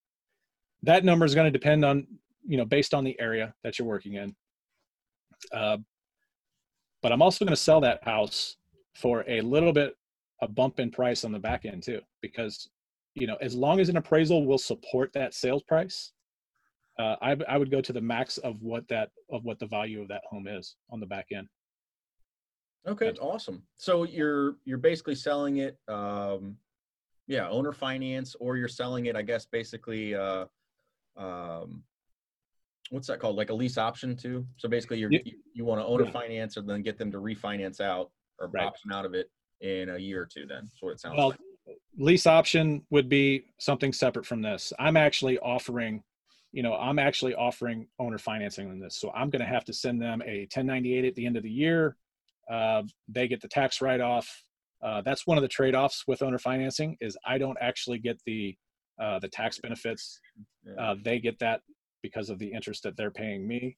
that 0.82 1.06
number 1.06 1.26
is 1.26 1.34
going 1.34 1.46
to 1.46 1.58
depend 1.58 1.86
on, 1.86 2.06
you 2.46 2.58
know, 2.58 2.66
based 2.66 2.94
on 2.94 3.06
the 3.06 3.18
area 3.18 3.54
that 3.64 3.80
you're 3.80 3.88
working 3.88 4.16
in. 4.16 4.36
Uh, 5.54 5.78
but 7.02 7.14
I'm 7.14 7.22
also 7.22 7.46
going 7.46 7.56
to 7.56 7.62
sell 7.62 7.80
that 7.80 8.04
house 8.04 8.58
for 8.94 9.24
a 9.26 9.40
little 9.40 9.72
bit 9.72 9.96
a 10.42 10.50
bump 10.50 10.82
in 10.82 10.92
price 10.92 11.24
on 11.24 11.32
the 11.32 11.40
back 11.40 11.64
end 11.64 11.82
too, 11.82 12.02
because 12.22 12.68
you 13.16 13.26
know, 13.26 13.38
as 13.40 13.56
long 13.56 13.80
as 13.80 13.88
an 13.88 13.96
appraisal 13.96 14.46
will 14.46 14.58
support 14.58 15.14
that 15.14 15.34
sales 15.34 15.64
price, 15.64 16.12
uh, 17.00 17.16
I, 17.22 17.36
I 17.48 17.58
would 17.58 17.72
go 17.72 17.82
to 17.82 17.94
the 17.94 18.02
max 18.02 18.38
of 18.40 18.62
what 18.62 18.88
that 18.90 19.10
of 19.32 19.44
what 19.44 19.60
the 19.60 19.66
value 19.66 20.02
of 20.02 20.08
that 20.10 20.22
home 20.30 20.48
is 20.48 20.76
on 20.92 21.00
the 21.00 21.06
back 21.06 21.28
end. 21.34 21.48
Okay, 22.88 23.06
That's- 23.06 23.22
awesome. 23.24 23.64
So 23.78 24.04
you're 24.04 24.58
you're 24.66 24.78
basically 24.78 25.16
selling 25.16 25.58
it, 25.58 25.78
um, 25.88 26.58
yeah, 27.28 27.50
owner 27.50 27.72
finance, 27.72 28.36
or 28.40 28.58
you're 28.58 28.68
selling 28.68 29.06
it, 29.08 29.16
I 29.16 29.22
guess, 29.22 29.46
basically, 29.46 30.14
uh, 30.14 30.46
um, 31.16 31.84
what's 32.90 33.08
that 33.08 33.20
called? 33.20 33.38
Like 33.38 33.50
a 33.50 33.54
lease 33.54 33.78
option 33.78 34.16
too. 34.16 34.46
So 34.58 34.68
basically, 34.68 35.00
you're, 35.00 35.12
Yeah. 35.12 35.22
you 35.26 35.40
you 35.54 35.66
want 35.66 35.80
to 35.82 35.86
own 35.86 36.02
a 36.02 36.06
Yeah. 36.06 36.12
finance 36.12 36.58
and 36.58 36.70
then 36.70 36.82
get 36.82 36.98
them 36.98 37.12
to 37.12 37.18
refinance 37.20 37.80
out 37.80 38.12
or 38.40 38.50
Right. 38.50 38.66
option 38.66 38.92
out 38.92 39.06
of 39.06 39.14
it 39.14 39.32
in 39.62 39.90
a 39.90 39.98
year 39.98 40.22
or 40.24 40.26
two. 40.26 40.46
Then 40.46 40.66
that's 40.66 40.82
what 40.82 40.92
it 40.92 41.00
sounds 41.00 41.18
Well, 41.18 41.30
like. 41.30 41.78
lease 41.96 42.28
option 42.28 42.86
would 42.90 43.08
be 43.08 43.46
something 43.60 43.94
separate 43.94 44.26
from 44.26 44.42
this. 44.42 44.74
I'm 44.78 44.98
actually 44.98 45.40
offering, 45.40 46.04
you 46.54 46.64
know, 46.64 46.76
I'm 46.76 47.00
actually 47.00 47.36
offering 47.36 47.88
owner 48.00 48.18
financing 48.18 48.70
on 48.70 48.80
this. 48.80 48.98
So 48.98 49.12
I'm 49.12 49.30
going 49.30 49.42
to 49.42 49.48
have 49.48 49.66
to 49.66 49.74
send 49.74 50.02
them 50.02 50.22
a 50.22 50.42
1098 50.42 51.06
at 51.06 51.16
the 51.16 51.26
end 51.26 51.36
of 51.36 51.44
the 51.44 51.50
year. 51.50 51.98
Uh, 52.50 52.84
they 53.10 53.28
get 53.28 53.42
the 53.42 53.48
tax 53.48 53.82
write 53.82 54.00
off. 54.00 54.30
Uh, 54.82 55.02
that's 55.02 55.28
one 55.28 55.38
of 55.38 55.42
the 55.42 55.48
trade 55.48 55.76
offs 55.76 56.04
with 56.08 56.22
owner 56.22 56.38
financing 56.38 56.96
is 57.02 57.18
I 57.26 57.38
don't 57.38 57.58
actually 57.60 58.00
get 58.00 58.20
the 58.26 58.56
uh, 59.02 59.18
the 59.20 59.28
tax 59.28 59.60
benefits. 59.60 60.20
Uh, 60.80 60.96
they 61.04 61.20
get 61.20 61.40
that 61.40 61.62
because 62.04 62.30
of 62.30 62.38
the 62.38 62.52
interest 62.54 62.84
that 62.84 62.96
they're 62.96 63.10
paying 63.10 63.48
me. 63.48 63.76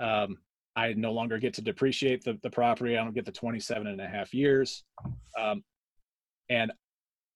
Um, 0.00 0.38
I 0.74 0.92
no 0.94 1.12
longer 1.12 1.38
get 1.38 1.54
to 1.54 1.62
depreciate 1.62 2.24
the, 2.24 2.36
the 2.42 2.50
property. 2.50 2.98
I 2.98 3.04
don't 3.04 3.14
get 3.14 3.26
the 3.26 3.32
27 3.32 3.86
and 3.86 4.00
a 4.00 4.08
half 4.08 4.34
years. 4.34 4.82
Um, 5.38 5.62
and 6.50 6.72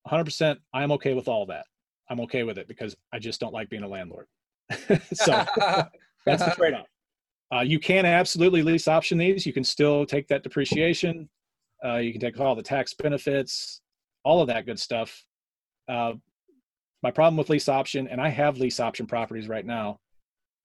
100% 0.07 0.57
i'm 0.73 0.91
okay 0.91 1.13
with 1.13 1.27
all 1.27 1.47
that 1.47 1.65
i'm 2.09 2.19
okay 2.19 2.43
with 2.43 2.59
it 2.59 2.67
because 2.67 2.95
i 3.11 3.17
just 3.17 3.39
don't 3.39 3.53
like 3.53 3.69
being 3.69 3.83
a 3.83 3.87
landlord 3.87 4.27
so 5.13 5.45
that's 6.25 6.43
the 6.43 6.53
trade-off. 6.55 6.87
Uh, 7.53 7.61
you 7.61 7.79
can 7.79 8.05
absolutely 8.05 8.63
lease 8.63 8.87
option 8.87 9.17
these. 9.17 9.45
You 9.45 9.53
can 9.53 9.63
still 9.63 10.05
take 10.05 10.27
that 10.27 10.43
depreciation. 10.43 11.29
Uh, 11.83 11.97
you 11.97 12.11
can 12.11 12.19
take 12.19 12.39
all 12.39 12.55
the 12.55 12.63
tax 12.63 12.93
benefits 12.93 13.81
all 14.25 14.41
of 14.41 14.47
that 14.47 14.65
good 14.65 14.79
stuff. 14.79 15.23
Uh, 15.87 16.13
my 17.03 17.11
problem 17.11 17.37
with 17.37 17.49
lease 17.49 17.69
option 17.69 18.07
and 18.07 18.19
i 18.19 18.27
have 18.27 18.57
lease 18.57 18.79
option 18.79 19.05
properties 19.05 19.47
right 19.47 19.65
now 19.65 19.99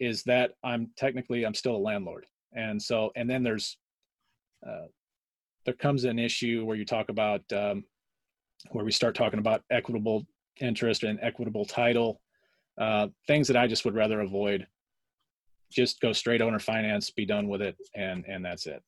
is 0.01 0.22
that 0.22 0.53
i'm 0.64 0.90
technically 0.96 1.44
i'm 1.44 1.55
still 1.55 1.76
a 1.76 1.86
landlord. 1.88 2.26
And 2.55 2.82
so 2.82 3.12
and 3.14 3.30
then 3.30 3.44
there's 3.44 3.76
uh, 4.66 4.86
there 5.66 5.74
comes 5.74 6.05
an 6.05 6.18
issue 6.18 6.64
where 6.64 6.76
you 6.76 6.84
talk 6.84 7.11
about 7.11 7.42
um, 7.53 7.84
where 8.70 8.84
we 8.84 8.90
start 8.90 9.14
talking 9.14 9.38
about 9.38 9.62
equitable 9.70 10.26
interest 10.61 11.03
and 11.05 11.18
equitable 11.22 11.64
title, 11.64 12.20
uh, 12.78 13.08
things 13.26 13.46
that 13.48 13.56
I 13.56 13.66
just 13.66 13.84
would 13.84 13.94
rather 13.94 14.20
avoid. 14.20 14.66
Just 15.70 16.00
go 16.00 16.12
straight 16.12 16.42
owner 16.42 16.58
finance, 16.58 17.10
be 17.10 17.24
done 17.24 17.48
with 17.48 17.62
it, 17.62 17.76
and 17.94 18.24
and 18.26 18.44
that's 18.44 18.66
it. 18.66 18.82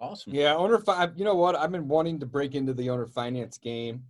Awesome. 0.00 0.34
Yeah, 0.34 0.56
owner. 0.56 0.78
Fi- 0.78 1.10
you 1.14 1.24
know 1.24 1.34
what? 1.34 1.54
I've 1.54 1.70
been 1.70 1.88
wanting 1.88 2.18
to 2.20 2.26
break 2.26 2.54
into 2.54 2.72
the 2.72 2.90
owner 2.90 3.06
finance 3.06 3.58
game. 3.58 4.02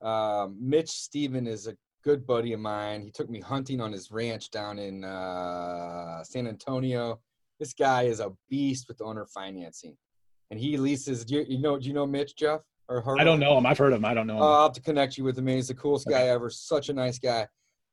Um, 0.00 0.56
Mitch 0.60 0.88
Stephen 0.88 1.46
is 1.46 1.66
a 1.66 1.76
good 2.04 2.26
buddy 2.26 2.52
of 2.52 2.60
mine. 2.60 3.02
He 3.02 3.10
took 3.10 3.28
me 3.28 3.40
hunting 3.40 3.80
on 3.80 3.92
his 3.92 4.10
ranch 4.10 4.50
down 4.50 4.78
in 4.78 5.04
uh, 5.04 6.22
San 6.22 6.46
Antonio. 6.46 7.18
This 7.58 7.74
guy 7.74 8.02
is 8.02 8.20
a 8.20 8.32
beast 8.48 8.86
with 8.86 9.00
owner 9.02 9.26
financing, 9.26 9.96
and 10.50 10.60
he 10.60 10.76
leases. 10.76 11.24
Do 11.24 11.34
you, 11.34 11.46
you 11.48 11.58
know? 11.58 11.78
Do 11.78 11.88
you 11.88 11.94
know 11.94 12.06
Mitch 12.06 12.36
Jeff 12.36 12.60
or 12.88 13.00
heard 13.00 13.20
I 13.20 13.24
don't 13.24 13.40
know 13.40 13.58
him. 13.58 13.66
I've 13.66 13.78
heard 13.78 13.92
of 13.92 13.98
him. 13.98 14.04
I 14.04 14.14
don't 14.14 14.26
know 14.26 14.36
him. 14.36 14.42
Uh, 14.42 14.46
I'll 14.46 14.62
have 14.64 14.72
to 14.74 14.80
connect 14.80 15.18
you 15.18 15.24
with 15.24 15.38
him. 15.38 15.46
He's 15.46 15.68
the 15.68 15.74
coolest 15.74 16.06
guy 16.08 16.28
ever. 16.28 16.50
Such 16.50 16.88
a 16.88 16.92
nice 16.92 17.18
guy. 17.18 17.46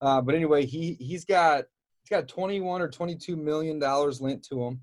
Uh, 0.03 0.21
but 0.21 0.35
anyway, 0.35 0.65
he 0.65 0.97
he's 0.99 1.23
got 1.23 1.63
he's 2.03 2.09
got 2.09 2.27
21 2.27 2.81
or 2.81 2.89
22 2.89 3.37
million 3.37 3.79
dollars 3.79 4.19
lent 4.19 4.43
to 4.43 4.61
him, 4.61 4.81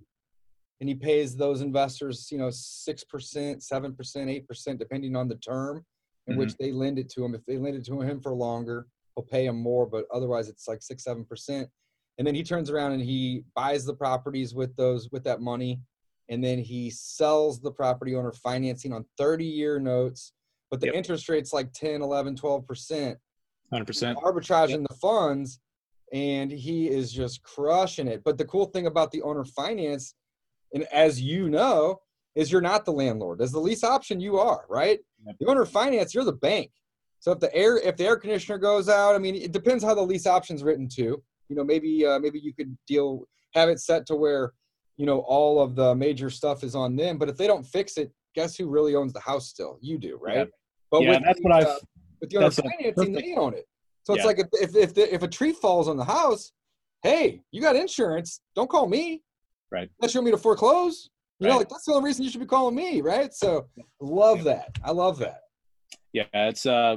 and 0.80 0.88
he 0.88 0.94
pays 0.94 1.36
those 1.36 1.60
investors, 1.60 2.28
you 2.32 2.38
know, 2.38 2.48
six 2.50 3.04
percent, 3.04 3.62
seven 3.62 3.94
percent, 3.94 4.30
eight 4.30 4.48
percent, 4.48 4.78
depending 4.78 5.14
on 5.14 5.28
the 5.28 5.36
term 5.36 5.84
in 6.26 6.36
which 6.36 6.56
they 6.56 6.72
lend 6.72 6.98
it 6.98 7.10
to 7.10 7.24
him. 7.24 7.34
If 7.34 7.44
they 7.44 7.58
lend 7.58 7.76
it 7.76 7.84
to 7.86 8.00
him 8.00 8.20
for 8.20 8.32
longer, 8.32 8.86
he'll 9.14 9.24
pay 9.24 9.44
him 9.44 9.60
more. 9.60 9.84
But 9.86 10.06
otherwise, 10.12 10.48
it's 10.48 10.66
like 10.66 10.80
six, 10.82 11.04
seven 11.04 11.24
percent. 11.24 11.68
And 12.16 12.26
then 12.26 12.34
he 12.34 12.42
turns 12.42 12.70
around 12.70 12.92
and 12.92 13.02
he 13.02 13.44
buys 13.54 13.84
the 13.84 13.94
properties 13.94 14.54
with 14.54 14.74
those 14.76 15.10
with 15.12 15.24
that 15.24 15.42
money, 15.42 15.80
and 16.30 16.42
then 16.42 16.58
he 16.58 16.88
sells 16.88 17.60
the 17.60 17.70
property 17.72 18.14
owner 18.14 18.32
financing 18.32 18.92
on 18.94 19.04
30 19.18 19.44
year 19.44 19.78
notes 19.78 20.32
but 20.70 20.80
the 20.80 20.86
Yep. 20.86 20.94
interest 20.94 21.28
rate's 21.28 21.52
like 21.52 21.72
10 21.72 22.00
11 22.00 22.36
12 22.36 22.66
percent 22.66 23.18
Hundred 23.72 23.86
percent. 23.86 24.18
arbitraging 24.18 24.86
the 24.88 24.94
funds 24.94 25.60
and 26.12 26.50
he 26.50 26.88
is 26.88 27.12
just 27.12 27.42
crushing 27.42 28.08
it. 28.08 28.22
But 28.24 28.36
the 28.36 28.44
cool 28.44 28.66
thing 28.66 28.86
about 28.86 29.12
the 29.12 29.22
owner 29.22 29.44
finance 29.44 30.14
and 30.74 30.84
as 30.92 31.20
you 31.20 31.48
know 31.48 32.00
is 32.34 32.50
you're 32.50 32.60
not 32.60 32.84
the 32.84 32.92
landlord. 32.92 33.40
As 33.40 33.52
the 33.52 33.60
lease 33.60 33.84
option 33.84 34.20
you 34.20 34.38
are 34.38 34.64
right? 34.68 34.98
Yep. 35.26 35.36
the 35.40 35.46
owner 35.46 35.64
finance 35.64 36.14
you're 36.14 36.24
the 36.24 36.32
bank. 36.32 36.70
So 37.20 37.32
if 37.32 37.38
the 37.40 37.54
air 37.54 37.76
if 37.78 37.96
the 37.96 38.06
air 38.06 38.16
conditioner 38.16 38.56
goes 38.58 38.88
out 38.88 39.14
i 39.14 39.18
mean 39.18 39.34
it 39.34 39.52
depends 39.52 39.84
how 39.84 39.94
the 39.94 40.00
lease 40.02 40.26
option's 40.26 40.62
written 40.62 40.88
too. 40.88 41.22
You 41.48 41.56
know 41.56 41.64
maybe 41.64 42.04
uh, 42.06 42.18
maybe 42.18 42.38
you 42.40 42.52
could 42.54 42.76
deal 42.86 43.26
have 43.54 43.68
it 43.68 43.80
set 43.80 44.06
to 44.06 44.14
where 44.16 44.52
you 44.96 45.06
know 45.06 45.20
all 45.20 45.60
of 45.60 45.74
the 45.76 45.94
major 45.94 46.30
stuff 46.30 46.64
is 46.64 46.74
on 46.74 46.96
them. 46.96 47.18
But 47.18 47.28
if 47.28 47.36
they 47.36 47.46
don't 47.46 47.64
fix 47.64 47.96
it 47.98 48.10
guess 48.34 48.56
who 48.56 48.68
really 48.68 48.94
owns 48.94 49.12
the 49.12 49.20
house 49.20 49.48
still? 49.48 49.78
You 49.80 49.98
do 49.98 50.16
right? 50.20 50.36
Yeah. 50.38 50.44
but 50.90 51.02
Yeah, 51.02 51.18
that's 51.24 51.40
what 51.42 51.52
I've- 51.52 51.80
owner 52.22 52.40
that's 52.40 52.56
financing 52.60 53.12
they 53.12 53.34
own 53.36 53.54
it 53.54 53.66
so 54.04 54.14
it's 54.14 54.22
Yeah. 54.22 54.26
like 54.26 54.38
if 54.38 54.46
if 54.52 54.76
if, 54.76 54.94
the, 54.94 55.14
if 55.14 55.22
a 55.22 55.28
tree 55.28 55.52
falls 55.52 55.88
on 55.88 55.96
the 55.96 56.04
house 56.04 56.52
hey 57.02 57.42
you 57.50 57.60
got 57.60 57.76
insurance 57.76 58.40
don't 58.54 58.68
call 58.70 58.86
me 58.88 59.22
Right. 59.70 59.88
unless 60.00 60.14
you 60.14 60.18
want 60.20 60.26
me 60.26 60.30
to 60.32 60.38
foreclose 60.38 61.10
you 61.38 61.48
know 61.48 61.56
like 61.58 61.68
that's 61.68 61.84
the 61.84 61.92
only 61.92 62.08
reason 62.08 62.24
you 62.24 62.30
should 62.30 62.40
be 62.40 62.46
calling 62.46 62.74
me 62.74 63.00
right 63.00 63.32
so 63.32 63.66
love 64.00 64.44
that 64.44 64.76
i 64.84 64.90
love 64.90 65.18
that 65.18 65.42
Yeah, 66.12 66.24
it's 66.34 66.66
uh, 66.66 66.96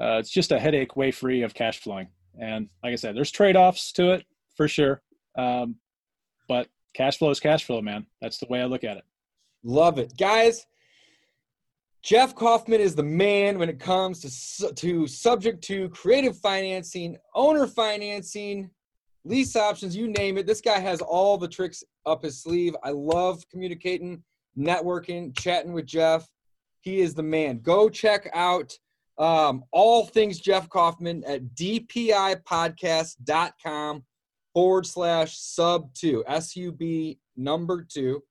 uh, 0.00 0.18
it's 0.20 0.30
just 0.30 0.52
a 0.52 0.58
headache 0.60 0.96
way 0.96 1.10
free 1.10 1.42
of 1.42 1.52
cash 1.54 1.80
flowing. 1.80 2.06
And 2.40 2.68
like 2.84 2.92
I 2.92 2.94
said, 2.94 3.16
there's 3.16 3.32
trade 3.32 3.56
offs 3.56 3.90
to 3.94 4.12
it 4.12 4.24
for 4.56 4.68
sure. 4.68 5.02
Um, 5.36 5.74
but 6.48 6.68
cash 6.94 7.18
flow 7.18 7.30
is 7.30 7.40
cash 7.40 7.64
flow, 7.64 7.82
man. 7.82 8.06
That's 8.22 8.38
the 8.38 8.46
way 8.48 8.60
I 8.60 8.66
look 8.66 8.84
at 8.84 8.96
it. 8.96 9.02
Love 9.64 9.98
it, 9.98 10.12
guys. 10.16 10.64
Jeff 12.02 12.34
Coffman 12.34 12.78
is 12.78 12.94
the 12.94 13.02
man 13.02 13.58
when 13.58 13.68
it 13.68 13.80
comes 13.80 14.20
to 14.20 14.30
to 14.74 15.06
subject 15.06 15.62
to 15.64 15.88
creative 15.90 16.38
financing, 16.38 17.16
owner 17.34 17.66
financing, 17.66 18.70
lease 19.24 19.56
options, 19.56 19.96
you 19.96 20.08
name 20.08 20.38
it. 20.38 20.46
This 20.46 20.60
guy 20.60 20.78
has 20.78 21.00
all 21.00 21.36
the 21.36 21.48
tricks 21.48 21.82
up 22.06 22.22
his 22.22 22.40
sleeve. 22.42 22.76
I 22.82 22.90
love 22.90 23.42
communicating, 23.50 24.22
networking, 24.56 25.36
chatting 25.36 25.72
with 25.72 25.86
Jeff. 25.86 26.28
He 26.80 27.00
is 27.00 27.14
the 27.14 27.22
man. 27.22 27.58
Go 27.58 27.88
check 27.88 28.30
out 28.32 28.72
um, 29.18 29.64
all 29.72 30.06
things 30.06 30.38
Jeff 30.38 30.68
Coffman 30.68 31.24
at 31.26 31.42
dpipodcast.com 31.56 34.04
forward 34.54 34.86
slash 34.86 35.36
sub 35.36 35.92
two, 35.94 36.22
S 36.26 36.56
U 36.56 36.72
B 36.72 37.18
number 37.36 37.82
two. 37.82 38.22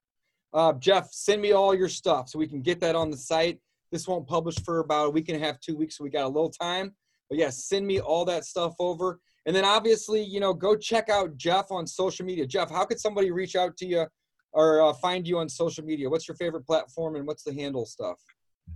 Uh, 0.58 0.74
Jeff, 0.74 1.10
send 1.12 1.40
me 1.40 1.52
all 1.52 1.76
your 1.76 1.88
stuff 1.88 2.30
so 2.30 2.40
we 2.40 2.48
can 2.48 2.64
get 2.64 2.80
that 2.80 2.96
on 2.96 3.12
the 3.12 3.18
site. 3.18 3.60
This 3.92 4.08
won't 4.08 4.28
publish 4.28 4.56
for 4.66 4.80
about 4.80 5.06
a 5.06 5.10
week 5.12 5.30
and 5.30 5.40
a 5.40 5.46
half, 5.46 5.60
two 5.60 5.78
weeks, 5.78 5.96
so 5.96 6.04
we 6.04 6.10
got 6.10 6.26
a 6.26 6.28
little 6.28 6.50
time. 6.50 6.96
But 7.30 7.38
yeah, 7.38 7.52
send 7.52 7.86
me 7.86 8.00
all 8.00 8.26
that 8.26 8.44
stuff 8.44 8.74
over. 8.80 9.20
And 9.46 9.56
then 9.56 9.64
obviously, 9.64 10.24
you 10.24 10.40
know, 10.40 10.56
go 10.56 10.76
check 10.76 11.10
out 11.10 11.38
Jeff 11.38 11.68
on 11.70 11.86
social 11.86 12.26
media. 12.26 12.48
Jeff, 12.48 12.72
how 12.72 12.86
could 12.86 13.00
somebody 13.00 13.30
reach 13.30 13.56
out 13.56 13.78
to 13.78 13.86
you 13.86 14.08
or 14.52 14.82
uh, 14.82 14.94
find 14.94 15.28
you 15.28 15.38
on 15.38 15.48
social 15.48 15.86
media? 15.86 16.10
What's 16.10 16.28
your 16.28 16.36
favorite 16.36 16.66
platform 16.66 17.18
and 17.18 17.28
what's 17.28 17.44
the 17.44 17.54
handle 17.54 17.86
stuff? 17.86 18.18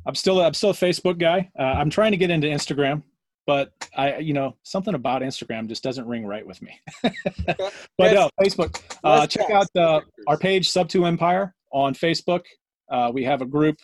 I'm 0.06 0.14
still 0.14 0.40
I'm 0.40 0.54
still 0.54 0.70
a 0.70 0.74
Facebook 0.74 1.18
guy. 1.18 1.50
Uh, 1.58 1.64
I'm 1.64 1.90
trying 1.90 2.12
to 2.12 2.18
get 2.18 2.30
into 2.30 2.46
Instagram, 2.46 3.02
but 3.48 3.74
I 3.98 4.20
you 4.20 4.34
know 4.34 4.56
something 4.62 4.94
about 4.94 5.24
Instagram 5.24 5.68
just 5.68 5.82
doesn't 5.82 6.08
ring 6.08 6.28
right 6.28 6.46
with 6.46 6.62
me. 6.62 6.80
but 7.04 8.14
no, 8.14 8.30
Facebook. 8.40 8.80
Uh, 9.04 9.26
check 9.26 9.50
out 9.50 9.68
uh, 9.76 10.02
our 10.28 10.38
page 10.38 10.70
Sub 10.70 10.88
Two 10.88 11.06
Empire 11.06 11.56
on 11.72 11.94
Facebook. 11.94 12.42
Uh, 12.90 13.12
we 13.14 13.24
have 13.24 13.42
a 13.42 13.46
group, 13.46 13.78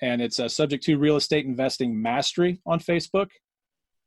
and 0.00 0.20
it's 0.22 0.40
uh, 0.40 0.48
Subject 0.48 0.82
to 0.84 0.96
Real 0.98 1.16
Estate 1.16 1.44
Investing 1.46 2.00
Mastery 2.00 2.60
on 2.66 2.80
Facebook. 2.80 3.28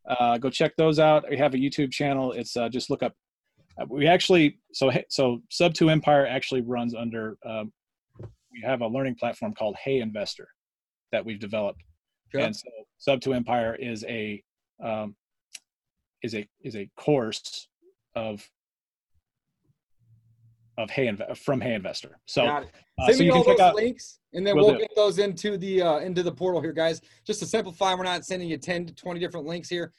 Uh, 0.07 0.37
go 0.37 0.49
check 0.49 0.73
those 0.77 0.99
out. 0.99 1.25
We 1.29 1.37
have 1.37 1.53
a 1.53 1.57
YouTube 1.57 1.91
channel. 1.91 2.31
It's 2.31 2.55
uh, 2.57 2.69
just 2.69 2.89
look 2.89 3.03
up. 3.03 3.13
uh, 3.79 3.85
We 3.89 4.07
actually 4.07 4.59
so 4.73 4.91
so 5.09 5.41
Sub 5.49 5.73
Two 5.73 5.89
Empire 5.89 6.25
actually 6.27 6.61
runs 6.61 6.93
under. 6.95 7.37
Um, 7.45 7.71
we 8.51 8.61
have 8.63 8.81
a 8.81 8.87
learning 8.87 9.15
platform 9.15 9.53
called 9.53 9.75
Hey 9.83 9.99
Investor 9.99 10.47
that 11.11 11.25
we've 11.25 11.39
developed, 11.39 11.81
Okay. 12.33 12.43
and 12.45 12.55
so 12.55 12.69
Sub 12.97 13.19
Two 13.21 13.33
Empire 13.33 13.75
is 13.75 14.03
a 14.05 14.43
um, 14.83 15.15
is 16.23 16.33
a 16.35 16.47
is 16.63 16.75
a 16.75 16.89
course 16.97 17.67
of 18.15 18.47
of 20.77 20.89
Hey 20.89 21.07
Inve- 21.07 21.37
from 21.37 21.61
Hey 21.61 21.73
Investor. 21.73 22.17
So. 22.25 22.43
Uh, 22.99 23.05
Send 23.07 23.17
so 23.17 23.23
me 23.23 23.29
all 23.29 23.43
those 23.43 23.59
out. 23.59 23.75
links, 23.75 24.19
and 24.33 24.45
then 24.45 24.55
Will 24.55 24.67
we'll 24.67 24.77
get 24.79 24.95
those 24.95 25.19
into 25.19 25.57
the 25.57 25.81
uh, 25.81 25.97
into 25.99 26.23
the 26.23 26.31
portal 26.31 26.61
here, 26.61 26.73
guys. 26.73 27.01
Just 27.25 27.39
to 27.39 27.45
simplify, 27.45 27.93
we're 27.93 28.03
not 28.03 28.25
sending 28.25 28.49
you 28.49 28.57
10 28.57 28.85
to 28.87 28.93
20 28.93 29.19
different 29.19 29.45
links 29.45 29.69
here. 29.69 29.91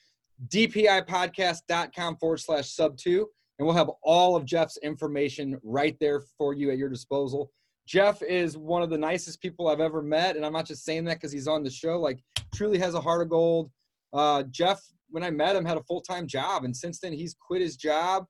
DPIpodcast.com 0.49 2.17
forward 2.17 2.39
slash 2.39 2.71
sub 2.71 2.97
two, 2.97 3.29
and 3.59 3.67
we'll 3.67 3.77
have 3.77 3.91
all 4.03 4.37
of 4.37 4.45
Jeff's 4.45 4.79
information 4.79 5.59
right 5.63 5.97
there 6.01 6.23
for 6.39 6.55
you 6.55 6.71
at 6.71 6.79
your 6.79 6.89
disposal. 6.89 7.51
Jeff 7.87 8.21
is 8.23 8.57
one 8.57 8.83
of 8.83 8.91
the 8.91 8.99
nicest 8.99 9.41
people 9.41 9.69
I've 9.69 9.81
ever 9.81 10.03
met, 10.03 10.37
and 10.37 10.45
I'm 10.45 10.53
not 10.53 10.67
just 10.67 10.85
saying 10.85 11.05
that 11.05 11.15
because 11.15 11.33
he's 11.33 11.47
on 11.47 11.63
the 11.63 11.71
show. 11.71 12.01
Like, 12.01 12.21
truly 12.55 12.79
has 12.79 12.95
a 12.95 13.01
heart 13.01 13.23
of 13.23 13.29
gold. 13.29 13.71
Uh, 14.13 14.43
Jeff, 14.51 14.81
when 15.11 15.23
I 15.23 15.31
met 15.31 15.55
him, 15.55 15.65
had 15.65 15.77
a 15.77 15.83
full 15.85 16.01
time 16.01 16.27
job, 16.27 16.65
and 16.65 16.77
since 16.77 16.99
then 16.99 17.13
he's 17.13 17.37
quit 17.39 17.61
his 17.61 17.77
job 17.77 18.27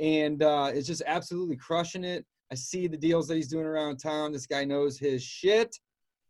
and 0.00 0.42
uh, 0.42 0.70
is 0.74 0.86
just 0.86 1.02
absolutely 1.06 1.56
crushing 1.56 2.04
it. 2.04 2.24
I 2.52 2.54
see 2.54 2.86
the 2.86 2.96
deals 2.96 3.26
that 3.28 3.36
he's 3.36 3.48
doing 3.48 3.66
around 3.66 3.98
town. 3.98 4.32
This 4.32 4.46
guy 4.46 4.64
knows 4.64 4.98
his 4.98 5.22
shit. 5.22 5.76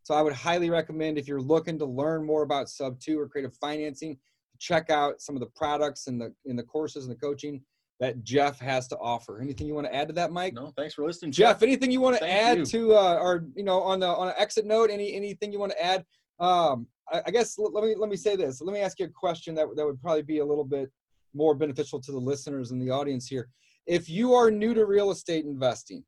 So 0.03 0.15
I 0.15 0.23
would 0.23 0.33
highly 0.33 0.71
recommend 0.71 1.19
if 1.19 1.27
you're 1.27 1.41
looking 1.41 1.79
to 1.79 1.85
learn 1.87 2.25
more 2.25 2.43
about 2.43 2.69
sub 2.69 3.01
two 3.01 3.19
or 3.19 3.29
creative 3.29 3.55
financing, 3.57 4.19
check 4.59 4.91
out 4.91 5.21
some 5.21 5.35
of 5.35 5.41
the 5.41 5.51
products 5.57 6.07
and 6.07 6.21
the 6.21 6.33
in 6.45 6.57
the 6.57 6.63
courses 6.63 7.07
and 7.07 7.15
the 7.15 7.19
coaching 7.19 7.63
that 8.01 8.23
Jeff 8.23 8.59
has 8.59 8.87
to 8.89 8.99
offer. 8.99 9.41
Anything 9.41 9.67
you 9.67 9.75
want 9.75 9.87
to 9.87 9.95
add 9.95 10.09
to 10.09 10.15
that, 10.15 10.33
Mike? 10.33 10.55
No, 10.55 10.73
thanks 10.77 10.95
for 10.95 11.05
listening, 11.05 11.33
Jeff, 11.33 11.63
anything 11.63 11.91
you 11.91 12.01
want 12.01 12.17
to 12.17 12.21
Thank 12.21 12.33
add 12.33 12.59
you. 12.59 12.65
to 12.67 12.95
uh, 12.95 13.19
or 13.21 13.47
you 13.55 13.65
know 13.65 13.81
on 13.81 14.01
the 14.01 14.07
on 14.07 14.29
an 14.29 14.35
exit 14.37 14.67
note? 14.67 14.91
Any 14.91 15.15
anything 15.15 15.53
you 15.53 15.59
want 15.59 15.73
to 15.73 15.85
add? 15.85 16.05
Um, 16.41 16.87
I, 17.11 17.23
I 17.27 17.31
guess 17.31 17.57
let 17.59 17.85
me 17.85 17.95
let 17.97 18.11
me 18.11 18.17
say 18.17 18.37
this. 18.37 18.61
Let 18.61 18.75
me 18.75 18.81
ask 18.81 18.99
you 18.99 19.07
a 19.07 19.09
question 19.09 19.55
that 19.55 19.67
that 19.77 19.85
would 19.87 20.01
probably 20.03 20.23
be 20.23 20.39
a 20.39 20.45
little 20.45 20.65
bit 20.65 20.91
more 21.35 21.55
beneficial 21.55 22.01
to 22.01 22.13
the 22.13 22.19
listeners 22.19 22.71
and 22.71 22.81
the 22.81 22.91
audience 22.91 23.27
here. 23.27 23.49
If 23.87 24.09
you 24.09 24.35
are 24.35 24.51
new 24.51 24.75
to 24.75 24.87
real 24.87 25.11
estate 25.11 25.45
investing, 25.45 26.05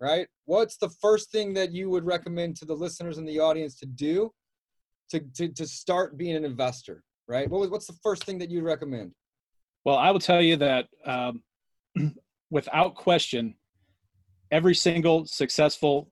right? 0.00 0.26
What's 0.46 0.76
the 0.78 0.88
first 0.88 1.30
thing 1.30 1.54
that 1.54 1.72
you 1.72 1.90
would 1.90 2.04
recommend 2.04 2.56
to 2.56 2.64
the 2.64 2.74
listeners 2.74 3.18
and 3.18 3.28
the 3.28 3.38
audience 3.38 3.76
to 3.76 3.86
do 3.86 4.32
to 5.10 5.20
to, 5.36 5.48
to 5.48 5.66
start 5.66 6.16
being 6.16 6.36
an 6.36 6.44
investor? 6.44 7.02
Right? 7.28 7.48
What 7.48 7.70
what's 7.70 7.86
the 7.86 7.98
first 8.02 8.24
thing 8.24 8.38
that 8.38 8.50
you'd 8.50 8.64
recommend? 8.64 9.12
Well, 9.84 9.96
I 9.96 10.10
will 10.10 10.20
tell 10.20 10.42
you 10.42 10.56
that 10.56 10.88
um, 11.06 11.42
without 12.50 12.94
question, 12.94 13.54
every 14.50 14.74
single 14.74 15.24
successful 15.26 16.10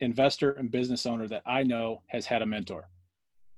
investor 0.00 0.52
and 0.52 0.70
business 0.70 1.04
owner 1.06 1.28
that 1.28 1.42
I 1.44 1.62
know 1.62 2.02
has 2.06 2.26
had 2.26 2.42
a 2.42 2.46
mentor. 2.46 2.88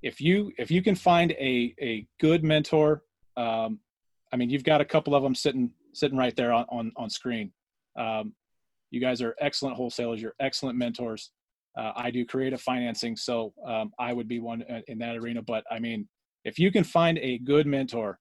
If 0.02 0.20
you 0.20 0.52
if 0.58 0.70
you 0.70 0.82
can 0.82 0.94
find 0.94 1.32
a 1.32 1.74
a 1.80 2.06
good 2.20 2.42
mentor, 2.42 3.02
um, 3.36 3.80
I 4.32 4.36
mean, 4.36 4.50
you've 4.50 4.64
got 4.64 4.80
a 4.80 4.84
couple 4.84 5.14
of 5.14 5.22
them 5.22 5.34
sitting 5.34 5.70
sitting 5.94 6.18
right 6.18 6.34
there 6.36 6.52
on 6.52 6.64
on, 6.68 6.92
on 6.96 7.10
screen. 7.10 7.52
Um, 7.98 8.34
you 8.90 9.00
guys 9.00 9.22
are 9.22 9.34
excellent 9.40 9.76
wholesalers. 9.76 10.20
You're 10.20 10.34
excellent 10.40 10.76
mentors. 10.78 11.30
Uh, 11.78 11.92
I 11.96 12.10
do 12.10 12.26
creative 12.26 12.60
financing, 12.60 13.16
so 13.16 13.54
um, 13.66 13.92
I 13.98 14.12
would 14.12 14.28
be 14.28 14.38
one 14.38 14.62
in- 14.62 14.84
in 14.88 14.98
that 14.98 15.16
arena. 15.16 15.40
But 15.42 15.64
I 15.70 15.78
mean, 15.78 16.08
if 16.44 16.58
you 16.58 16.70
can 16.70 16.84
find 16.84 17.18
a 17.18 17.38
good 17.38 17.66
mentor, 17.66 18.18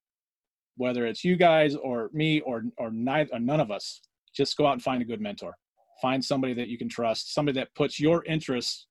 whether 0.78 1.06
it's 1.06 1.24
you 1.24 1.36
guys 1.36 1.76
or 1.76 2.10
me 2.14 2.40
or 2.42 2.64
or 2.78 2.92
neither 2.92 3.30
or 3.34 3.40
none 3.40 3.60
of 3.60 3.72
us, 3.72 4.02
just 4.34 4.56
go 4.56 4.66
out 4.66 4.74
and 4.74 4.82
find 4.82 5.02
a 5.02 5.06
good 5.06 5.22
mentor. 5.22 5.56
Find 6.02 6.24
somebody 6.24 6.54
that 6.54 6.70
you 6.70 6.78
can 6.78 6.90
trust, 6.90 7.34
somebody 7.34 7.60
that 7.60 7.74
puts 7.76 8.00
your 8.00 8.24
interests 8.26 8.88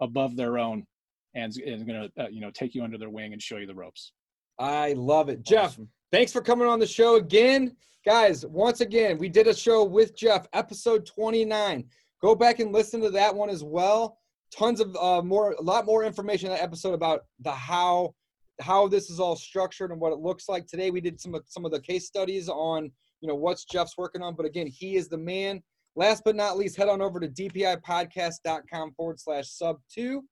above 0.00 0.36
their 0.36 0.58
own, 0.58 0.86
and 1.34 1.50
is, 1.50 1.58
is 1.58 1.84
going 1.84 2.10
to 2.16 2.24
uh, 2.24 2.28
you 2.28 2.40
know 2.40 2.50
take 2.50 2.74
you 2.74 2.82
under 2.82 2.98
their 2.98 3.10
wing 3.10 3.32
and 3.32 3.42
show 3.42 3.58
you 3.58 3.66
the 3.66 3.74
ropes. 3.74 4.12
I 4.58 4.94
love 4.94 5.28
it, 5.28 5.42
Jeff. 5.42 5.72
Awesome. 5.72 5.88
Thanks 6.14 6.30
for 6.30 6.40
coming 6.40 6.68
on 6.68 6.78
the 6.78 6.86
show 6.86 7.16
again. 7.16 7.74
Guys, 8.06 8.46
once 8.46 8.80
again, 8.80 9.18
we 9.18 9.28
did 9.28 9.48
a 9.48 9.52
show 9.52 9.82
with 9.82 10.16
Jeff, 10.16 10.46
episode 10.52 11.04
29. 11.06 11.84
Go 12.22 12.36
back 12.36 12.60
and 12.60 12.72
listen 12.72 13.00
to 13.00 13.10
that 13.10 13.34
one 13.34 13.50
as 13.50 13.64
well. 13.64 14.20
Tons 14.56 14.78
of 14.78 14.94
uh, 14.94 15.22
more, 15.22 15.56
a 15.58 15.60
lot 15.60 15.86
more 15.86 16.04
information 16.04 16.46
in 16.46 16.52
that 16.52 16.62
episode 16.62 16.94
about 16.94 17.22
the 17.40 17.50
how, 17.50 18.14
how 18.60 18.86
this 18.86 19.10
is 19.10 19.18
all 19.18 19.34
structured 19.34 19.90
and 19.90 20.00
what 20.00 20.12
it 20.12 20.20
looks 20.20 20.48
like. 20.48 20.68
Today 20.68 20.92
we 20.92 21.00
did 21.00 21.20
some 21.20 21.34
of 21.34 21.42
some 21.48 21.64
of 21.64 21.72
the 21.72 21.80
case 21.80 22.06
studies 22.06 22.48
on, 22.48 22.92
you 23.20 23.26
know, 23.26 23.34
what's 23.34 23.64
Jeff's 23.64 23.98
working 23.98 24.22
on. 24.22 24.36
But 24.36 24.46
again, 24.46 24.68
he 24.68 24.94
is 24.94 25.08
the 25.08 25.18
man. 25.18 25.64
Last 25.96 26.22
but 26.24 26.36
not 26.36 26.56
least, 26.56 26.76
head 26.76 26.88
on 26.88 27.02
over 27.02 27.18
to 27.18 27.26
dpipodcast.com 27.26 28.92
forward 28.92 29.18
slash 29.18 29.48
sub 29.48 29.80
two. 29.92 30.22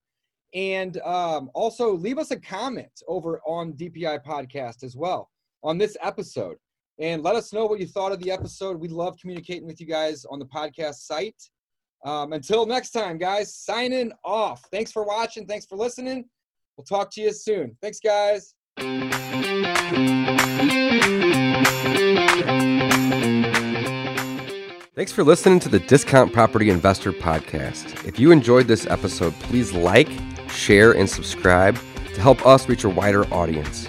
And 0.54 1.00
um, 1.00 1.50
also 1.54 1.92
leave 1.92 2.18
us 2.18 2.30
a 2.30 2.38
comment 2.38 3.02
over 3.08 3.40
on 3.44 3.72
DPI 3.72 4.24
Podcast 4.24 4.84
as 4.84 4.94
well 4.94 5.28
on 5.62 5.78
this 5.78 5.96
episode. 6.02 6.56
And 6.98 7.22
let 7.22 7.34
us 7.34 7.52
know 7.52 7.66
what 7.66 7.80
you 7.80 7.86
thought 7.86 8.12
of 8.12 8.20
the 8.20 8.30
episode. 8.30 8.78
We 8.78 8.88
love 8.88 9.16
communicating 9.20 9.66
with 9.66 9.80
you 9.80 9.86
guys 9.86 10.24
on 10.24 10.38
the 10.38 10.46
podcast 10.46 10.96
site. 10.96 11.40
Um, 12.04 12.32
until 12.32 12.66
next 12.66 12.90
time, 12.90 13.16
guys, 13.16 13.54
signing 13.54 14.12
off. 14.24 14.64
Thanks 14.70 14.92
for 14.92 15.04
watching. 15.04 15.46
Thanks 15.46 15.66
for 15.66 15.76
listening. 15.76 16.24
We'll 16.76 16.84
talk 16.84 17.10
to 17.12 17.20
you 17.20 17.32
soon. 17.32 17.76
Thanks, 17.80 18.00
guys. 18.00 18.54
Thanks 24.94 25.12
for 25.12 25.24
listening 25.24 25.58
to 25.60 25.68
the 25.68 25.78
Discount 25.80 26.32
Property 26.32 26.70
Investor 26.70 27.12
Podcast. 27.12 28.06
If 28.06 28.18
you 28.20 28.30
enjoyed 28.30 28.66
this 28.66 28.86
episode, 28.86 29.32
please 29.34 29.72
like, 29.72 30.08
share, 30.48 30.92
and 30.92 31.08
subscribe 31.08 31.76
to 32.14 32.20
help 32.20 32.44
us 32.46 32.68
reach 32.68 32.84
a 32.84 32.88
wider 32.88 33.24
audience. 33.32 33.88